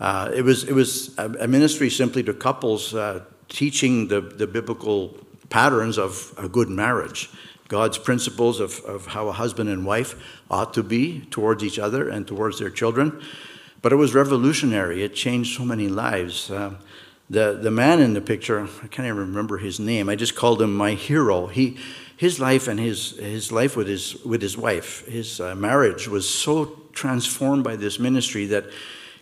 Uh, 0.00 0.30
it, 0.34 0.42
was, 0.42 0.64
it 0.64 0.72
was 0.72 1.16
a, 1.18 1.30
a, 1.40 1.48
ministry 1.48 1.90
simply 1.90 2.22
to 2.24 2.34
couples 2.34 2.94
uh, 2.94 3.24
teaching 3.48 4.08
the, 4.08 4.20
the 4.20 4.46
biblical 4.46 5.16
patterns 5.48 5.98
of 5.98 6.34
a 6.36 6.48
good 6.48 6.68
marriage. 6.68 7.30
God's 7.68 7.98
principles 7.98 8.58
of, 8.60 8.80
of 8.80 9.06
how 9.06 9.28
a 9.28 9.32
husband 9.32 9.70
and 9.70 9.86
wife 9.86 10.16
ought 10.50 10.74
to 10.74 10.82
be 10.82 11.20
towards 11.30 11.62
each 11.62 11.78
other 11.78 12.08
and 12.08 12.26
towards 12.26 12.58
their 12.58 12.70
children. 12.70 13.22
But 13.80 13.92
it 13.92 13.96
was 13.96 14.14
revolutionary. 14.14 15.02
It 15.04 15.14
changed 15.14 15.56
so 15.56 15.64
many 15.64 15.88
lives. 15.88 16.50
Uh, 16.50 16.74
the, 17.30 17.58
the 17.60 17.70
man 17.70 18.00
in 18.00 18.14
the 18.14 18.20
picture, 18.20 18.68
I 18.82 18.86
can't 18.86 19.06
even 19.06 19.18
remember 19.18 19.58
his 19.58 19.80
name. 19.80 20.08
I 20.08 20.16
just 20.16 20.34
called 20.34 20.60
him 20.60 20.74
my 20.74 20.92
hero. 20.92 21.46
He, 21.46 21.78
his 22.16 22.38
life 22.38 22.68
and 22.68 22.78
his, 22.78 23.16
his 23.18 23.50
life 23.50 23.76
with 23.76 23.88
his, 23.88 24.22
with 24.24 24.42
his 24.42 24.56
wife, 24.56 25.06
his 25.06 25.40
uh, 25.40 25.54
marriage 25.54 26.06
was 26.06 26.28
so 26.28 26.66
transformed 26.92 27.64
by 27.64 27.76
this 27.76 27.98
ministry 27.98 28.46
that 28.46 28.66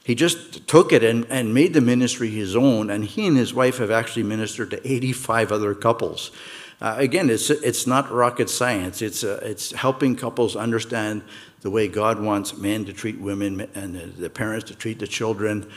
he 0.05 0.15
just 0.15 0.67
took 0.67 0.93
it 0.93 1.05
and, 1.05 1.27
and 1.31 1.55
made 1.55 1.75
the 1.75 1.81
ministry 1.81 2.29
his 2.29 2.57
own. 2.57 2.91
And 2.91 3.05
he 3.05 3.27
and 3.27 3.37
his 3.37 3.55
wife 3.55 3.79
have 3.79 3.91
actually 3.91 4.25
ministered 4.25 4.71
to 4.71 4.91
85 4.91 5.53
other 5.53 5.75
couples. 5.75 6.33
Uh, 6.81 6.97
again, 6.99 7.31
it's, 7.31 7.49
it's 7.49 7.87
not 7.87 8.11
rocket 8.11 8.51
science. 8.51 9.01
It's, 9.01 9.23
uh, 9.23 9.39
it's 9.45 9.71
helping 9.71 10.17
couples 10.17 10.57
understand 10.57 11.23
the 11.61 11.71
way 11.71 11.87
God 11.87 12.21
wants 12.21 12.57
men 12.57 12.85
to 12.87 12.93
treat 12.93 13.21
women 13.21 13.69
and 13.77 13.95
the, 13.95 14.07
the 14.07 14.31
parents 14.31 14.67
to 14.69 14.75
treat 14.75 14.99
the 14.99 15.07
children. 15.07 15.71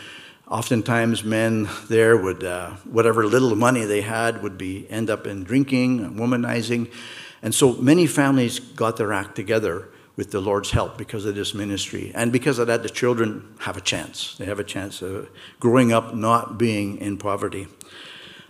Oftentimes, 0.47 1.23
men 1.23 1.67
there 1.89 2.15
would, 2.15 2.43
uh, 2.43 2.71
whatever 2.83 3.25
little 3.25 3.55
money 3.55 3.83
they 3.83 4.01
had, 4.01 4.43
would 4.43 4.57
be 4.57 4.85
end 4.91 5.09
up 5.09 5.25
in 5.25 5.43
drinking, 5.43 6.15
womanizing. 6.15 6.91
And 7.41 7.53
so 7.53 7.73
many 7.73 8.05
families 8.05 8.59
got 8.59 8.97
their 8.97 9.11
act 9.11 9.35
together 9.35 9.89
with 10.15 10.31
the 10.31 10.39
Lord's 10.39 10.71
help 10.71 10.97
because 10.97 11.25
of 11.25 11.35
this 11.35 11.53
ministry. 11.53 12.11
And 12.13 12.31
because 12.31 12.59
of 12.59 12.67
that, 12.67 12.83
the 12.83 12.89
children 12.89 13.55
have 13.59 13.75
a 13.75 13.81
chance. 13.81 14.35
They 14.37 14.45
have 14.45 14.59
a 14.59 14.63
chance 14.63 15.01
of 15.01 15.29
growing 15.59 15.91
up 15.91 16.13
not 16.13 16.57
being 16.57 16.99
in 16.99 17.17
poverty 17.17 17.67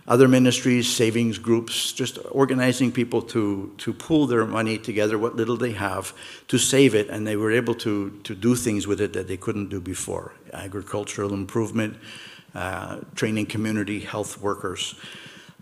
other 0.08 0.28
ministries, 0.28 0.92
savings 0.92 1.38
groups, 1.38 1.92
just 1.92 2.18
organizing 2.30 2.92
people 2.92 3.20
to, 3.20 3.74
to 3.78 3.92
pool 3.92 4.26
their 4.26 4.46
money 4.46 4.78
together, 4.78 5.18
what 5.18 5.34
little 5.34 5.56
they 5.56 5.72
have, 5.72 6.12
to 6.48 6.58
save 6.58 6.94
it, 6.94 7.08
and 7.08 7.26
they 7.26 7.36
were 7.36 7.50
able 7.50 7.74
to, 7.74 8.10
to 8.22 8.34
do 8.34 8.54
things 8.54 8.86
with 8.86 9.00
it 9.00 9.12
that 9.12 9.26
they 9.26 9.36
couldn't 9.36 9.68
do 9.68 9.80
before. 9.80 10.32
Agricultural 10.52 11.34
improvement, 11.34 11.96
uh, 12.54 13.00
training 13.16 13.46
community 13.46 14.00
health 14.00 14.40
workers. 14.40 14.94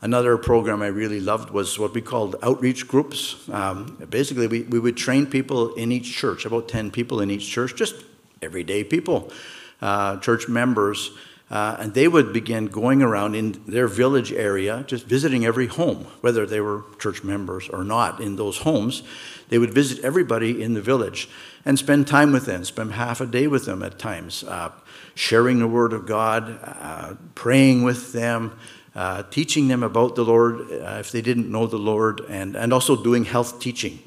Another 0.02 0.36
program 0.36 0.82
I 0.82 0.88
really 0.88 1.20
loved 1.20 1.48
was 1.48 1.78
what 1.78 1.94
we 1.94 2.02
called 2.02 2.36
outreach 2.42 2.86
groups. 2.86 3.48
Um, 3.48 3.96
basically, 4.10 4.46
we, 4.46 4.62
we 4.62 4.78
would 4.78 4.98
train 4.98 5.24
people 5.24 5.72
in 5.74 5.90
each 5.90 6.12
church, 6.12 6.44
about 6.44 6.68
10 6.68 6.90
people 6.90 7.22
in 7.22 7.30
each 7.30 7.48
church, 7.48 7.74
just 7.74 7.94
everyday 8.42 8.84
people, 8.84 9.32
uh, 9.80 10.18
church 10.18 10.48
members, 10.48 11.12
Uh, 11.50 11.76
and 11.78 11.94
they 11.94 12.08
would 12.08 12.32
begin 12.32 12.66
going 12.66 13.02
around 13.02 13.34
in 13.34 13.62
their 13.66 13.86
village 13.86 14.32
area, 14.32 14.82
just 14.86 15.06
visiting 15.06 15.44
every 15.44 15.66
home, 15.66 16.06
whether 16.20 16.46
they 16.46 16.60
were 16.60 16.84
church 16.98 17.22
members 17.22 17.68
or 17.68 17.84
not 17.84 18.20
in 18.20 18.36
those 18.36 18.58
homes. 18.58 19.02
They 19.50 19.58
would 19.58 19.74
visit 19.74 20.02
everybody 20.02 20.62
in 20.62 20.74
the 20.74 20.80
village 20.80 21.28
and 21.64 21.78
spend 21.78 22.06
time 22.06 22.32
with 22.32 22.46
them, 22.46 22.64
spend 22.64 22.92
half 22.92 23.20
a 23.20 23.26
day 23.26 23.46
with 23.46 23.66
them 23.66 23.82
at 23.82 23.98
times, 23.98 24.42
uh, 24.44 24.72
sharing 25.14 25.58
the 25.58 25.68
Word 25.68 25.92
of 25.92 26.06
God, 26.06 26.58
uh, 26.62 27.14
praying 27.34 27.84
with 27.84 28.12
them, 28.12 28.58
uh, 28.94 29.22
teaching 29.24 29.68
them 29.68 29.82
about 29.82 30.16
the 30.16 30.24
Lord 30.24 30.60
uh, 30.72 30.96
if 31.00 31.12
they 31.12 31.20
didn't 31.20 31.50
know 31.50 31.66
the 31.66 31.78
Lord, 31.78 32.20
and, 32.28 32.56
and 32.56 32.72
also 32.72 32.96
doing 32.96 33.24
health 33.24 33.60
teaching. 33.60 33.98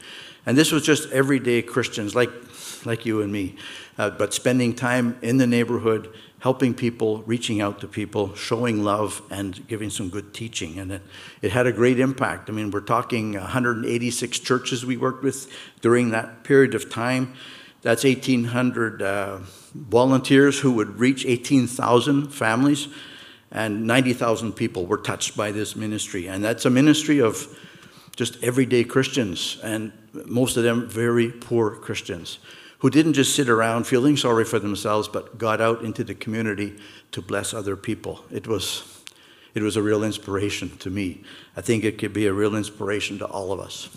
And 0.46 0.58
this 0.58 0.72
was 0.72 0.84
just 0.84 1.12
everyday 1.12 1.62
Christians 1.62 2.16
like, 2.16 2.32
like 2.86 3.06
you 3.06 3.22
and 3.22 3.32
me, 3.32 3.56
uh, 3.98 4.12
but 4.12 4.34
spending 4.34 4.74
time 4.74 5.18
in 5.22 5.38
the 5.38 5.48
neighborhood, 5.48 6.14
helping 6.40 6.74
people, 6.74 7.24
reaching 7.24 7.62
out 7.62 7.82
to 7.82 7.88
people, 7.88 8.34
showing 8.36 8.84
love, 8.84 9.22
and 9.32 9.68
giving 9.68 9.90
some 9.90 10.10
good 10.10 10.34
teaching. 10.34 10.78
And 10.78 10.92
it, 10.92 11.02
it 11.42 11.52
had 11.52 11.66
a 11.66 11.72
great 11.72 12.00
impact. 12.00 12.50
I 12.50 12.54
mean, 12.54 12.70
we're 12.70 12.82
talking 12.82 13.34
186 13.34 14.40
churches 14.40 14.86
we 14.86 14.98
worked 14.98 15.24
with 15.24 15.52
during 15.82 16.12
that 16.12 16.44
period 16.44 16.76
of 16.76 16.90
time. 16.90 17.34
That's 17.82 18.04
1,800 18.04 19.02
uh, 19.02 19.40
volunteers 19.74 20.60
who 20.60 20.74
would 20.74 21.00
reach 21.00 21.26
18,000 21.26 22.30
families, 22.30 22.88
and 23.52 23.88
90,000 23.88 24.54
people 24.54 24.86
were 24.86 24.98
touched 24.98 25.36
by 25.36 25.52
this 25.52 25.76
ministry. 25.76 26.28
And 26.28 26.44
that's 26.44 26.66
a 26.66 26.70
ministry 26.70 27.20
of 27.20 27.48
just 28.16 28.44
everyday 28.44 28.84
Christians, 28.84 29.58
and 29.64 29.92
most 30.26 30.58
of 30.58 30.64
them 30.64 30.88
very 30.88 31.30
poor 31.32 31.72
Christians 31.72 32.40
who 32.80 32.90
didn't 32.90 33.14
just 33.14 33.36
sit 33.36 33.50
around 33.50 33.88
feeling 33.88 34.18
sorry 34.18 34.46
for 34.46 34.60
themselves, 34.60 35.08
but 35.08 35.38
got 35.38 35.60
out 35.62 35.84
into 35.84 36.04
the 36.04 36.14
community 36.14 36.76
to 37.12 37.22
bless 37.22 37.54
other 37.54 37.76
people. 37.76 38.24
It 38.32 38.48
was, 38.48 39.04
it 39.56 39.64
was 39.64 39.76
a 39.76 39.82
real 39.82 40.04
inspiration 40.04 40.78
to 40.78 40.90
me. 40.90 41.24
I 41.56 41.62
think 41.62 41.84
it 41.84 41.98
could 41.98 42.14
be 42.14 42.28
a 42.28 42.34
real 42.34 42.56
inspiration 42.56 43.18
to 43.20 43.26
all 43.26 43.52
of 43.52 43.60
us. 43.60 43.90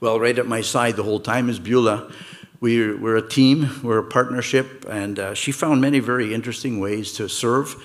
Well, 0.00 0.20
right 0.20 0.38
at 0.38 0.46
my 0.46 0.60
side 0.60 0.96
the 0.96 1.02
whole 1.02 1.20
time 1.20 1.48
is 1.48 1.58
Beulah. 1.58 2.12
We, 2.60 2.94
we're 2.94 3.16
a 3.16 3.28
team, 3.28 3.80
we're 3.82 3.98
a 3.98 4.04
partnership, 4.04 4.86
and 4.88 5.18
uh, 5.18 5.34
she 5.34 5.52
found 5.52 5.80
many 5.80 5.98
very 5.98 6.32
interesting 6.32 6.80
ways 6.80 7.12
to 7.14 7.28
serve 7.28 7.76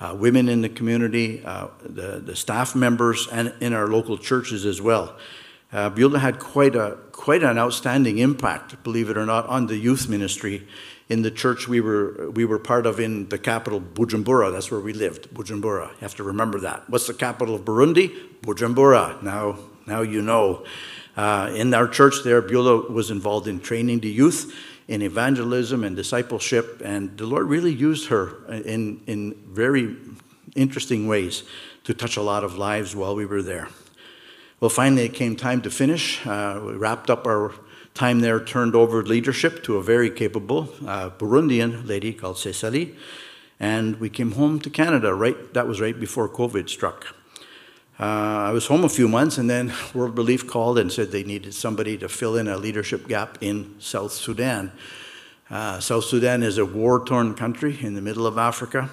uh, 0.00 0.14
women 0.18 0.48
in 0.48 0.62
the 0.62 0.68
community, 0.68 1.44
uh, 1.44 1.68
the, 1.82 2.20
the 2.24 2.34
staff 2.34 2.74
members, 2.74 3.28
and 3.28 3.52
in 3.60 3.72
our 3.72 3.88
local 3.88 4.16
churches 4.16 4.64
as 4.64 4.80
well. 4.80 5.16
Uh, 5.72 5.88
Beulah 5.88 6.18
had 6.18 6.38
quite, 6.38 6.76
a, 6.76 6.98
quite 7.12 7.42
an 7.42 7.58
outstanding 7.58 8.18
impact, 8.18 8.82
believe 8.84 9.08
it 9.08 9.16
or 9.16 9.24
not, 9.24 9.46
on 9.46 9.66
the 9.66 9.76
youth 9.76 10.08
ministry 10.08 10.66
in 11.08 11.20
the 11.20 11.30
church 11.30 11.68
we 11.68 11.80
were, 11.80 12.30
we 12.30 12.44
were 12.44 12.58
part 12.58 12.86
of 12.86 12.98
in 12.98 13.28
the 13.28 13.38
capital, 13.38 13.80
Bujumbura. 13.80 14.50
That's 14.50 14.70
where 14.70 14.80
we 14.80 14.94
lived, 14.94 15.28
Bujumbura. 15.34 15.90
You 15.90 15.98
have 16.00 16.14
to 16.16 16.22
remember 16.22 16.60
that. 16.60 16.88
What's 16.88 17.06
the 17.06 17.12
capital 17.12 17.54
of 17.54 17.66
Burundi? 17.66 18.10
Bujumbura. 18.40 19.22
Now, 19.22 19.58
now 19.86 20.00
you 20.00 20.22
know. 20.22 20.64
Uh, 21.14 21.52
in 21.54 21.74
our 21.74 21.86
church 21.86 22.24
there, 22.24 22.40
Beulah 22.40 22.90
was 22.90 23.10
involved 23.10 23.46
in 23.46 23.60
training 23.60 24.00
the 24.00 24.08
youth 24.08 24.54
in 24.88 25.02
evangelism 25.02 25.84
and 25.84 25.94
discipleship, 25.94 26.80
and 26.82 27.16
the 27.18 27.26
Lord 27.26 27.46
really 27.48 27.72
used 27.72 28.08
her 28.08 28.44
in, 28.50 29.02
in 29.06 29.34
very 29.48 29.94
interesting 30.56 31.06
ways 31.06 31.44
to 31.84 31.92
touch 31.92 32.16
a 32.16 32.22
lot 32.22 32.42
of 32.42 32.56
lives 32.56 32.96
while 32.96 33.14
we 33.14 33.26
were 33.26 33.42
there. 33.42 33.68
Well, 34.62 34.70
finally, 34.70 35.06
it 35.06 35.14
came 35.14 35.34
time 35.34 35.60
to 35.62 35.70
finish. 35.72 36.24
Uh, 36.24 36.60
we 36.64 36.74
wrapped 36.74 37.10
up 37.10 37.26
our 37.26 37.52
time 37.94 38.20
there, 38.20 38.38
turned 38.38 38.76
over 38.76 39.02
leadership 39.02 39.64
to 39.64 39.76
a 39.76 39.82
very 39.82 40.08
capable 40.08 40.68
uh, 40.86 41.10
Burundian 41.10 41.84
lady 41.84 42.12
called 42.12 42.38
Cecily, 42.38 42.94
and 43.58 43.98
we 43.98 44.08
came 44.08 44.30
home 44.30 44.60
to 44.60 44.70
Canada. 44.70 45.14
Right, 45.14 45.52
that 45.54 45.66
was 45.66 45.80
right 45.80 45.98
before 45.98 46.28
COVID 46.28 46.68
struck. 46.68 47.08
Uh, 47.98 48.04
I 48.04 48.52
was 48.52 48.68
home 48.68 48.84
a 48.84 48.88
few 48.88 49.08
months, 49.08 49.36
and 49.36 49.50
then 49.50 49.72
World 49.94 50.16
Relief 50.16 50.46
called 50.46 50.78
and 50.78 50.92
said 50.92 51.10
they 51.10 51.24
needed 51.24 51.54
somebody 51.54 51.98
to 51.98 52.08
fill 52.08 52.36
in 52.36 52.46
a 52.46 52.56
leadership 52.56 53.08
gap 53.08 53.38
in 53.40 53.74
South 53.80 54.12
Sudan. 54.12 54.70
Uh, 55.50 55.80
South 55.80 56.04
Sudan 56.04 56.44
is 56.44 56.56
a 56.56 56.64
war-torn 56.64 57.34
country 57.34 57.78
in 57.80 57.94
the 57.94 58.00
middle 58.00 58.28
of 58.28 58.38
Africa. 58.38 58.90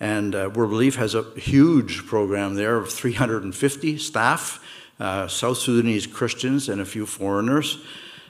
And 0.00 0.34
uh, 0.34 0.50
World 0.54 0.70
Relief 0.70 0.96
has 0.96 1.14
a 1.14 1.22
huge 1.38 2.06
program 2.06 2.54
there 2.54 2.76
of 2.76 2.90
350 2.90 3.98
staff 3.98 4.58
uh, 5.00 5.28
South 5.28 5.58
Sudanese 5.58 6.06
Christians 6.06 6.68
and 6.68 6.80
a 6.80 6.84
few 6.84 7.06
foreigners, 7.06 7.78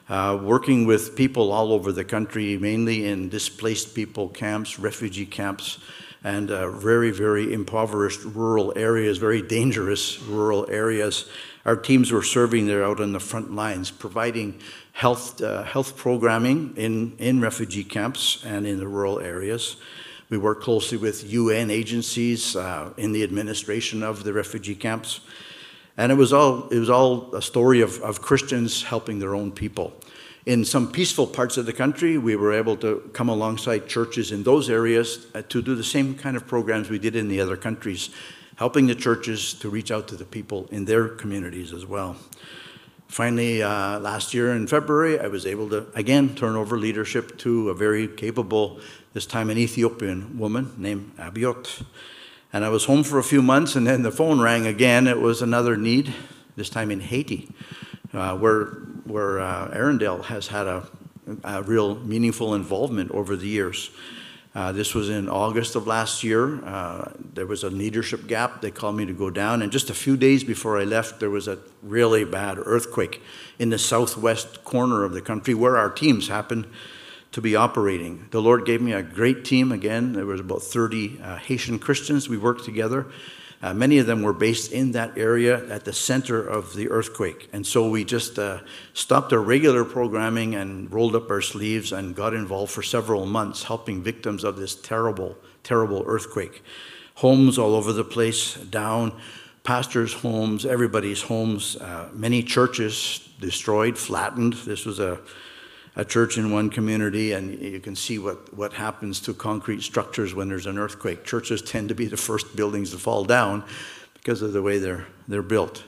uh, 0.08 0.38
working 0.42 0.86
with 0.86 1.16
people 1.16 1.52
all 1.52 1.72
over 1.72 1.92
the 1.92 2.04
country, 2.04 2.58
mainly 2.58 3.06
in 3.06 3.28
displaced 3.28 3.94
people 3.94 4.28
camps, 4.28 4.78
refugee 4.78 5.26
camps, 5.26 5.78
and 6.24 6.50
uh, 6.50 6.70
very, 6.70 7.10
very 7.10 7.52
impoverished 7.52 8.24
rural 8.24 8.72
areas, 8.76 9.18
very 9.18 9.42
dangerous 9.42 10.20
rural 10.22 10.66
areas. 10.70 11.28
Our 11.64 11.76
teams 11.76 12.12
were 12.12 12.22
serving 12.22 12.66
there 12.66 12.84
out 12.84 13.00
on 13.00 13.12
the 13.12 13.20
front 13.20 13.54
lines, 13.54 13.90
providing 13.90 14.60
health, 14.92 15.40
uh, 15.42 15.62
health 15.64 15.96
programming 15.96 16.74
in, 16.76 17.16
in 17.18 17.40
refugee 17.40 17.84
camps 17.84 18.42
and 18.44 18.66
in 18.66 18.78
the 18.78 18.86
rural 18.86 19.20
areas. 19.20 19.76
We 20.28 20.38
work 20.38 20.62
closely 20.62 20.96
with 20.96 21.30
UN 21.30 21.70
agencies 21.70 22.56
uh, 22.56 22.94
in 22.96 23.12
the 23.12 23.22
administration 23.22 24.02
of 24.02 24.24
the 24.24 24.32
refugee 24.32 24.74
camps. 24.74 25.20
And 25.96 26.10
it 26.10 26.14
was 26.16 26.32
all, 26.32 26.68
it 26.68 26.78
was 26.78 26.90
all 26.90 27.34
a 27.34 27.42
story 27.42 27.80
of, 27.80 28.00
of 28.02 28.22
Christians 28.22 28.82
helping 28.82 29.18
their 29.18 29.34
own 29.34 29.52
people. 29.52 29.92
In 30.44 30.64
some 30.64 30.90
peaceful 30.90 31.26
parts 31.26 31.56
of 31.56 31.66
the 31.66 31.72
country, 31.72 32.18
we 32.18 32.34
were 32.34 32.52
able 32.52 32.76
to 32.78 33.08
come 33.12 33.28
alongside 33.28 33.86
churches 33.86 34.32
in 34.32 34.42
those 34.42 34.68
areas 34.68 35.26
uh, 35.34 35.42
to 35.50 35.62
do 35.62 35.76
the 35.76 35.84
same 35.84 36.14
kind 36.14 36.36
of 36.36 36.48
programs 36.48 36.90
we 36.90 36.98
did 36.98 37.14
in 37.14 37.28
the 37.28 37.40
other 37.40 37.56
countries, 37.56 38.10
helping 38.56 38.88
the 38.88 38.94
churches 38.94 39.54
to 39.54 39.70
reach 39.70 39.92
out 39.92 40.08
to 40.08 40.16
the 40.16 40.24
people 40.24 40.66
in 40.72 40.84
their 40.84 41.08
communities 41.08 41.72
as 41.72 41.86
well. 41.86 42.16
Finally, 43.06 43.62
uh, 43.62 44.00
last 44.00 44.32
year 44.32 44.52
in 44.52 44.66
February, 44.66 45.20
I 45.20 45.28
was 45.28 45.44
able 45.44 45.68
to 45.68 45.86
again 45.94 46.34
turn 46.34 46.56
over 46.56 46.78
leadership 46.78 47.36
to 47.38 47.68
a 47.68 47.74
very 47.74 48.08
capable, 48.08 48.80
this 49.12 49.26
time 49.26 49.50
an 49.50 49.58
Ethiopian 49.58 50.38
woman 50.38 50.72
named 50.78 51.12
Abiot. 51.18 51.84
And 52.54 52.66
I 52.66 52.68
was 52.68 52.84
home 52.84 53.02
for 53.02 53.18
a 53.18 53.24
few 53.24 53.40
months, 53.40 53.76
and 53.76 53.86
then 53.86 54.02
the 54.02 54.12
phone 54.12 54.38
rang 54.38 54.66
again. 54.66 55.06
It 55.06 55.18
was 55.18 55.40
another 55.40 55.74
need, 55.74 56.12
this 56.54 56.68
time 56.68 56.90
in 56.90 57.00
Haiti, 57.00 57.48
uh, 58.12 58.36
where, 58.36 58.66
where 59.04 59.40
uh, 59.40 59.70
Erindale 59.74 60.24
has 60.24 60.48
had 60.48 60.66
a, 60.66 60.86
a, 61.44 61.62
real 61.62 61.94
meaningful 62.00 62.52
involvement 62.54 63.10
over 63.12 63.36
the 63.36 63.46
years. 63.46 63.90
Uh, 64.54 64.70
this 64.70 64.94
was 64.94 65.08
in 65.08 65.30
August 65.30 65.76
of 65.76 65.86
last 65.86 66.22
year. 66.22 66.62
Uh, 66.66 67.10
there 67.32 67.46
was 67.46 67.64
a 67.64 67.70
leadership 67.70 68.26
gap. 68.26 68.60
They 68.60 68.70
called 68.70 68.96
me 68.96 69.06
to 69.06 69.14
go 69.14 69.30
down. 69.30 69.62
And 69.62 69.72
just 69.72 69.88
a 69.88 69.94
few 69.94 70.18
days 70.18 70.44
before 70.44 70.78
I 70.78 70.84
left, 70.84 71.20
there 71.20 71.30
was 71.30 71.48
a 71.48 71.58
really 71.82 72.26
bad 72.26 72.58
earthquake 72.58 73.22
in 73.58 73.70
the 73.70 73.78
southwest 73.78 74.62
corner 74.62 75.04
of 75.04 75.12
the 75.12 75.22
country 75.22 75.54
where 75.54 75.78
our 75.78 75.88
teams 75.88 76.28
happened 76.28 76.66
to 77.32 77.40
be 77.40 77.56
operating. 77.56 78.28
The 78.30 78.42
Lord 78.42 78.64
gave 78.64 78.80
me 78.80 78.92
a 78.92 79.02
great 79.02 79.44
team 79.44 79.72
again. 79.72 80.12
There 80.12 80.26
was 80.26 80.40
about 80.40 80.62
30 80.62 81.20
uh, 81.20 81.36
Haitian 81.38 81.78
Christians. 81.78 82.28
We 82.28 82.38
worked 82.38 82.64
together. 82.64 83.06
Uh, 83.62 83.72
many 83.72 83.98
of 83.98 84.06
them 84.06 84.22
were 84.22 84.32
based 84.32 84.72
in 84.72 84.92
that 84.92 85.16
area 85.16 85.64
at 85.70 85.84
the 85.84 85.92
center 85.92 86.44
of 86.44 86.74
the 86.74 86.90
earthquake. 86.90 87.48
And 87.52 87.64
so 87.64 87.88
we 87.88 88.04
just 88.04 88.38
uh, 88.38 88.58
stopped 88.92 89.32
our 89.32 89.40
regular 89.40 89.84
programming 89.84 90.56
and 90.56 90.92
rolled 90.92 91.14
up 91.14 91.30
our 91.30 91.40
sleeves 91.40 91.92
and 91.92 92.14
got 92.14 92.34
involved 92.34 92.72
for 92.72 92.82
several 92.82 93.24
months 93.24 93.62
helping 93.62 94.02
victims 94.02 94.42
of 94.42 94.56
this 94.56 94.74
terrible, 94.74 95.36
terrible 95.62 96.02
earthquake. 96.06 96.62
Homes 97.16 97.56
all 97.56 97.76
over 97.76 97.92
the 97.92 98.04
place 98.04 98.54
down, 98.54 99.12
pastors' 99.62 100.12
homes, 100.12 100.66
everybody's 100.66 101.22
homes, 101.22 101.76
uh, 101.76 102.08
many 102.12 102.42
churches 102.42 103.28
destroyed, 103.40 103.96
flattened. 103.96 104.54
This 104.54 104.84
was 104.84 104.98
a 104.98 105.20
a 105.94 106.04
church 106.04 106.38
in 106.38 106.50
one 106.50 106.70
community, 106.70 107.32
and 107.32 107.60
you 107.60 107.80
can 107.80 107.94
see 107.94 108.18
what, 108.18 108.54
what 108.54 108.72
happens 108.72 109.20
to 109.20 109.34
concrete 109.34 109.82
structures 109.82 110.34
when 110.34 110.48
there's 110.48 110.66
an 110.66 110.78
earthquake. 110.78 111.24
Churches 111.24 111.60
tend 111.60 111.88
to 111.90 111.94
be 111.94 112.06
the 112.06 112.16
first 112.16 112.56
buildings 112.56 112.90
to 112.92 112.98
fall 112.98 113.24
down 113.24 113.62
because 114.14 114.40
of 114.40 114.52
the 114.52 114.62
way 114.62 114.78
they're, 114.78 115.06
they're 115.28 115.42
built. 115.42 115.84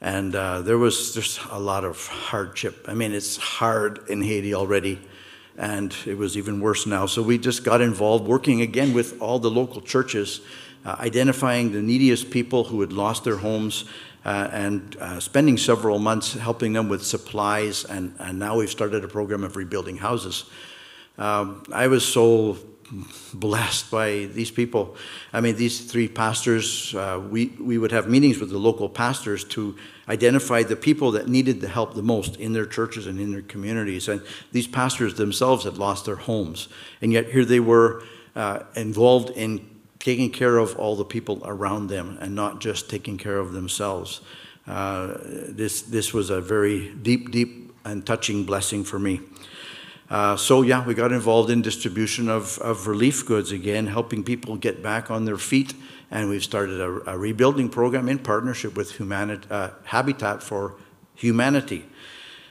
And 0.00 0.34
uh, 0.34 0.60
there 0.60 0.76
was 0.76 1.14
just 1.14 1.40
a 1.50 1.58
lot 1.58 1.84
of 1.84 2.06
hardship. 2.06 2.84
I 2.86 2.92
mean, 2.92 3.12
it's 3.12 3.38
hard 3.38 4.00
in 4.08 4.20
Haiti 4.20 4.54
already, 4.54 5.00
and 5.56 5.94
it 6.04 6.18
was 6.18 6.36
even 6.36 6.60
worse 6.60 6.86
now. 6.86 7.06
So 7.06 7.22
we 7.22 7.38
just 7.38 7.64
got 7.64 7.80
involved 7.80 8.26
working 8.26 8.60
again 8.60 8.92
with 8.92 9.20
all 9.22 9.38
the 9.38 9.50
local 9.50 9.80
churches, 9.80 10.42
uh, 10.84 10.96
identifying 10.98 11.72
the 11.72 11.80
neediest 11.80 12.30
people 12.30 12.64
who 12.64 12.82
had 12.82 12.92
lost 12.92 13.24
their 13.24 13.38
homes 13.38 13.86
uh, 14.26 14.48
and 14.50 14.96
uh, 14.96 15.20
spending 15.20 15.56
several 15.56 16.00
months 16.00 16.34
helping 16.34 16.72
them 16.72 16.88
with 16.88 17.06
supplies, 17.06 17.84
and, 17.84 18.12
and 18.18 18.40
now 18.40 18.56
we've 18.58 18.70
started 18.70 19.04
a 19.04 19.08
program 19.08 19.44
of 19.44 19.54
rebuilding 19.54 19.96
houses. 19.96 20.46
Um, 21.16 21.62
I 21.72 21.86
was 21.86 22.04
so 22.04 22.58
blessed 23.34 23.88
by 23.88 24.24
these 24.32 24.50
people. 24.50 24.96
I 25.32 25.40
mean, 25.40 25.54
these 25.54 25.88
three 25.88 26.08
pastors, 26.08 26.92
uh, 26.96 27.22
we, 27.30 27.46
we 27.60 27.78
would 27.78 27.92
have 27.92 28.08
meetings 28.08 28.40
with 28.40 28.50
the 28.50 28.58
local 28.58 28.88
pastors 28.88 29.44
to 29.44 29.76
identify 30.08 30.64
the 30.64 30.74
people 30.74 31.12
that 31.12 31.28
needed 31.28 31.60
the 31.60 31.68
help 31.68 31.94
the 31.94 32.02
most 32.02 32.34
in 32.34 32.52
their 32.52 32.66
churches 32.66 33.06
and 33.06 33.20
in 33.20 33.30
their 33.30 33.42
communities. 33.42 34.08
And 34.08 34.20
these 34.50 34.66
pastors 34.66 35.14
themselves 35.14 35.62
had 35.62 35.78
lost 35.78 36.04
their 36.04 36.16
homes. 36.16 36.66
And 37.00 37.12
yet 37.12 37.26
here 37.26 37.44
they 37.44 37.60
were 37.60 38.02
uh, 38.34 38.64
involved 38.74 39.30
in 39.30 39.75
taking 40.06 40.30
care 40.30 40.58
of 40.58 40.76
all 40.78 40.94
the 40.94 41.04
people 41.04 41.42
around 41.44 41.88
them 41.88 42.16
and 42.20 42.32
not 42.32 42.60
just 42.60 42.88
taking 42.88 43.18
care 43.18 43.38
of 43.38 43.52
themselves. 43.52 44.20
Uh, 44.64 45.18
this, 45.48 45.82
this 45.82 46.14
was 46.14 46.30
a 46.30 46.40
very 46.40 46.94
deep, 47.02 47.32
deep 47.32 47.74
and 47.84 48.06
touching 48.06 48.44
blessing 48.44 48.84
for 48.84 49.00
me. 49.00 49.18
Uh, 50.08 50.36
so, 50.36 50.62
yeah, 50.62 50.86
we 50.86 50.94
got 50.94 51.10
involved 51.10 51.50
in 51.50 51.60
distribution 51.60 52.28
of, 52.28 52.56
of 52.60 52.86
relief 52.86 53.26
goods 53.26 53.50
again, 53.50 53.88
helping 53.88 54.22
people 54.22 54.54
get 54.54 54.80
back 54.80 55.10
on 55.10 55.24
their 55.24 55.36
feet. 55.36 55.74
And 56.08 56.30
we've 56.30 56.44
started 56.44 56.80
a, 56.80 57.10
a 57.10 57.18
rebuilding 57.18 57.68
program 57.68 58.08
in 58.08 58.20
partnership 58.20 58.76
with 58.76 58.92
Humanit- 58.92 59.50
uh, 59.50 59.70
Habitat 59.86 60.40
for 60.40 60.76
Humanity. 61.16 61.84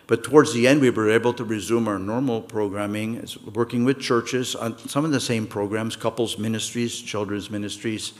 But 0.07 0.23
towards 0.23 0.53
the 0.53 0.67
end, 0.67 0.81
we 0.81 0.91
were 0.91 1.09
able 1.09 1.33
to 1.33 1.43
resume 1.43 1.87
our 1.87 1.97
normal 1.97 2.41
programming, 2.41 3.25
working 3.53 3.85
with 3.85 3.99
churches 3.99 4.55
on 4.55 4.77
some 4.87 5.03
of 5.03 5.11
the 5.11 5.19
same 5.19 5.47
programs 5.47 5.95
couples 5.95 6.37
ministries, 6.37 7.01
children's 7.01 7.49
ministries, 7.49 8.13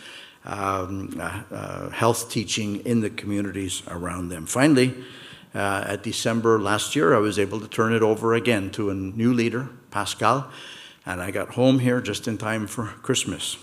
um, 0.46 1.16
uh, 1.20 1.44
uh, 1.52 1.90
health 1.90 2.32
teaching 2.32 2.78
in 2.86 3.02
the 3.02 3.10
communities 3.10 3.84
around 3.88 4.30
them. 4.30 4.46
Finally, 4.46 4.96
uh, 5.54 5.86
at 5.88 6.04
December 6.04 6.60
last 6.60 6.96
year, 6.96 7.16
I 7.16 7.20
was 7.20 7.38
able 7.40 7.60
to 7.60 7.68
turn 7.68 7.94
it 7.94 8.02
over 8.02 8.34
again 8.34 8.72
to 8.72 8.90
a 8.90 8.94
new 8.94 9.34
leader, 9.34 9.70
Pascal, 9.92 10.50
and 11.06 11.22
I 11.22 11.32
got 11.32 11.50
home 11.50 11.80
here 11.80 12.02
just 12.02 12.28
in 12.28 12.38
time 12.38 12.68
for 12.68 12.86
Christmas. 13.04 13.58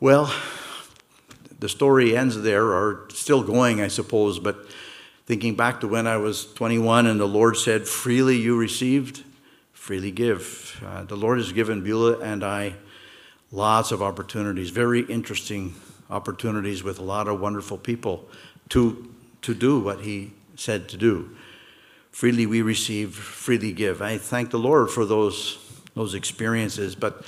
Well, 0.00 0.32
the 1.58 1.68
story 1.68 2.16
ends 2.16 2.42
there, 2.42 2.66
or 2.66 3.08
still 3.10 3.42
going, 3.42 3.80
I 3.80 3.88
suppose, 3.88 4.38
but 4.38 4.66
thinking 5.28 5.54
back 5.54 5.78
to 5.78 5.86
when 5.86 6.06
I 6.06 6.16
was 6.16 6.50
21 6.54 7.04
and 7.06 7.20
the 7.20 7.28
Lord 7.28 7.58
said, 7.58 7.86
Freely 7.86 8.38
you 8.38 8.56
received, 8.56 9.24
freely 9.74 10.10
give. 10.10 10.82
Uh, 10.82 11.04
the 11.04 11.18
Lord 11.18 11.36
has 11.36 11.52
given 11.52 11.84
Beulah 11.84 12.18
and 12.20 12.42
I 12.42 12.76
lots 13.52 13.92
of 13.92 14.00
opportunities, 14.00 14.70
very 14.70 15.02
interesting 15.02 15.74
opportunities 16.08 16.82
with 16.82 16.98
a 16.98 17.02
lot 17.02 17.28
of 17.28 17.40
wonderful 17.40 17.76
people 17.76 18.26
to, 18.70 19.12
to 19.42 19.52
do 19.52 19.78
what 19.78 20.00
He 20.00 20.32
said 20.56 20.88
to 20.88 20.96
do. 20.96 21.36
Freely 22.10 22.46
we 22.46 22.62
receive, 22.62 23.14
freely 23.14 23.74
give. 23.74 24.00
I 24.00 24.16
thank 24.16 24.50
the 24.50 24.58
Lord 24.58 24.88
for 24.88 25.04
those, 25.04 25.58
those 25.94 26.14
experiences, 26.14 26.94
but 26.94 27.22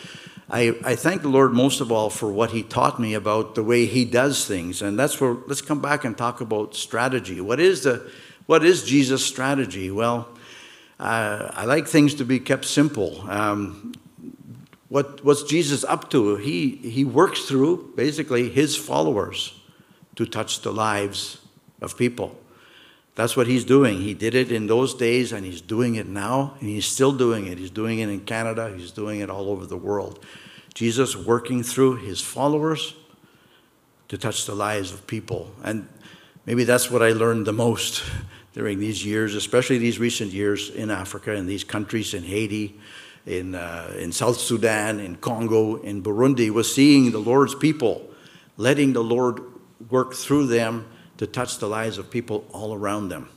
I, 0.53 0.77
I 0.85 0.97
thank 0.97 1.23
the 1.23 1.29
Lord 1.29 1.53
most 1.53 1.81
of 1.81 1.93
all 1.93 2.11
for 2.11 2.33
what 2.33 2.51
He 2.51 2.65
taught 2.65 2.99
me 2.99 3.15
about 3.15 3.55
the 3.55 3.63
way 3.63 3.87
He 3.87 4.05
does 4.05 4.47
things. 4.47 4.83
And 4.83 4.99
that's 4.99 5.21
where, 5.21 5.37
let's 5.47 5.63
come 5.63 5.81
back 5.81 6.05
and 6.05 6.19
talk 6.19 6.41
about 6.41 6.75
strategy. 6.75 7.41
What 7.41 7.61
is, 7.61 7.85
the, 7.85 8.11
what 8.47 8.65
is 8.65 8.83
Jesus' 8.83 9.25
strategy? 9.25 9.93
Well, 9.93 10.29
uh, 10.99 11.53
I 11.55 11.67
like 11.67 11.87
things 11.87 12.15
to 12.15 12.25
be 12.25 12.41
kept 12.41 12.65
simple. 12.65 13.25
Um, 13.31 13.95
what, 14.89 15.25
what's 15.25 15.45
Jesus 15.45 15.85
up 15.85 16.11
to? 16.11 16.35
He, 16.35 16.71
he 16.77 17.05
works 17.05 17.43
through 17.43 17.93
basically 17.95 18.49
His 18.49 18.77
followers 18.77 19.55
to 20.17 20.27
touch 20.27 20.63
the 20.63 20.73
lives 20.73 21.39
of 21.81 21.97
people. 21.97 22.37
That's 23.21 23.37
what 23.37 23.47
he's 23.47 23.67
doing. 23.67 24.01
He 24.01 24.15
did 24.15 24.35
it 24.35 24.51
in 24.51 24.67
those 24.67 24.95
days 24.95 25.33
and 25.33 25.45
he's 25.45 25.61
doing 25.61 25.97
it 25.97 26.09
now, 26.09 26.55
and 26.59 26.71
he's 26.71 26.87
still 26.87 27.13
doing 27.13 27.49
it. 27.49 27.59
He's 27.59 27.71
doing 27.71 27.99
it 27.99 28.09
in 28.09 28.21
Canada, 28.21 28.75
he's 28.75 28.93
doing 28.93 29.21
it 29.21 29.29
all 29.29 29.51
over 29.51 29.67
the 29.67 29.77
world. 29.77 30.25
Jesus 30.73 31.15
working 31.15 31.63
through 31.63 31.97
his 31.97 32.23
followers 32.23 32.95
to 34.09 34.17
touch 34.17 34.47
the 34.47 34.55
lives 34.55 34.91
of 34.95 35.07
people. 35.07 35.51
And 35.63 35.87
maybe 36.47 36.65
that's 36.65 36.91
what 36.91 37.03
I 37.03 37.11
learned 37.11 37.47
the 37.47 37.53
most 37.53 38.03
during 38.55 38.79
these 38.79 39.05
years, 39.05 39.35
especially 39.35 39.77
these 39.77 39.99
recent 39.99 40.33
years 40.33 40.71
in 40.71 40.91
Africa, 40.91 41.35
in 41.35 41.45
these 41.45 41.63
countries, 41.63 42.15
in 42.15 42.23
Haiti, 42.23 42.81
in, 43.27 43.55
uh, 43.55 43.95
in 43.99 44.13
South 44.13 44.39
Sudan, 44.39 44.99
in 44.99 45.17
Congo, 45.17 45.77
in 45.83 46.03
Burundi, 46.03 46.49
was 46.49 46.75
seeing 46.75 47.11
the 47.11 47.19
Lord's 47.19 47.55
people, 47.55 48.09
letting 48.57 48.95
the 48.95 49.05
Lord 49.05 49.43
work 49.91 50.15
through 50.15 50.47
them 50.47 50.87
to 51.21 51.27
touch 51.27 51.59
the 51.59 51.69
lives 51.69 51.99
of 51.99 52.11
people 52.11 52.47
all 52.51 52.73
around 52.73 53.11
them. 53.11 53.29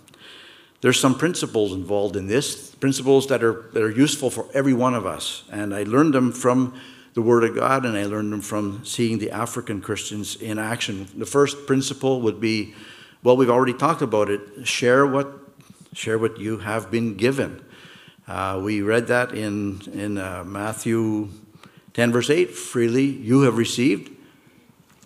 There's 0.80 0.98
some 0.98 1.18
principles 1.18 1.74
involved 1.74 2.16
in 2.16 2.28
this, 2.28 2.74
principles 2.76 3.28
that 3.28 3.44
are, 3.44 3.66
that 3.74 3.84
are 3.84 3.92
useful 3.92 4.30
for 4.30 4.48
every 4.54 4.74
one 4.74 4.94
of 4.94 5.06
us. 5.06 5.44
And 5.52 5.76
I 5.76 5.84
learned 5.84 6.14
them 6.14 6.32
from 6.32 6.80
the 7.14 7.22
Word 7.22 7.44
of 7.44 7.58
God 7.58 7.86
and 7.86 7.98
I 7.98 8.06
learned 8.06 8.32
them 8.32 8.40
from 8.40 8.86
seeing 8.86 9.18
the 9.18 9.32
African 9.32 9.82
Christians 9.82 10.38
in 10.38 10.58
action. 10.58 11.10
The 11.18 11.26
first 11.26 11.68
principle 11.68 12.22
would 12.22 12.40
be 12.40 12.74
well, 13.22 13.36
we've 13.36 13.50
already 13.50 13.74
talked 13.74 14.02
about 14.02 14.30
it 14.30 14.66
share 14.66 15.06
what, 15.06 15.28
share 15.92 16.18
what 16.18 16.40
you 16.40 16.60
have 16.60 16.90
been 16.90 17.16
given. 17.16 17.66
Uh, 18.30 18.62
we 18.64 18.82
read 18.82 19.08
that 19.08 19.34
in, 19.34 19.82
in 19.94 20.18
uh, 20.18 20.46
Matthew 20.46 21.32
10, 21.96 22.14
verse 22.14 22.30
8 22.30 22.50
freely 22.52 23.04
you 23.06 23.42
have 23.42 23.58
received, 23.58 24.10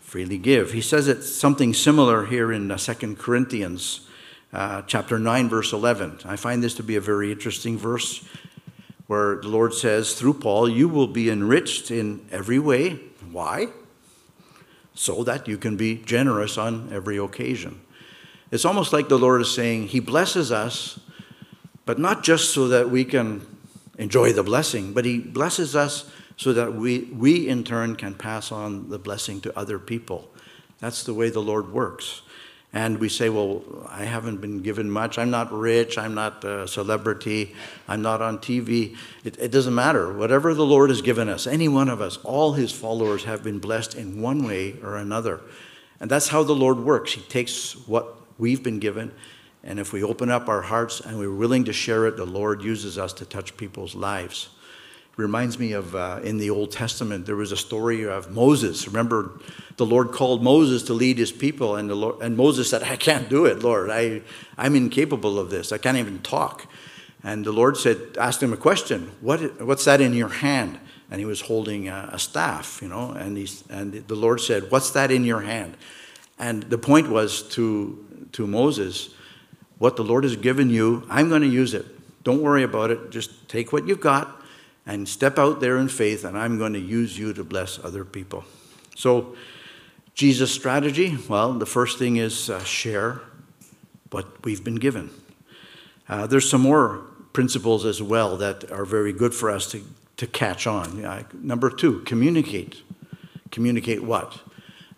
freely 0.08 0.38
give. 0.38 0.72
He 0.72 0.80
says 0.80 1.10
it 1.10 1.22
something 1.22 1.74
similar 1.74 2.28
here 2.28 2.50
in 2.50 2.72
uh, 2.72 2.78
2 2.78 3.16
Corinthians 3.18 4.08
uh, 4.54 4.82
chapter 4.84 5.20
9, 5.20 5.50
verse 5.50 5.74
11. 5.74 6.20
I 6.24 6.38
find 6.38 6.64
this 6.64 6.76
to 6.76 6.84
be 6.84 6.96
a 6.96 7.02
very 7.02 7.30
interesting 7.30 7.78
verse 7.78 8.26
where 9.08 9.36
the 9.42 9.50
Lord 9.50 9.74
says, 9.74 10.14
through 10.14 10.36
Paul, 10.36 10.70
you 10.70 10.88
will 10.88 11.08
be 11.08 11.30
enriched 11.30 11.92
in 11.92 12.26
every 12.32 12.58
way. 12.58 13.02
Why? 13.34 13.68
So 14.96 15.26
that 15.26 15.46
you 15.46 15.58
can 15.58 15.76
be 15.76 15.98
generous 15.98 16.58
on 16.58 16.90
every 16.94 17.18
occasion. 17.18 17.82
It's 18.50 18.64
almost 18.64 18.94
like 18.94 19.10
the 19.10 19.20
Lord 19.20 19.42
is 19.42 19.54
saying, 19.54 19.90
He 19.90 20.00
blesses 20.00 20.54
us, 20.54 21.02
but 21.86 22.00
not 22.00 22.24
just 22.24 22.54
so 22.54 22.70
that 22.70 22.90
we 22.90 23.04
can 23.04 23.46
enjoy 23.98 24.32
the 24.32 24.44
blessing, 24.44 24.94
but 24.94 25.04
He 25.04 25.20
blesses 25.20 25.76
us 25.76 26.10
so 26.38 26.54
that 26.54 26.74
we, 26.74 27.00
we 27.06 27.48
in 27.48 27.64
turn 27.64 27.96
can 27.96 28.14
pass 28.14 28.52
on 28.52 28.90
the 28.90 29.00
blessing 29.00 29.42
to 29.42 29.58
other 29.58 29.80
people. 29.80 30.30
That's 30.80 31.04
the 31.04 31.14
way 31.14 31.30
the 31.30 31.42
Lord 31.42 31.74
works. 31.74 32.22
And 32.72 33.00
we 33.00 33.10
say, 33.10 33.30
well, 33.30 33.64
I 33.90 34.04
haven't 34.04 34.40
been 34.40 34.62
given 34.62 34.92
much. 34.92 35.18
I'm 35.18 35.32
not 35.32 35.52
rich. 35.52 35.98
I'm 35.98 36.14
not 36.14 36.44
a 36.44 36.68
celebrity. 36.68 37.56
I'm 37.88 38.04
not 38.04 38.22
on 38.22 38.38
TV. 38.38 38.96
It, 39.24 39.40
it, 39.40 39.52
doesn't 39.52 39.74
matter. 39.74 40.14
Whatever 40.14 40.54
the 40.54 40.66
Lord 40.66 40.92
has 40.92 41.02
given 41.02 41.28
us, 41.28 41.48
any 41.48 41.68
one 41.68 41.90
of 41.90 42.02
us, 42.02 42.18
all 42.18 42.54
his 42.54 42.72
followers 42.72 43.24
have 43.24 43.44
been 43.44 43.58
blessed 43.58 43.96
in 43.96 44.22
one 44.22 44.44
way 44.46 44.76
or 44.84 44.98
another. 44.98 45.42
And 46.00 46.12
that's 46.12 46.28
how 46.28 46.44
the 46.44 46.54
Lord 46.54 46.80
works. 46.80 47.14
He 47.14 47.22
takes 47.22 47.74
what 47.88 48.16
we've 48.38 48.62
been 48.62 48.80
given, 48.80 49.12
and 49.64 49.80
if 49.80 49.92
we 49.92 50.04
open 50.04 50.30
up 50.30 50.48
our 50.48 50.62
hearts 50.62 51.00
and 51.00 51.18
we're 51.18 51.34
willing 51.34 51.64
to 51.66 51.74
share 51.74 52.06
it, 52.06 52.18
the 52.18 52.26
Lord 52.26 52.62
uses 52.62 53.00
us 53.00 53.12
to 53.14 53.26
touch 53.26 53.58
people's 53.58 53.96
lives 53.96 54.50
reminds 55.18 55.58
me 55.58 55.74
of 55.74 55.96
uh, 55.96 56.20
in 56.24 56.38
the 56.38 56.52
Old 56.52 56.72
Testament, 56.72 57.26
there 57.26 57.36
was 57.36 57.52
a 57.52 57.58
story 57.58 58.08
of 58.08 58.32
Moses. 58.32 58.88
Remember, 58.88 59.40
the 59.76 59.86
Lord 59.86 60.12
called 60.12 60.44
Moses 60.44 60.84
to 60.84 60.94
lead 60.94 61.18
his 61.18 61.32
people, 61.32 61.76
and, 61.76 61.90
the 61.90 61.96
Lord, 61.96 62.22
and 62.22 62.38
Moses 62.38 62.70
said, 62.70 62.84
I 62.84 62.96
can't 62.96 63.28
do 63.28 63.46
it, 63.46 63.64
Lord. 63.64 63.90
I, 63.90 64.22
I'm 64.58 64.76
incapable 64.76 65.40
of 65.40 65.50
this. 65.50 65.72
I 65.72 65.80
can't 65.80 65.98
even 65.98 66.20
talk. 66.20 66.68
And 67.24 67.44
the 67.44 67.52
Lord 67.52 67.78
said, 67.78 68.16
asked 68.20 68.42
him 68.42 68.54
a 68.54 68.58
question 68.58 69.12
what, 69.20 69.60
What's 69.62 69.86
that 69.86 70.02
in 70.02 70.14
your 70.14 70.30
hand? 70.30 70.80
And 71.10 71.20
he 71.20 71.26
was 71.26 71.42
holding 71.42 71.88
a, 71.88 72.10
a 72.14 72.20
staff, 72.20 72.80
you 72.82 72.88
know, 72.88 73.12
and, 73.12 73.38
he's, 73.38 73.64
and 73.70 73.94
the 74.08 74.16
Lord 74.16 74.40
said, 74.40 74.70
What's 74.70 74.92
that 74.92 75.10
in 75.10 75.26
your 75.26 75.42
hand? 75.42 75.76
And 76.38 76.64
the 76.64 76.78
point 76.78 77.10
was 77.10 77.42
to, 77.54 78.28
to 78.34 78.46
Moses, 78.46 79.10
What 79.80 79.96
the 79.96 80.04
Lord 80.04 80.26
has 80.26 80.36
given 80.36 80.70
you, 80.70 81.08
I'm 81.10 81.28
going 81.28 81.42
to 81.42 81.48
use 81.48 81.74
it. 81.74 81.86
Don't 82.24 82.42
worry 82.42 82.64
about 82.64 82.92
it. 82.92 83.10
Just 83.10 83.50
take 83.50 83.74
what 83.74 83.88
you've 83.88 84.00
got 84.00 84.37
and 84.88 85.08
step 85.08 85.38
out 85.38 85.60
there 85.60 85.78
in 85.78 85.90
faith, 85.90 86.24
and 86.24 86.38
I'm 86.38 86.58
going 86.58 86.74
to 86.74 86.80
use 86.80 87.20
you 87.20 87.34
to 87.34 87.44
bless 87.44 87.78
other 87.84 88.06
people. 88.06 88.46
So, 88.96 89.36
Jesus' 90.16 90.52
strategy 90.52 91.16
well, 91.30 91.54
the 91.54 91.68
first 91.68 92.00
thing 92.00 92.18
is 92.18 92.50
uh, 92.50 92.64
share 92.64 93.22
what 94.10 94.44
we've 94.44 94.64
been 94.64 94.78
given. 94.78 95.12
Uh, 96.10 96.26
there's 96.26 96.50
some 96.50 96.62
more 96.62 97.06
principles 97.34 97.86
as 97.86 98.02
well 98.02 98.38
that 98.38 98.72
are 98.72 98.86
very 98.86 99.14
good 99.14 99.34
for 99.34 99.52
us 99.52 99.70
to, 99.72 99.84
to 100.16 100.26
catch 100.26 100.66
on. 100.66 101.06
Uh, 101.06 101.24
number 101.34 101.70
two, 101.70 102.00
communicate. 102.00 102.82
Communicate 103.52 104.04
what? 104.04 104.42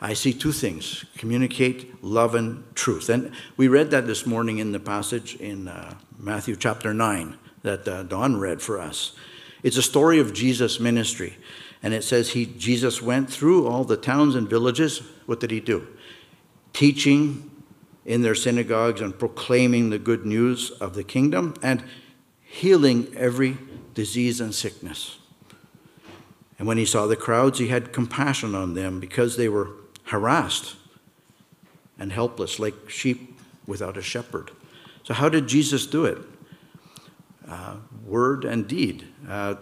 I 0.01 0.13
see 0.13 0.31
two 0.31 0.53
things 0.53 1.03
communicate 1.17 2.01
love 2.01 2.33
and 2.35 2.63
truth. 2.75 3.09
And 3.09 3.33
we 3.57 3.67
read 3.67 3.91
that 3.91 4.07
this 4.07 4.25
morning 4.25 4.59
in 4.59 4.71
the 4.71 4.79
passage 4.79 5.35
in 5.35 5.67
uh, 5.67 5.95
Matthew 6.17 6.55
chapter 6.55 6.93
9 6.93 7.37
that 7.63 7.85
uh, 7.85 8.03
Don 8.03 8.37
read 8.37 8.61
for 8.61 8.79
us. 8.79 9.13
It's 9.63 9.77
a 9.77 9.83
story 9.83 10.19
of 10.19 10.33
Jesus' 10.33 10.79
ministry. 10.79 11.37
And 11.81 11.93
it 11.93 12.03
says 12.03 12.31
he 12.31 12.45
Jesus 12.45 13.01
went 13.01 13.29
through 13.29 13.67
all 13.67 13.83
the 13.83 13.97
towns 13.97 14.35
and 14.35 14.49
villages. 14.49 15.01
What 15.25 15.39
did 15.39 15.51
he 15.51 15.59
do? 15.59 15.87
Teaching 16.73 17.49
in 18.05 18.21
their 18.21 18.35
synagogues 18.35 19.01
and 19.01 19.17
proclaiming 19.17 19.89
the 19.89 19.99
good 19.99 20.25
news 20.25 20.71
of 20.71 20.93
the 20.93 21.03
kingdom 21.03 21.53
and 21.61 21.83
healing 22.43 23.07
every 23.15 23.57
disease 23.93 24.41
and 24.41 24.53
sickness. 24.53 25.19
And 26.57 26.67
when 26.67 26.77
he 26.77 26.85
saw 26.85 27.07
the 27.07 27.15
crowds, 27.15 27.59
he 27.59 27.67
had 27.67 27.93
compassion 27.93 28.55
on 28.55 28.73
them 28.73 28.99
because 28.99 29.37
they 29.37 29.47
were 29.47 29.71
harassed 30.05 30.75
and 31.97 32.11
helpless, 32.11 32.59
like 32.59 32.89
sheep 32.89 33.39
without 33.65 33.97
a 33.97 34.01
shepherd. 34.01 34.51
So, 35.03 35.13
how 35.13 35.29
did 35.29 35.47
Jesus 35.47 35.85
do 35.85 36.05
it? 36.05 36.17
Uh, 37.47 37.75
word 38.09 38.45
and 38.45 38.67
deed, 38.67 39.07
uh, 39.27 39.55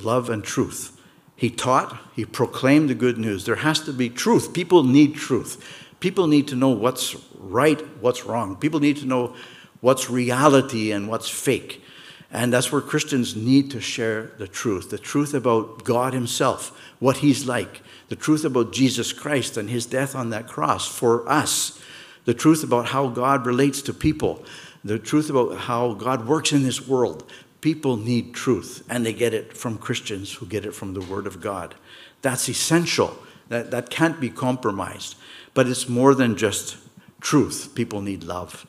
love 0.00 0.30
and 0.30 0.44
truth. 0.44 0.98
He 1.34 1.50
taught, 1.50 1.98
he 2.14 2.24
proclaimed 2.24 2.88
the 2.88 2.94
good 2.94 3.18
news. 3.18 3.44
There 3.44 3.56
has 3.56 3.80
to 3.80 3.92
be 3.92 4.08
truth. 4.08 4.52
People 4.52 4.82
need 4.82 5.14
truth. 5.14 5.84
People 6.00 6.26
need 6.26 6.48
to 6.48 6.56
know 6.56 6.70
what's 6.70 7.16
right, 7.38 7.80
what's 8.00 8.24
wrong. 8.24 8.56
People 8.56 8.80
need 8.80 8.96
to 8.98 9.06
know 9.06 9.34
what's 9.80 10.10
reality 10.10 10.92
and 10.92 11.08
what's 11.08 11.28
fake. 11.28 11.82
And 12.30 12.52
that's 12.52 12.72
where 12.72 12.80
Christians 12.80 13.36
need 13.36 13.70
to 13.70 13.80
share 13.80 14.32
the 14.38 14.48
truth 14.48 14.90
the 14.90 14.98
truth 14.98 15.32
about 15.34 15.84
God 15.84 16.12
Himself, 16.12 16.76
what 16.98 17.18
He's 17.18 17.46
like, 17.46 17.82
the 18.08 18.16
truth 18.16 18.44
about 18.44 18.72
Jesus 18.72 19.12
Christ 19.12 19.56
and 19.56 19.70
His 19.70 19.86
death 19.86 20.14
on 20.14 20.30
that 20.30 20.48
cross 20.48 20.86
for 20.86 21.28
us, 21.28 21.80
the 22.24 22.34
truth 22.34 22.64
about 22.64 22.86
how 22.86 23.08
God 23.08 23.46
relates 23.46 23.80
to 23.82 23.94
people, 23.94 24.44
the 24.84 24.98
truth 24.98 25.30
about 25.30 25.56
how 25.58 25.94
God 25.94 26.26
works 26.26 26.52
in 26.52 26.62
this 26.62 26.86
world. 26.86 27.24
People 27.60 27.96
need 27.96 28.34
truth, 28.34 28.84
and 28.88 29.04
they 29.04 29.12
get 29.12 29.34
it 29.34 29.56
from 29.56 29.78
Christians 29.78 30.34
who 30.34 30.46
get 30.46 30.66
it 30.66 30.74
from 30.74 30.94
the 30.94 31.00
Word 31.00 31.26
of 31.26 31.40
God. 31.40 31.74
That's 32.22 32.48
essential. 32.48 33.16
That, 33.48 33.70
that 33.70 33.90
can't 33.90 34.20
be 34.20 34.30
compromised. 34.30 35.16
But 35.54 35.68
it's 35.68 35.88
more 35.88 36.14
than 36.14 36.36
just 36.36 36.76
truth. 37.20 37.72
People 37.74 38.00
need 38.00 38.24
love. 38.24 38.66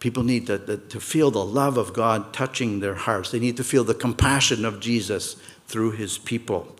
People 0.00 0.22
need 0.22 0.46
to, 0.48 0.58
to, 0.58 0.76
to, 0.76 1.00
feel 1.00 1.30
the 1.30 1.44
love 1.44 1.76
of 1.76 1.92
God 1.92 2.32
touching 2.32 2.80
their 2.80 2.94
hearts. 2.94 3.30
They 3.30 3.38
need 3.38 3.56
to 3.56 3.64
feel 3.64 3.84
the 3.84 3.94
compassion 3.94 4.64
of 4.64 4.80
Jesus 4.80 5.36
through 5.66 5.92
his 5.92 6.18
people. 6.18 6.74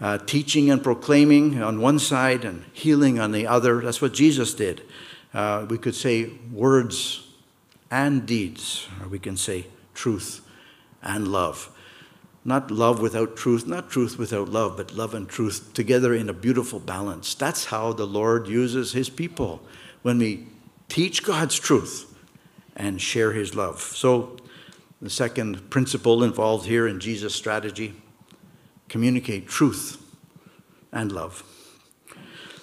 Uh, 0.00 0.18
teaching 0.18 0.70
and 0.70 0.82
proclaiming 0.82 1.62
on 1.62 1.80
one 1.80 1.98
side 1.98 2.44
and 2.44 2.64
healing 2.72 3.18
on 3.18 3.32
the 3.32 3.46
other. 3.46 3.80
That's 3.80 4.02
what 4.02 4.12
Jesus 4.12 4.54
did. 4.54 4.82
Uh, 5.32 5.66
we 5.68 5.78
could 5.78 5.94
say 5.94 6.30
words 6.52 7.26
and 7.90 8.26
deeds, 8.26 8.86
or 9.00 9.08
we 9.08 9.18
can 9.18 9.36
say 9.36 9.66
truth 10.02 10.40
and 11.00 11.28
love. 11.28 11.70
Not 12.44 12.72
love 12.72 13.00
without 13.00 13.36
truth, 13.36 13.68
not 13.68 13.88
truth 13.88 14.18
without 14.18 14.48
love, 14.48 14.76
but 14.76 14.92
love 14.96 15.14
and 15.14 15.28
truth 15.28 15.72
together 15.74 16.12
in 16.12 16.28
a 16.28 16.32
beautiful 16.32 16.80
balance. 16.80 17.34
That's 17.34 17.66
how 17.66 17.92
the 17.92 18.06
Lord 18.06 18.48
uses 18.48 18.92
his 18.92 19.08
people 19.08 19.62
when 20.02 20.18
we 20.18 20.48
teach 20.88 21.22
God's 21.22 21.56
truth 21.56 22.12
and 22.74 23.00
share 23.00 23.32
his 23.32 23.54
love. 23.54 23.80
So, 23.80 24.38
the 25.00 25.10
second 25.10 25.70
principle 25.70 26.24
involved 26.24 26.66
here 26.66 26.88
in 26.88 26.98
Jesus' 26.98 27.34
strategy 27.34 27.94
communicate 28.88 29.46
truth 29.46 30.02
and 30.90 31.12
love. 31.12 31.44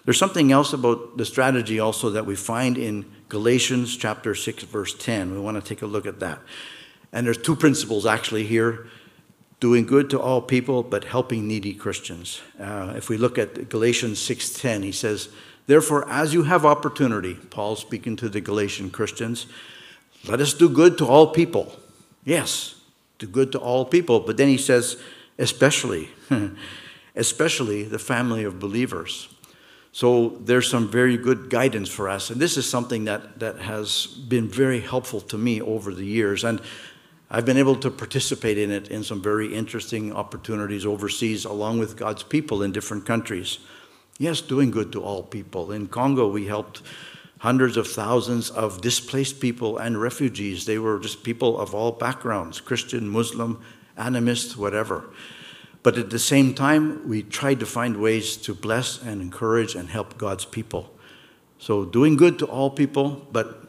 There's 0.04 0.20
something 0.20 0.52
else 0.52 0.74
about 0.74 1.18
the 1.18 1.26
strategy 1.26 1.80
also 1.80 2.10
that 2.10 2.26
we 2.26 2.36
find 2.36 2.78
in 2.78 3.06
Galatians 3.30 3.96
chapter 3.96 4.36
6 4.36 4.64
verse 4.64 4.94
10. 4.94 5.32
We 5.32 5.40
want 5.40 5.56
to 5.56 5.68
take 5.68 5.82
a 5.82 5.86
look 5.86 6.06
at 6.06 6.20
that. 6.20 6.40
And 7.12 7.26
there's 7.26 7.38
two 7.38 7.56
principles 7.56 8.06
actually 8.06 8.46
here 8.46 8.88
doing 9.60 9.86
good 9.86 10.10
to 10.10 10.20
all 10.20 10.42
people 10.42 10.84
but 10.84 11.04
helping 11.04 11.48
needy 11.48 11.74
Christians. 11.74 12.42
Uh, 12.60 12.94
if 12.96 13.10
we 13.10 13.18
look 13.18 13.38
at 13.38 13.70
Galatians 13.70 14.20
6:10, 14.20 14.84
he 14.84 14.92
says, 14.92 15.30
"Therefore 15.68 16.08
as 16.10 16.34
you 16.34 16.44
have 16.44 16.66
opportunity, 16.66 17.36
Paul 17.50 17.76
speaking 17.76 18.16
to 18.18 18.30
the 18.30 18.42
Galatian 18.42 18.90
Christians, 18.90 19.48
let 20.28 20.42
us 20.42 20.54
do 20.54 20.70
good 20.70 20.98
to 20.98 21.06
all 21.06 21.28
people. 21.28 21.78
Yes, 22.26 22.76
do 23.20 23.28
good 23.28 23.52
to 23.54 23.60
all 23.60 23.86
people. 23.86 24.20
But 24.20 24.38
then 24.38 24.48
he 24.48 24.58
says, 24.58 24.98
especially, 25.38 26.10
especially 27.16 27.84
the 27.84 28.00
family 28.00 28.44
of 28.44 28.60
believers. 28.60 29.30
So 29.92 30.38
there's 30.42 30.70
some 30.70 30.88
very 30.88 31.18
good 31.18 31.50
guidance 31.50 31.90
for 31.90 32.10
us. 32.10 32.30
And 32.30 32.40
this 32.40 32.58
is 32.58 32.70
something 32.70 33.06
that, 33.06 33.40
that 33.40 33.60
has 33.60 34.06
been 34.06 34.48
very 34.48 34.82
helpful 34.82 35.22
to 35.22 35.38
me 35.38 35.62
over 35.62 35.94
the 35.94 36.06
years. 36.06 36.44
And 36.44 36.62
I've 37.32 37.46
been 37.46 37.58
able 37.58 37.76
to 37.78 37.92
participate 37.92 38.58
in 38.58 38.72
it 38.72 38.88
in 38.88 39.04
some 39.04 39.22
very 39.22 39.54
interesting 39.54 40.12
opportunities 40.12 40.84
overseas, 40.84 41.46
along 41.46 41.78
with 41.78 41.96
God's 41.96 42.24
people 42.24 42.64
in 42.64 42.72
different 42.72 43.06
countries. 43.06 43.60
Yes, 44.18 44.42
doing 44.42 44.72
good 44.72 44.92
to 44.94 45.04
all 45.04 45.22
people. 45.22 45.72
In 45.72 45.88
Congo, 45.88 46.28
we 46.28 46.48
helped 46.48 46.82
hundreds 47.40 47.78
of 47.78 47.88
thousands 47.88 48.50
of 48.50 48.82
displaced 48.82 49.40
people 49.40 49.78
and 49.78 50.02
refugees. 50.02 50.66
They 50.66 50.80
were 50.80 51.00
just 51.00 51.24
people 51.24 51.60
of 51.60 51.76
all 51.76 51.92
backgrounds 51.92 52.60
Christian, 52.60 53.08
Muslim, 53.08 53.62
animist, 53.96 54.58
whatever. 54.58 55.06
But 55.84 55.98
at 55.98 56.10
the 56.10 56.20
same 56.20 56.56
time, 56.56 57.08
we 57.08 57.22
tried 57.22 57.60
to 57.60 57.66
find 57.66 57.98
ways 57.98 58.38
to 58.38 58.56
bless 58.56 59.02
and 59.02 59.22
encourage 59.22 59.76
and 59.76 59.88
help 59.88 60.18
God's 60.18 60.46
people. 60.46 60.92
So, 61.60 61.86
doing 61.86 62.18
good 62.18 62.40
to 62.40 62.46
all 62.46 62.70
people, 62.70 63.28
but 63.32 63.69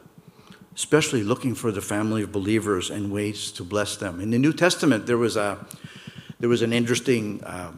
especially 0.75 1.23
looking 1.23 1.55
for 1.55 1.71
the 1.71 1.81
family 1.81 2.23
of 2.23 2.31
believers 2.31 2.89
and 2.89 3.11
ways 3.11 3.51
to 3.51 3.63
bless 3.63 3.97
them. 3.97 4.19
In 4.19 4.29
the 4.29 4.39
New 4.39 4.53
Testament, 4.53 5.05
there 5.05 5.17
was, 5.17 5.35
a, 5.35 5.65
there 6.39 6.49
was 6.49 6.61
an 6.61 6.71
interesting 6.71 7.43
uh, 7.43 7.71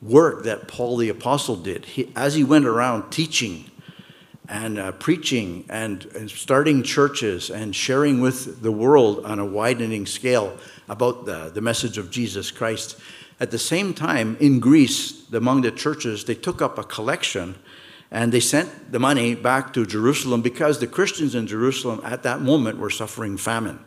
work 0.00 0.44
that 0.44 0.68
Paul 0.68 0.96
the 0.96 1.08
Apostle 1.08 1.56
did. 1.56 1.84
He, 1.84 2.12
as 2.14 2.34
he 2.34 2.44
went 2.44 2.66
around 2.66 3.10
teaching 3.10 3.70
and 4.48 4.78
uh, 4.78 4.92
preaching 4.92 5.64
and, 5.68 6.04
and, 6.14 6.30
starting 6.30 6.82
churches 6.82 7.50
and 7.50 7.74
sharing 7.74 8.20
with 8.20 8.60
the 8.60 8.70
world 8.70 9.24
on 9.24 9.38
a 9.38 9.44
widening 9.44 10.04
scale 10.04 10.56
about 10.88 11.24
the, 11.24 11.50
the 11.54 11.62
message 11.62 11.96
of 11.96 12.10
Jesus 12.10 12.50
Christ. 12.50 12.98
At 13.40 13.50
the 13.50 13.58
same 13.58 13.94
time, 13.94 14.36
in 14.40 14.60
Greece, 14.60 15.30
among 15.32 15.62
the 15.62 15.70
churches, 15.70 16.26
they 16.26 16.34
took 16.34 16.60
up 16.60 16.78
a 16.78 16.84
collection 16.84 17.56
and 18.10 18.32
they 18.32 18.40
sent 18.40 18.92
the 18.92 18.98
money 18.98 19.34
back 19.34 19.72
to 19.74 19.84
Jerusalem 19.84 20.42
because 20.42 20.78
the 20.78 20.86
Christians 20.86 21.34
in 21.34 21.46
Jerusalem 21.46 22.00
at 22.04 22.22
that 22.22 22.40
moment 22.40 22.78
were 22.78 22.90
suffering 22.90 23.36
famine. 23.36 23.78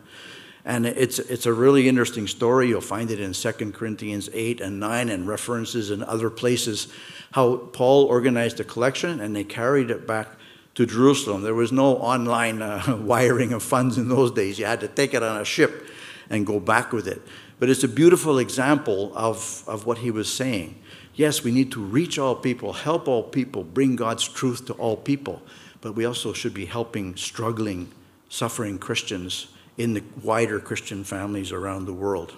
And 0.64 0.84
it's, 0.84 1.18
it's 1.18 1.46
a 1.46 1.52
really 1.52 1.88
interesting 1.88 2.26
story. 2.26 2.68
You'll 2.68 2.82
find 2.82 3.10
it 3.10 3.20
in 3.20 3.32
2 3.32 3.52
Corinthians 3.72 4.28
8 4.32 4.60
and 4.60 4.78
9 4.78 5.08
and 5.08 5.26
references 5.26 5.90
in 5.90 6.02
other 6.02 6.28
places 6.28 6.88
how 7.32 7.56
Paul 7.56 8.04
organized 8.04 8.60
a 8.60 8.64
collection 8.64 9.20
and 9.20 9.34
they 9.34 9.44
carried 9.44 9.90
it 9.90 10.06
back 10.06 10.28
to 10.74 10.86
Jerusalem. 10.86 11.42
There 11.42 11.54
was 11.54 11.72
no 11.72 11.96
online 11.96 12.60
uh, 12.60 12.98
wiring 13.00 13.52
of 13.52 13.62
funds 13.62 13.98
in 13.98 14.08
those 14.08 14.30
days. 14.30 14.58
You 14.58 14.66
had 14.66 14.80
to 14.80 14.88
take 14.88 15.14
it 15.14 15.22
on 15.22 15.40
a 15.40 15.44
ship 15.44 15.88
and 16.30 16.46
go 16.46 16.60
back 16.60 16.92
with 16.92 17.08
it. 17.08 17.22
But 17.58 17.70
it's 17.70 17.82
a 17.82 17.88
beautiful 17.88 18.38
example 18.38 19.12
of, 19.16 19.64
of 19.66 19.86
what 19.86 19.98
he 19.98 20.10
was 20.10 20.32
saying. 20.32 20.80
Yes, 21.18 21.42
we 21.42 21.50
need 21.50 21.72
to 21.72 21.82
reach 21.82 22.16
all 22.16 22.36
people, 22.36 22.72
help 22.72 23.08
all 23.08 23.24
people, 23.24 23.64
bring 23.64 23.96
God's 23.96 24.28
truth 24.28 24.66
to 24.66 24.72
all 24.74 24.96
people, 24.96 25.42
but 25.80 25.96
we 25.96 26.04
also 26.04 26.32
should 26.32 26.54
be 26.54 26.66
helping 26.66 27.16
struggling, 27.16 27.90
suffering 28.28 28.78
Christians 28.78 29.48
in 29.76 29.94
the 29.94 30.04
wider 30.22 30.60
Christian 30.60 31.02
families 31.02 31.50
around 31.50 31.86
the 31.86 31.92
world. 31.92 32.36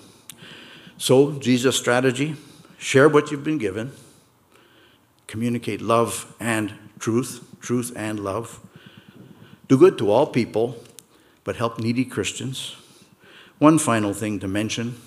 So, 0.97 1.33
Jesus' 1.33 1.77
strategy 1.77 2.37
share 2.79 3.07
what 3.07 3.31
you've 3.31 3.45
been 3.45 3.59
given, 3.59 3.93
communicate 5.27 5.83
love 5.83 6.35
and 6.41 6.73
truth, 6.99 7.47
truth 7.61 7.93
and 7.95 8.19
love. 8.21 8.61
Do 9.69 9.77
good 9.77 9.99
to 9.99 10.11
all 10.11 10.27
people, 10.27 10.83
but 11.45 11.57
help 11.57 11.79
needy 11.79 12.07
Christians. 12.07 12.77
One 13.59 13.77
final 13.79 14.15
thing 14.15 14.41
to 14.41 14.49
mention 14.49 14.99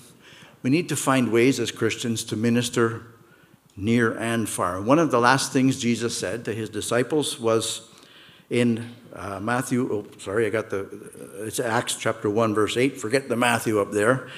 we 0.62 0.70
need 0.70 0.88
to 0.90 0.96
find 0.96 1.32
ways 1.32 1.58
as 1.58 1.72
Christians 1.72 2.22
to 2.24 2.36
minister 2.36 3.08
near 3.76 4.16
and 4.16 4.48
far. 4.48 4.80
One 4.80 4.98
of 4.98 5.10
the 5.10 5.20
last 5.20 5.52
things 5.52 5.78
Jesus 5.80 6.16
said 6.16 6.44
to 6.44 6.54
his 6.54 6.68
disciples 6.68 7.40
was 7.40 7.88
in 8.50 8.94
uh, 9.12 9.40
Matthew, 9.40 9.88
oh, 9.92 10.18
sorry, 10.18 10.46
I 10.46 10.50
got 10.50 10.70
the, 10.70 10.88
it's 11.46 11.60
Acts 11.60 11.96
chapter 11.96 12.28
1, 12.28 12.54
verse 12.54 12.76
8. 12.76 13.00
Forget 13.00 13.28
the 13.28 13.36
Matthew 13.36 13.80
up 13.80 13.92
there. 13.92 14.28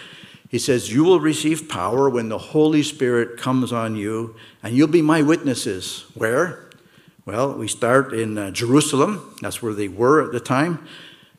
He 0.48 0.58
says, 0.58 0.92
You 0.92 1.04
will 1.04 1.20
receive 1.20 1.68
power 1.68 2.08
when 2.08 2.28
the 2.28 2.38
Holy 2.38 2.82
Spirit 2.82 3.38
comes 3.38 3.72
on 3.72 3.96
you, 3.96 4.36
and 4.62 4.76
you'll 4.76 4.88
be 4.88 5.02
my 5.02 5.22
witnesses. 5.22 6.04
Where? 6.14 6.70
Well, 7.24 7.54
we 7.54 7.66
start 7.66 8.12
in 8.12 8.38
uh, 8.38 8.52
Jerusalem, 8.52 9.36
that's 9.42 9.60
where 9.60 9.74
they 9.74 9.88
were 9.88 10.24
at 10.24 10.32
the 10.32 10.38
time, 10.38 10.86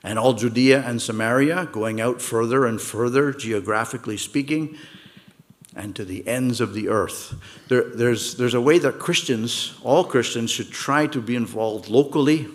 and 0.03 0.19
all 0.19 0.33
Judea 0.33 0.83
and 0.86 1.01
Samaria, 1.01 1.69
going 1.71 2.01
out 2.01 2.21
further 2.21 2.65
and 2.65 2.81
further, 2.81 3.31
geographically 3.31 4.17
speaking, 4.17 4.77
and 5.77 5.95
to 5.95 6.03
the 6.03 6.27
ends 6.27 6.59
of 6.59 6.73
the 6.73 6.89
earth. 6.89 7.35
There, 7.69 7.83
there's, 7.83 8.35
there's 8.35 8.53
a 8.53 8.61
way 8.61 8.79
that 8.79 8.99
Christians, 8.99 9.75
all 9.83 10.03
Christians, 10.03 10.51
should 10.51 10.71
try 10.71 11.07
to 11.07 11.21
be 11.21 11.35
involved 11.35 11.87
locally 11.87 12.47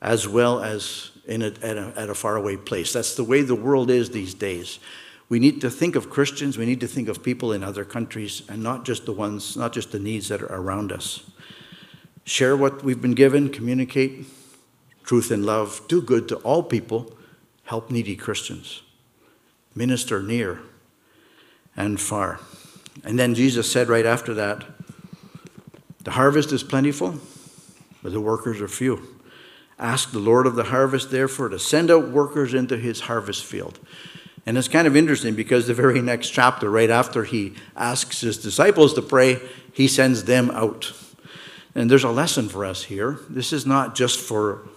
as 0.00 0.26
well 0.28 0.60
as 0.60 1.12
in 1.26 1.42
a, 1.42 1.46
at, 1.62 1.78
a, 1.78 1.92
at 1.96 2.10
a 2.10 2.14
faraway 2.14 2.56
place. 2.56 2.92
That's 2.92 3.14
the 3.14 3.24
way 3.24 3.42
the 3.42 3.54
world 3.54 3.90
is 3.90 4.10
these 4.10 4.34
days. 4.34 4.80
We 5.28 5.38
need 5.38 5.60
to 5.62 5.70
think 5.70 5.96
of 5.96 6.10
Christians, 6.10 6.58
we 6.58 6.66
need 6.66 6.80
to 6.80 6.88
think 6.88 7.08
of 7.08 7.22
people 7.22 7.52
in 7.52 7.62
other 7.62 7.84
countries, 7.84 8.42
and 8.48 8.62
not 8.62 8.84
just 8.84 9.06
the 9.06 9.12
ones, 9.12 9.56
not 9.56 9.72
just 9.72 9.92
the 9.92 9.98
needs 9.98 10.28
that 10.28 10.42
are 10.42 10.54
around 10.54 10.92
us 10.92 11.22
share 12.24 12.56
what 12.56 12.84
we've 12.84 13.00
been 13.00 13.14
given, 13.14 13.48
communicate 13.48 14.26
truth 15.04 15.30
and 15.30 15.44
love, 15.44 15.80
do 15.88 16.00
good 16.00 16.28
to 16.28 16.36
all 16.36 16.62
people, 16.62 17.12
help 17.64 17.90
needy 17.90 18.16
Christians, 18.16 18.82
minister 19.74 20.22
near 20.22 20.60
and 21.76 22.00
far. 22.00 22.40
And 23.04 23.18
then 23.18 23.34
Jesus 23.34 23.70
said 23.70 23.88
right 23.88 24.06
after 24.06 24.34
that, 24.34 24.64
The 26.02 26.12
harvest 26.12 26.52
is 26.52 26.62
plentiful, 26.62 27.18
but 28.02 28.12
the 28.12 28.20
workers 28.20 28.60
are 28.60 28.68
few. 28.68 29.02
Ask 29.78 30.12
the 30.12 30.18
Lord 30.18 30.46
of 30.46 30.54
the 30.54 30.64
harvest, 30.64 31.10
therefore, 31.10 31.48
to 31.48 31.58
send 31.58 31.90
out 31.90 32.10
workers 32.10 32.54
into 32.54 32.76
his 32.76 33.00
harvest 33.00 33.44
field. 33.44 33.80
And 34.44 34.58
it's 34.58 34.68
kind 34.68 34.86
of 34.86 34.96
interesting 34.96 35.34
because 35.34 35.66
the 35.66 35.74
very 35.74 36.02
next 36.02 36.30
chapter, 36.30 36.68
right 36.70 36.90
after 36.90 37.24
he 37.24 37.54
asks 37.76 38.20
his 38.20 38.38
disciples 38.38 38.94
to 38.94 39.02
pray, 39.02 39.40
he 39.72 39.88
sends 39.88 40.24
them 40.24 40.50
out. 40.50 40.92
And 41.74 41.90
there's 41.90 42.04
a 42.04 42.10
lesson 42.10 42.48
for 42.48 42.64
us 42.64 42.84
here. 42.84 43.18
This 43.28 43.52
is 43.52 43.64
not 43.64 43.94
just 43.94 44.20
for 44.20 44.68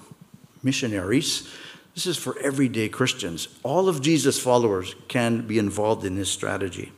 missionaries, 0.64 1.48
this 1.96 2.06
is 2.06 2.18
for 2.18 2.38
everyday 2.40 2.90
Christians. 2.90 3.48
All 3.64 3.88
of 3.88 4.02
Jesus' 4.02 4.38
followers 4.38 4.96
can 5.08 5.48
be 5.48 5.58
involved 5.58 6.06
in 6.06 6.16
this 6.16 6.30
strategy. 6.30 6.92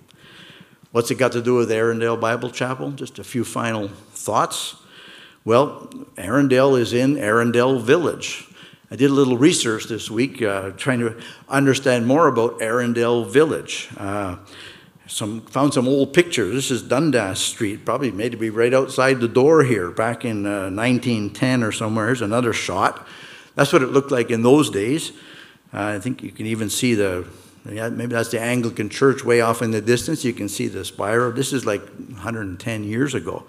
What's 0.91 1.11
it 1.11 1.19
got 1.19 1.33
to 1.33 1.41
do 1.41 1.53
with 1.53 1.69
Erindale 1.69 2.19
Bible 2.19 2.49
Chapel? 2.49 2.91
Just 2.91 3.19
a 3.19 3.23
few 3.23 3.43
final 3.43 3.89
thoughts. 3.89 4.75
Well, 5.45 5.87
Erindale 6.15 6.79
is 6.79 6.93
in 6.93 7.15
Erindale 7.15 7.79
Village. 7.79 8.47
I 8.89 8.95
did 8.95 9.11
a 9.11 9.13
little 9.13 9.37
research 9.37 9.85
this 9.85 10.09
week 10.09 10.41
uh, 10.41 10.71
trying 10.71 10.99
to 10.99 11.21
understand 11.47 12.07
more 12.07 12.27
about 12.27 12.59
Erindale 12.59 13.29
Village. 13.29 13.89
Uh, 13.97 14.37
some, 15.05 15.41
found 15.41 15.73
some 15.73 15.87
old 15.87 16.13
pictures. 16.13 16.53
This 16.53 16.71
is 16.71 16.81
Dundas 16.81 17.39
Street, 17.39 17.85
probably 17.85 18.11
made 18.11 18.31
to 18.31 18.37
be 18.37 18.49
right 18.49 18.73
outside 18.73 19.19
the 19.19 19.27
door 19.27 19.63
here 19.63 19.91
back 19.91 20.25
in 20.25 20.47
uh, 20.47 20.71
1910 20.71 21.63
or 21.63 21.71
somewhere. 21.71 22.07
Here's 22.07 22.21
another 22.21 22.51
shot. 22.51 23.07
That's 23.57 23.73
what 23.73 23.81
it 23.81 23.87
looked 23.87 24.11
like 24.11 24.29
in 24.29 24.43
those 24.43 24.69
days. 24.69 25.11
Uh, 25.73 25.95
I 25.95 25.99
think 25.99 26.21
you 26.21 26.31
can 26.31 26.45
even 26.45 26.69
see 26.69 26.93
the, 26.93 27.27
yeah, 27.67 27.89
maybe 27.89 28.13
that's 28.13 28.29
the 28.29 28.39
Anglican 28.39 28.87
church 28.87 29.25
way 29.25 29.41
off 29.41 29.63
in 29.63 29.71
the 29.71 29.81
distance. 29.81 30.23
You 30.23 30.31
can 30.31 30.47
see 30.47 30.67
the 30.67 30.85
spire. 30.85 31.31
This 31.31 31.53
is 31.53 31.65
like 31.65 31.81
110 31.81 32.83
years 32.83 33.15
ago. 33.15 33.45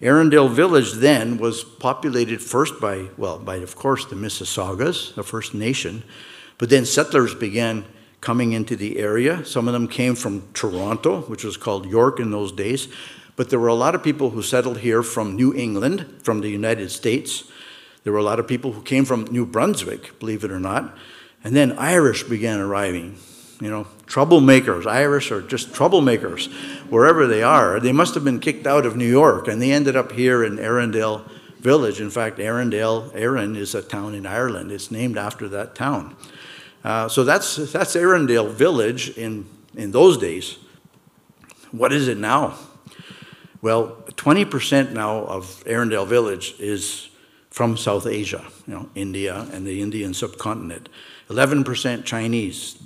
Erindale 0.00 0.48
Village 0.48 0.92
then 0.92 1.36
was 1.36 1.64
populated 1.64 2.40
first 2.40 2.80
by, 2.80 3.08
well, 3.16 3.40
by, 3.40 3.56
of 3.56 3.74
course, 3.74 4.06
the 4.06 4.14
Mississaugas, 4.14 5.16
the 5.16 5.24
First 5.24 5.52
Nation, 5.52 6.04
but 6.56 6.70
then 6.70 6.86
settlers 6.86 7.34
began 7.34 7.84
coming 8.20 8.52
into 8.52 8.76
the 8.76 8.98
area. 8.98 9.44
Some 9.44 9.66
of 9.66 9.72
them 9.72 9.88
came 9.88 10.14
from 10.14 10.48
Toronto, 10.54 11.22
which 11.22 11.42
was 11.42 11.56
called 11.56 11.86
York 11.86 12.20
in 12.20 12.30
those 12.30 12.52
days, 12.52 12.86
but 13.34 13.50
there 13.50 13.58
were 13.58 13.66
a 13.66 13.74
lot 13.74 13.96
of 13.96 14.02
people 14.04 14.30
who 14.30 14.42
settled 14.42 14.78
here 14.78 15.02
from 15.02 15.34
New 15.34 15.52
England, 15.54 16.06
from 16.22 16.40
the 16.40 16.50
United 16.50 16.92
States. 16.92 17.49
There 18.04 18.12
were 18.12 18.18
a 18.18 18.24
lot 18.24 18.38
of 18.40 18.48
people 18.48 18.72
who 18.72 18.82
came 18.82 19.04
from 19.04 19.24
New 19.24 19.46
Brunswick, 19.46 20.18
believe 20.18 20.44
it 20.44 20.50
or 20.50 20.60
not. 20.60 20.96
And 21.44 21.54
then 21.54 21.78
Irish 21.78 22.24
began 22.24 22.60
arriving 22.60 23.18
you 23.60 23.68
know, 23.68 23.86
troublemakers. 24.06 24.86
Irish 24.86 25.30
are 25.30 25.42
just 25.42 25.72
troublemakers 25.72 26.50
wherever 26.88 27.26
they 27.26 27.42
are. 27.42 27.78
They 27.78 27.92
must 27.92 28.14
have 28.14 28.24
been 28.24 28.40
kicked 28.40 28.66
out 28.66 28.86
of 28.86 28.96
New 28.96 29.08
York 29.08 29.48
and 29.48 29.60
they 29.60 29.70
ended 29.70 29.96
up 29.96 30.12
here 30.12 30.42
in 30.42 30.56
Erindale 30.56 31.28
Village. 31.58 32.00
In 32.00 32.08
fact, 32.08 32.38
Erindale, 32.38 33.14
Arran 33.14 33.54
is 33.54 33.74
a 33.74 33.82
town 33.82 34.14
in 34.14 34.24
Ireland. 34.24 34.72
It's 34.72 34.90
named 34.90 35.18
after 35.18 35.46
that 35.48 35.74
town. 35.74 36.16
Uh, 36.82 37.08
so 37.08 37.22
that's, 37.22 37.56
that's 37.56 37.94
Erindale 37.94 38.50
Village 38.50 39.10
in, 39.18 39.46
in 39.76 39.90
those 39.90 40.16
days. 40.16 40.56
What 41.70 41.92
is 41.92 42.08
it 42.08 42.16
now? 42.16 42.56
Well, 43.60 43.98
20% 44.12 44.92
now 44.92 45.18
of 45.18 45.62
Erindale 45.66 46.06
Village 46.06 46.54
is 46.58 47.09
from 47.50 47.76
South 47.76 48.06
Asia, 48.06 48.44
you 48.66 48.74
know, 48.74 48.88
India 48.94 49.46
and 49.52 49.66
the 49.66 49.82
Indian 49.82 50.14
subcontinent. 50.14 50.88
11% 51.28 52.04
Chinese, 52.04 52.78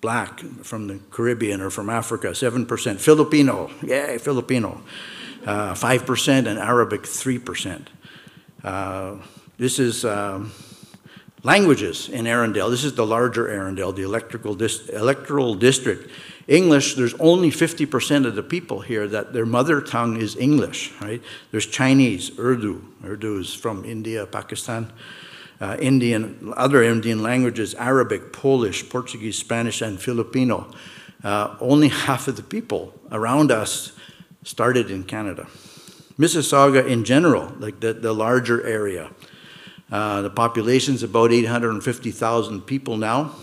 black 0.00 0.40
from 0.62 0.86
the 0.86 1.00
Caribbean 1.10 1.60
or 1.60 1.70
from 1.70 1.88
Africa, 1.88 2.28
7%. 2.28 3.00
Filipino, 3.00 3.70
yay, 3.82 4.18
Filipino. 4.18 4.82
Uh, 5.46 5.74
5% 5.74 6.46
and 6.46 6.58
Arabic, 6.58 7.02
3%. 7.02 7.86
Uh, 8.62 9.16
this 9.58 9.78
is 9.78 10.04
um, 10.04 10.52
languages 11.42 12.08
in 12.08 12.24
Erindale. 12.24 12.70
This 12.70 12.84
is 12.84 12.94
the 12.94 13.06
larger 13.06 13.46
Erindale, 13.48 13.94
the 13.94 14.02
electrical 14.02 14.56
electoral 14.92 15.54
district. 15.54 16.10
English, 16.46 16.94
there's 16.94 17.14
only 17.14 17.50
50% 17.50 18.26
of 18.26 18.34
the 18.34 18.42
people 18.42 18.80
here 18.80 19.08
that 19.08 19.32
their 19.32 19.46
mother 19.46 19.80
tongue 19.80 20.20
is 20.20 20.36
English, 20.36 20.92
right? 21.00 21.22
There's 21.50 21.66
Chinese, 21.66 22.38
Urdu. 22.38 22.84
Urdu 23.04 23.40
is 23.40 23.54
from 23.54 23.84
India, 23.84 24.26
Pakistan 24.26 24.92
uh, 25.60 25.76
Indian, 25.80 26.52
other 26.56 26.82
Indian 26.82 27.22
languages, 27.22 27.74
Arabic, 27.74 28.32
Polish, 28.32 28.88
Portuguese, 28.88 29.38
Spanish, 29.38 29.80
and 29.80 30.00
Filipino. 30.00 30.70
Uh, 31.22 31.56
only 31.60 31.88
half 31.88 32.28
of 32.28 32.36
the 32.36 32.42
people 32.42 32.92
around 33.10 33.50
us 33.50 33.92
started 34.42 34.90
in 34.90 35.04
Canada. 35.04 35.46
Mississauga 36.18 36.86
in 36.86 37.04
general, 37.04 37.52
like 37.58 37.80
the, 37.80 37.92
the 37.94 38.12
larger 38.12 38.64
area, 38.66 39.10
uh, 39.90 40.22
the 40.22 40.30
population 40.30 40.94
is 40.94 41.02
about 41.02 41.32
850,000 41.32 42.62
people 42.62 42.96
now. 42.96 43.34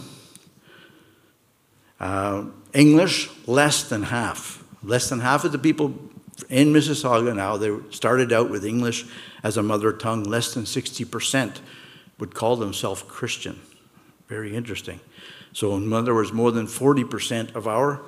Uh, 1.99 2.45
English, 2.74 3.30
less 3.47 3.84
than 3.84 4.03
half. 4.03 4.63
Less 4.84 5.09
than 5.09 5.19
half 5.19 5.43
of 5.43 5.51
the 5.51 5.59
people 5.59 5.93
in 6.49 6.74
Mississauga 6.74 7.36
now, 7.36 7.57
they 7.57 7.72
started 7.91 8.34
out 8.34 8.49
with 8.49 8.65
English 8.65 9.05
as 9.43 9.57
a 9.57 9.63
mother 9.63 9.93
tongue, 9.93 10.24
less 10.24 10.53
than 10.53 10.63
60% 10.63 11.59
would 12.19 12.34
call 12.34 12.55
themselves 12.55 13.03
Christian. 13.03 13.59
Very 14.28 14.55
interesting. 14.55 14.99
So, 15.53 15.76
in 15.76 15.91
other 15.91 16.15
words, 16.15 16.32
more 16.32 16.51
than 16.51 16.67
40% 16.67 17.55
of 17.55 17.67
our 17.67 18.01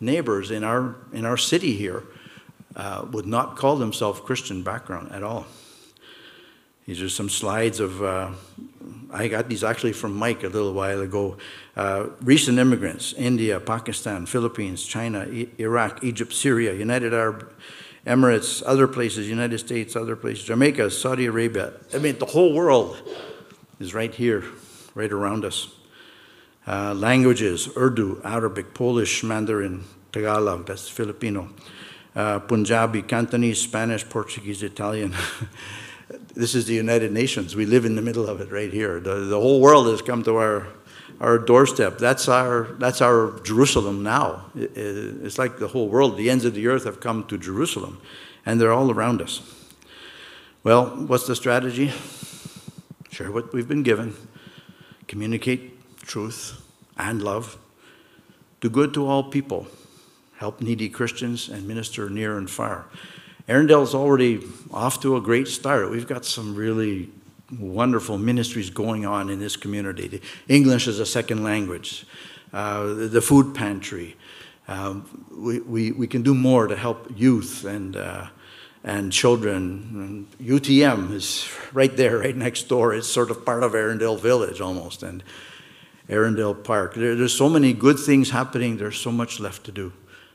neighbors 0.00 0.50
in 0.50 0.62
our, 0.62 0.96
in 1.12 1.24
our 1.24 1.36
city 1.36 1.74
here 1.74 2.04
uh, 2.76 3.06
would 3.10 3.26
not 3.26 3.56
call 3.56 3.76
themselves 3.76 4.20
Christian 4.20 4.62
background 4.62 5.12
at 5.12 5.22
all. 5.22 5.46
These 6.86 7.02
are 7.02 7.08
some 7.08 7.28
slides 7.28 7.80
of, 7.80 8.02
uh, 8.02 8.30
I 9.14 9.28
got 9.28 9.48
these 9.48 9.62
actually 9.62 9.92
from 9.92 10.14
Mike 10.14 10.42
a 10.42 10.48
little 10.48 10.72
while 10.72 11.00
ago. 11.00 11.36
Uh, 11.76 12.08
recent 12.20 12.58
immigrants 12.58 13.14
India, 13.16 13.60
Pakistan, 13.60 14.26
Philippines, 14.26 14.84
China, 14.84 15.20
I 15.20 15.48
Iraq, 15.58 16.02
Egypt, 16.02 16.32
Syria, 16.32 16.74
United 16.74 17.14
Arab 17.14 17.48
Emirates, 18.06 18.62
other 18.66 18.86
places, 18.86 19.28
United 19.30 19.58
States, 19.58 19.96
other 19.96 20.16
places, 20.16 20.44
Jamaica, 20.44 20.90
Saudi 20.90 21.26
Arabia. 21.26 21.72
I 21.94 21.98
mean, 21.98 22.18
the 22.18 22.26
whole 22.26 22.52
world 22.52 23.00
is 23.80 23.94
right 23.94 24.14
here, 24.14 24.44
right 24.94 25.10
around 25.10 25.44
us. 25.44 25.68
Uh, 26.66 26.92
languages 26.94 27.68
Urdu, 27.76 28.20
Arabic, 28.24 28.74
Polish, 28.74 29.22
Mandarin, 29.22 29.84
Tagalog, 30.12 30.66
that's 30.66 30.88
Filipino, 30.88 31.50
uh, 32.16 32.40
Punjabi, 32.40 33.02
Cantonese, 33.02 33.60
Spanish, 33.60 34.06
Portuguese, 34.08 34.62
Italian. 34.62 35.14
this 36.34 36.54
is 36.54 36.66
the 36.66 36.74
United 36.74 37.12
Nations. 37.12 37.56
We 37.56 37.66
live 37.66 37.84
in 37.84 37.96
the 37.96 38.02
middle 38.02 38.28
of 38.28 38.40
it 38.40 38.50
right 38.50 38.72
here. 38.72 39.00
The, 39.00 39.14
the 39.16 39.40
whole 39.40 39.60
world 39.60 39.86
has 39.88 40.02
come 40.02 40.22
to 40.24 40.36
our, 40.36 40.66
our 41.20 41.38
doorstep. 41.38 41.98
That's 41.98 42.28
our, 42.28 42.74
that's 42.78 43.00
our 43.00 43.40
Jerusalem 43.40 44.02
now. 44.02 44.46
It, 44.54 44.76
it, 44.76 45.24
it's 45.24 45.38
like 45.38 45.58
the 45.58 45.68
whole 45.68 45.88
world, 45.88 46.16
the 46.16 46.30
ends 46.30 46.44
of 46.44 46.54
the 46.54 46.66
earth 46.66 46.84
have 46.84 47.00
come 47.00 47.24
to 47.28 47.38
Jerusalem, 47.38 48.00
and 48.44 48.60
they're 48.60 48.72
all 48.72 48.90
around 48.90 49.22
us. 49.22 49.40
Well, 50.62 50.86
what's 50.86 51.26
the 51.26 51.36
strategy? 51.36 51.92
share 53.14 53.30
what 53.30 53.52
we've 53.52 53.68
been 53.68 53.84
given, 53.84 54.12
communicate 55.06 56.00
truth 56.02 56.60
and 56.98 57.22
love, 57.22 57.56
do 58.60 58.68
good 58.68 58.92
to 58.92 59.06
all 59.06 59.22
people, 59.22 59.68
help 60.38 60.60
needy 60.60 60.88
Christians, 60.88 61.48
and 61.48 61.68
minister 61.68 62.10
near 62.10 62.36
and 62.36 62.50
far. 62.50 62.86
Erindale's 63.48 63.94
already 63.94 64.40
off 64.72 65.00
to 65.02 65.16
a 65.16 65.20
great 65.20 65.48
start. 65.48 65.90
We've 65.90 66.06
got 66.06 66.24
some 66.24 66.54
really 66.54 67.10
wonderful 67.58 68.16
ministries 68.16 68.70
going 68.70 69.04
on 69.04 69.28
in 69.28 69.38
this 69.38 69.56
community. 69.56 70.22
English 70.48 70.88
as 70.88 70.98
a 70.98 71.06
second 71.06 71.44
language, 71.44 72.06
uh, 72.52 72.94
the 72.94 73.20
food 73.20 73.54
pantry. 73.54 74.16
Um, 74.66 75.26
we, 75.30 75.60
we, 75.60 75.92
we 75.92 76.06
can 76.06 76.22
do 76.22 76.34
more 76.34 76.66
to 76.66 76.76
help 76.76 77.10
youth 77.14 77.64
and 77.64 77.96
uh, 77.96 78.28
and 78.84 79.10
children. 79.10 80.26
And 80.38 80.48
UTM 80.48 81.12
is 81.12 81.48
right 81.72 81.94
there, 81.96 82.18
right 82.18 82.36
next 82.36 82.68
door. 82.68 82.94
It's 82.94 83.08
sort 83.08 83.30
of 83.30 83.44
part 83.44 83.62
of 83.62 83.72
Erindale 83.72 84.20
Village 84.20 84.60
almost, 84.60 85.02
and 85.02 85.24
Erindale 86.08 86.62
Park. 86.62 86.94
There, 86.94 87.16
there's 87.16 87.36
so 87.36 87.48
many 87.48 87.72
good 87.72 87.98
things 87.98 88.30
happening. 88.30 88.76
There's 88.76 88.98
so 88.98 89.10
much 89.10 89.40
left 89.40 89.64
to 89.64 89.72
do. 89.72 89.92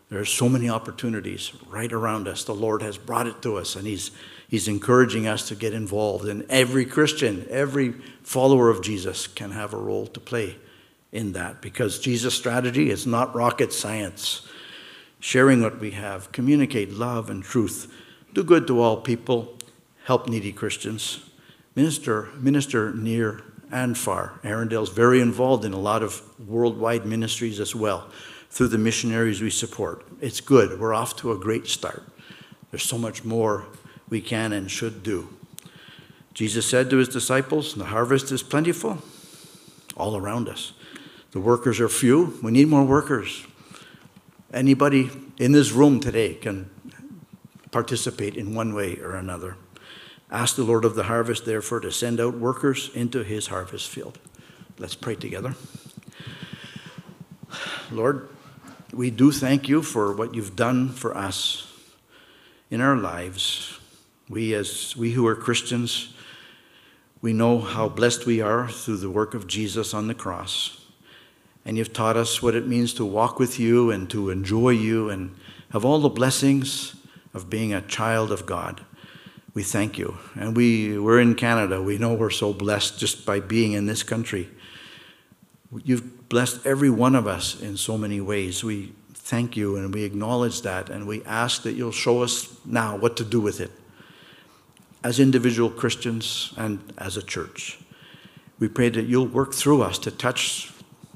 There 0.10 0.20
are 0.20 0.26
so 0.26 0.49
many 0.49 0.70
opportunities 0.70 1.51
right 1.68 1.91
around 1.91 2.28
us. 2.28 2.43
The 2.43 2.53
Lord 2.53 2.82
has 2.82 2.97
brought 2.97 3.28
it 3.28 3.41
to 3.43 3.57
us, 3.57 3.76
and 3.76 3.86
He's, 3.86 4.10
he's 4.47 4.68
encouraging 4.68 5.28
us 5.28 5.47
to 5.49 5.55
get 5.55 5.74
involved. 5.74 6.28
And 6.28 6.45
every 6.49 6.86
Christian, 6.86 7.45
every 7.49 7.91
follower 8.24 8.70
of 8.70 8.82
Jesus 8.82 9.28
can 9.28 9.51
have 9.51 9.74
a 9.74 9.78
role 9.78 10.07
to 10.07 10.20
play 10.20 10.57
in 11.12 11.34
that 11.34 11.62
because 11.62 11.99
Jesus' 11.99 12.34
strategy 12.34 12.89
is 12.89 13.05
not 13.05 13.36
rocket 13.36 13.72
science. 13.72 14.47
Sharing 15.20 15.62
what 15.62 15.80
we 15.80 15.91
have, 15.91 16.32
communicate 16.32 16.91
love 16.91 17.30
and 17.30 17.43
truth 17.43 17.93
do 18.34 18.43
good 18.43 18.68
to 18.68 18.80
all 18.80 18.97
people, 18.97 19.57
help 20.05 20.30
needy 20.30 20.51
Christians, 20.51 21.20
minister, 21.76 22.30
minister 22.36 22.93
near 22.93 23.41
and 23.72 23.97
far. 23.97 24.39
Erindale's 24.43 24.89
very 24.89 25.20
involved 25.20 25.66
in 25.66 25.74
a 25.74 25.80
lot 25.80 26.03
of 26.03 26.22
worldwide 26.47 27.05
ministries 27.05 27.60
as 27.60 27.76
well 27.76 28.10
through 28.50 28.70
the 28.70 28.78
missionaries 28.78 29.41
we 29.41 29.50
support. 29.50 30.06
It's 30.22 30.41
good. 30.41 30.80
We're 30.80 30.93
off 30.93 31.16
to 31.18 31.32
a 31.32 31.38
great 31.38 31.68
start. 31.68 32.04
There's 32.72 32.84
so 32.84 32.97
much 32.97 33.24
more 33.24 33.66
we 34.10 34.22
can 34.22 34.54
and 34.54 34.70
should 34.70 35.04
do. 35.04 35.30
Jesus 36.34 36.66
said 36.66 36.89
to 36.89 36.97
his 36.97 37.10
disciples, 37.10 37.76
The 37.76 37.86
harvest 37.86 38.32
is 38.32 38.43
plentiful 38.43 39.00
all 39.95 40.16
around 40.16 40.47
us. 40.47 40.74
The 41.32 41.39
workers 41.39 41.80
are 41.80 41.89
few. 41.89 42.39
We 42.41 42.52
need 42.52 42.68
more 42.68 42.86
workers. 42.86 43.45
Anybody 44.54 45.12
in 45.38 45.52
this 45.52 45.72
room 45.72 46.00
today 46.00 46.34
can 46.34 46.70
participate 47.72 48.36
in 48.36 48.56
one 48.56 48.74
way 48.74 48.97
or 48.97 49.16
another. 49.16 49.56
Ask 50.32 50.56
the 50.56 50.64
Lord 50.64 50.86
of 50.86 50.95
the 50.95 51.04
harvest, 51.04 51.45
therefore, 51.45 51.80
to 51.82 51.91
send 51.91 52.20
out 52.20 52.36
workers 52.36 52.89
into 52.93 53.24
his 53.24 53.47
harvest 53.47 53.89
field. 53.89 54.18
Let's 54.78 54.95
pray 54.95 55.16
together. 55.16 55.56
Lord, 57.91 58.30
we 58.94 59.12
do 59.12 59.32
thank 59.32 59.70
you 59.70 59.82
for 59.82 60.14
what 60.14 60.34
you've 60.34 60.56
done 60.56 60.90
for 60.90 61.16
us 61.16 61.68
in 62.70 62.82
our 62.82 62.96
lives. 62.96 63.80
We, 64.30 64.54
as 64.54 64.96
we 64.96 65.12
who 65.12 65.28
are 65.28 65.36
Christians, 65.36 66.14
we 67.22 67.34
know 67.34 67.60
how 67.60 67.90
blessed 67.90 68.26
we 68.26 68.42
are 68.42 68.68
through 68.68 68.98
the 68.98 69.10
work 69.10 69.34
of 69.34 69.48
Jesus 69.48 69.94
on 69.94 70.08
the 70.08 70.14
cross. 70.14 70.86
And 71.66 71.78
you've 71.78 71.94
taught 71.94 72.18
us 72.18 72.42
what 72.42 72.56
it 72.56 72.68
means 72.68 72.94
to 72.96 73.06
walk 73.06 73.40
with 73.40 73.60
you 73.60 73.92
and 73.92 74.10
to 74.10 74.30
enjoy 74.30 74.70
you 74.70 75.10
and 75.10 75.36
have 75.72 75.86
all 75.86 76.00
the 76.00 76.10
blessings 76.10 76.96
of 77.34 77.50
being 77.50 77.74
a 77.74 77.82
child 77.82 78.32
of 78.32 78.46
God. 78.46 78.86
We 79.54 79.64
thank 79.64 79.98
you. 79.98 80.18
And 80.36 80.56
we, 80.56 80.98
we're 80.98 81.20
in 81.20 81.36
Canada. 81.36 81.82
We 81.82 81.98
know 81.98 82.14
we're 82.14 82.30
so 82.30 82.54
blessed 82.54 82.98
just 82.98 83.26
by 83.26 83.40
being 83.40 83.74
in 83.74 83.86
this 83.88 84.04
country. 84.04 84.50
You've 85.84 86.30
blessed 86.30 86.65
every 86.65 86.89
one 86.89 87.15
of 87.15 87.28
us 87.28 87.61
in 87.61 87.78
so 87.78 87.97
many 87.97 88.20
ways. 88.20 88.63
We 88.63 88.93
thank 89.13 89.55
you 89.55 89.76
and 89.76 89.93
we 89.93 90.03
acknowledge 90.03 90.63
that 90.63 90.89
and 90.89 91.07
we 91.07 91.24
ask 91.24 91.61
that 91.63 91.74
you'll 91.74 91.91
show 91.91 92.24
us 92.24 92.57
now 92.65 92.97
what 92.97 93.15
to 93.17 93.24
do 93.24 93.39
with 93.39 93.61
it 93.61 93.72
as 95.03 95.20
individual 95.20 95.70
Christians 95.70 96.53
and 96.57 96.80
as 96.97 97.17
a 97.17 97.22
church. 97.22 97.80
We 98.57 98.67
pray 98.67 98.89
that 98.89 99.05
you'll 99.05 99.28
work 99.28 99.53
through 99.53 99.84
us 99.84 99.99
to 99.99 100.11
touch 100.11 100.74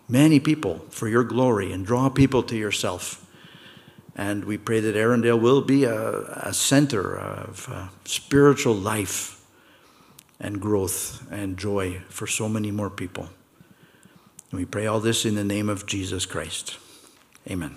many 0.07 0.39
people 0.39 0.85
for 0.89 1.07
your 1.07 1.23
glory 1.23 1.71
and 1.71 1.85
draw 1.85 2.09
people 2.09 2.43
to 2.43 2.55
yourself. 2.55 3.19
And 4.15 4.45
we 4.45 4.57
pray 4.57 4.79
that 4.79 4.95
Erindale 4.95 5.41
will 5.41 5.61
be 5.61 5.85
a, 5.85 6.21
a 6.43 6.53
center 6.53 7.17
of 7.17 7.67
uh, 7.71 7.87
spiritual 8.05 8.75
life 8.75 9.43
and 10.39 10.61
growth 10.61 11.25
and 11.31 11.57
joy 11.57 12.01
for 12.09 12.27
so 12.27 12.47
many 12.47 12.69
more 12.69 12.91
people. 12.91 13.29
And 14.53 14.59
we 14.59 14.65
pray 14.65 14.85
all 14.85 14.99
this 14.99 15.25
in 15.25 15.33
the 15.33 15.43
name 15.43 15.67
of 15.67 15.87
Jesus 15.87 16.27
Christ. 16.27 16.77
Amen. 17.49 17.73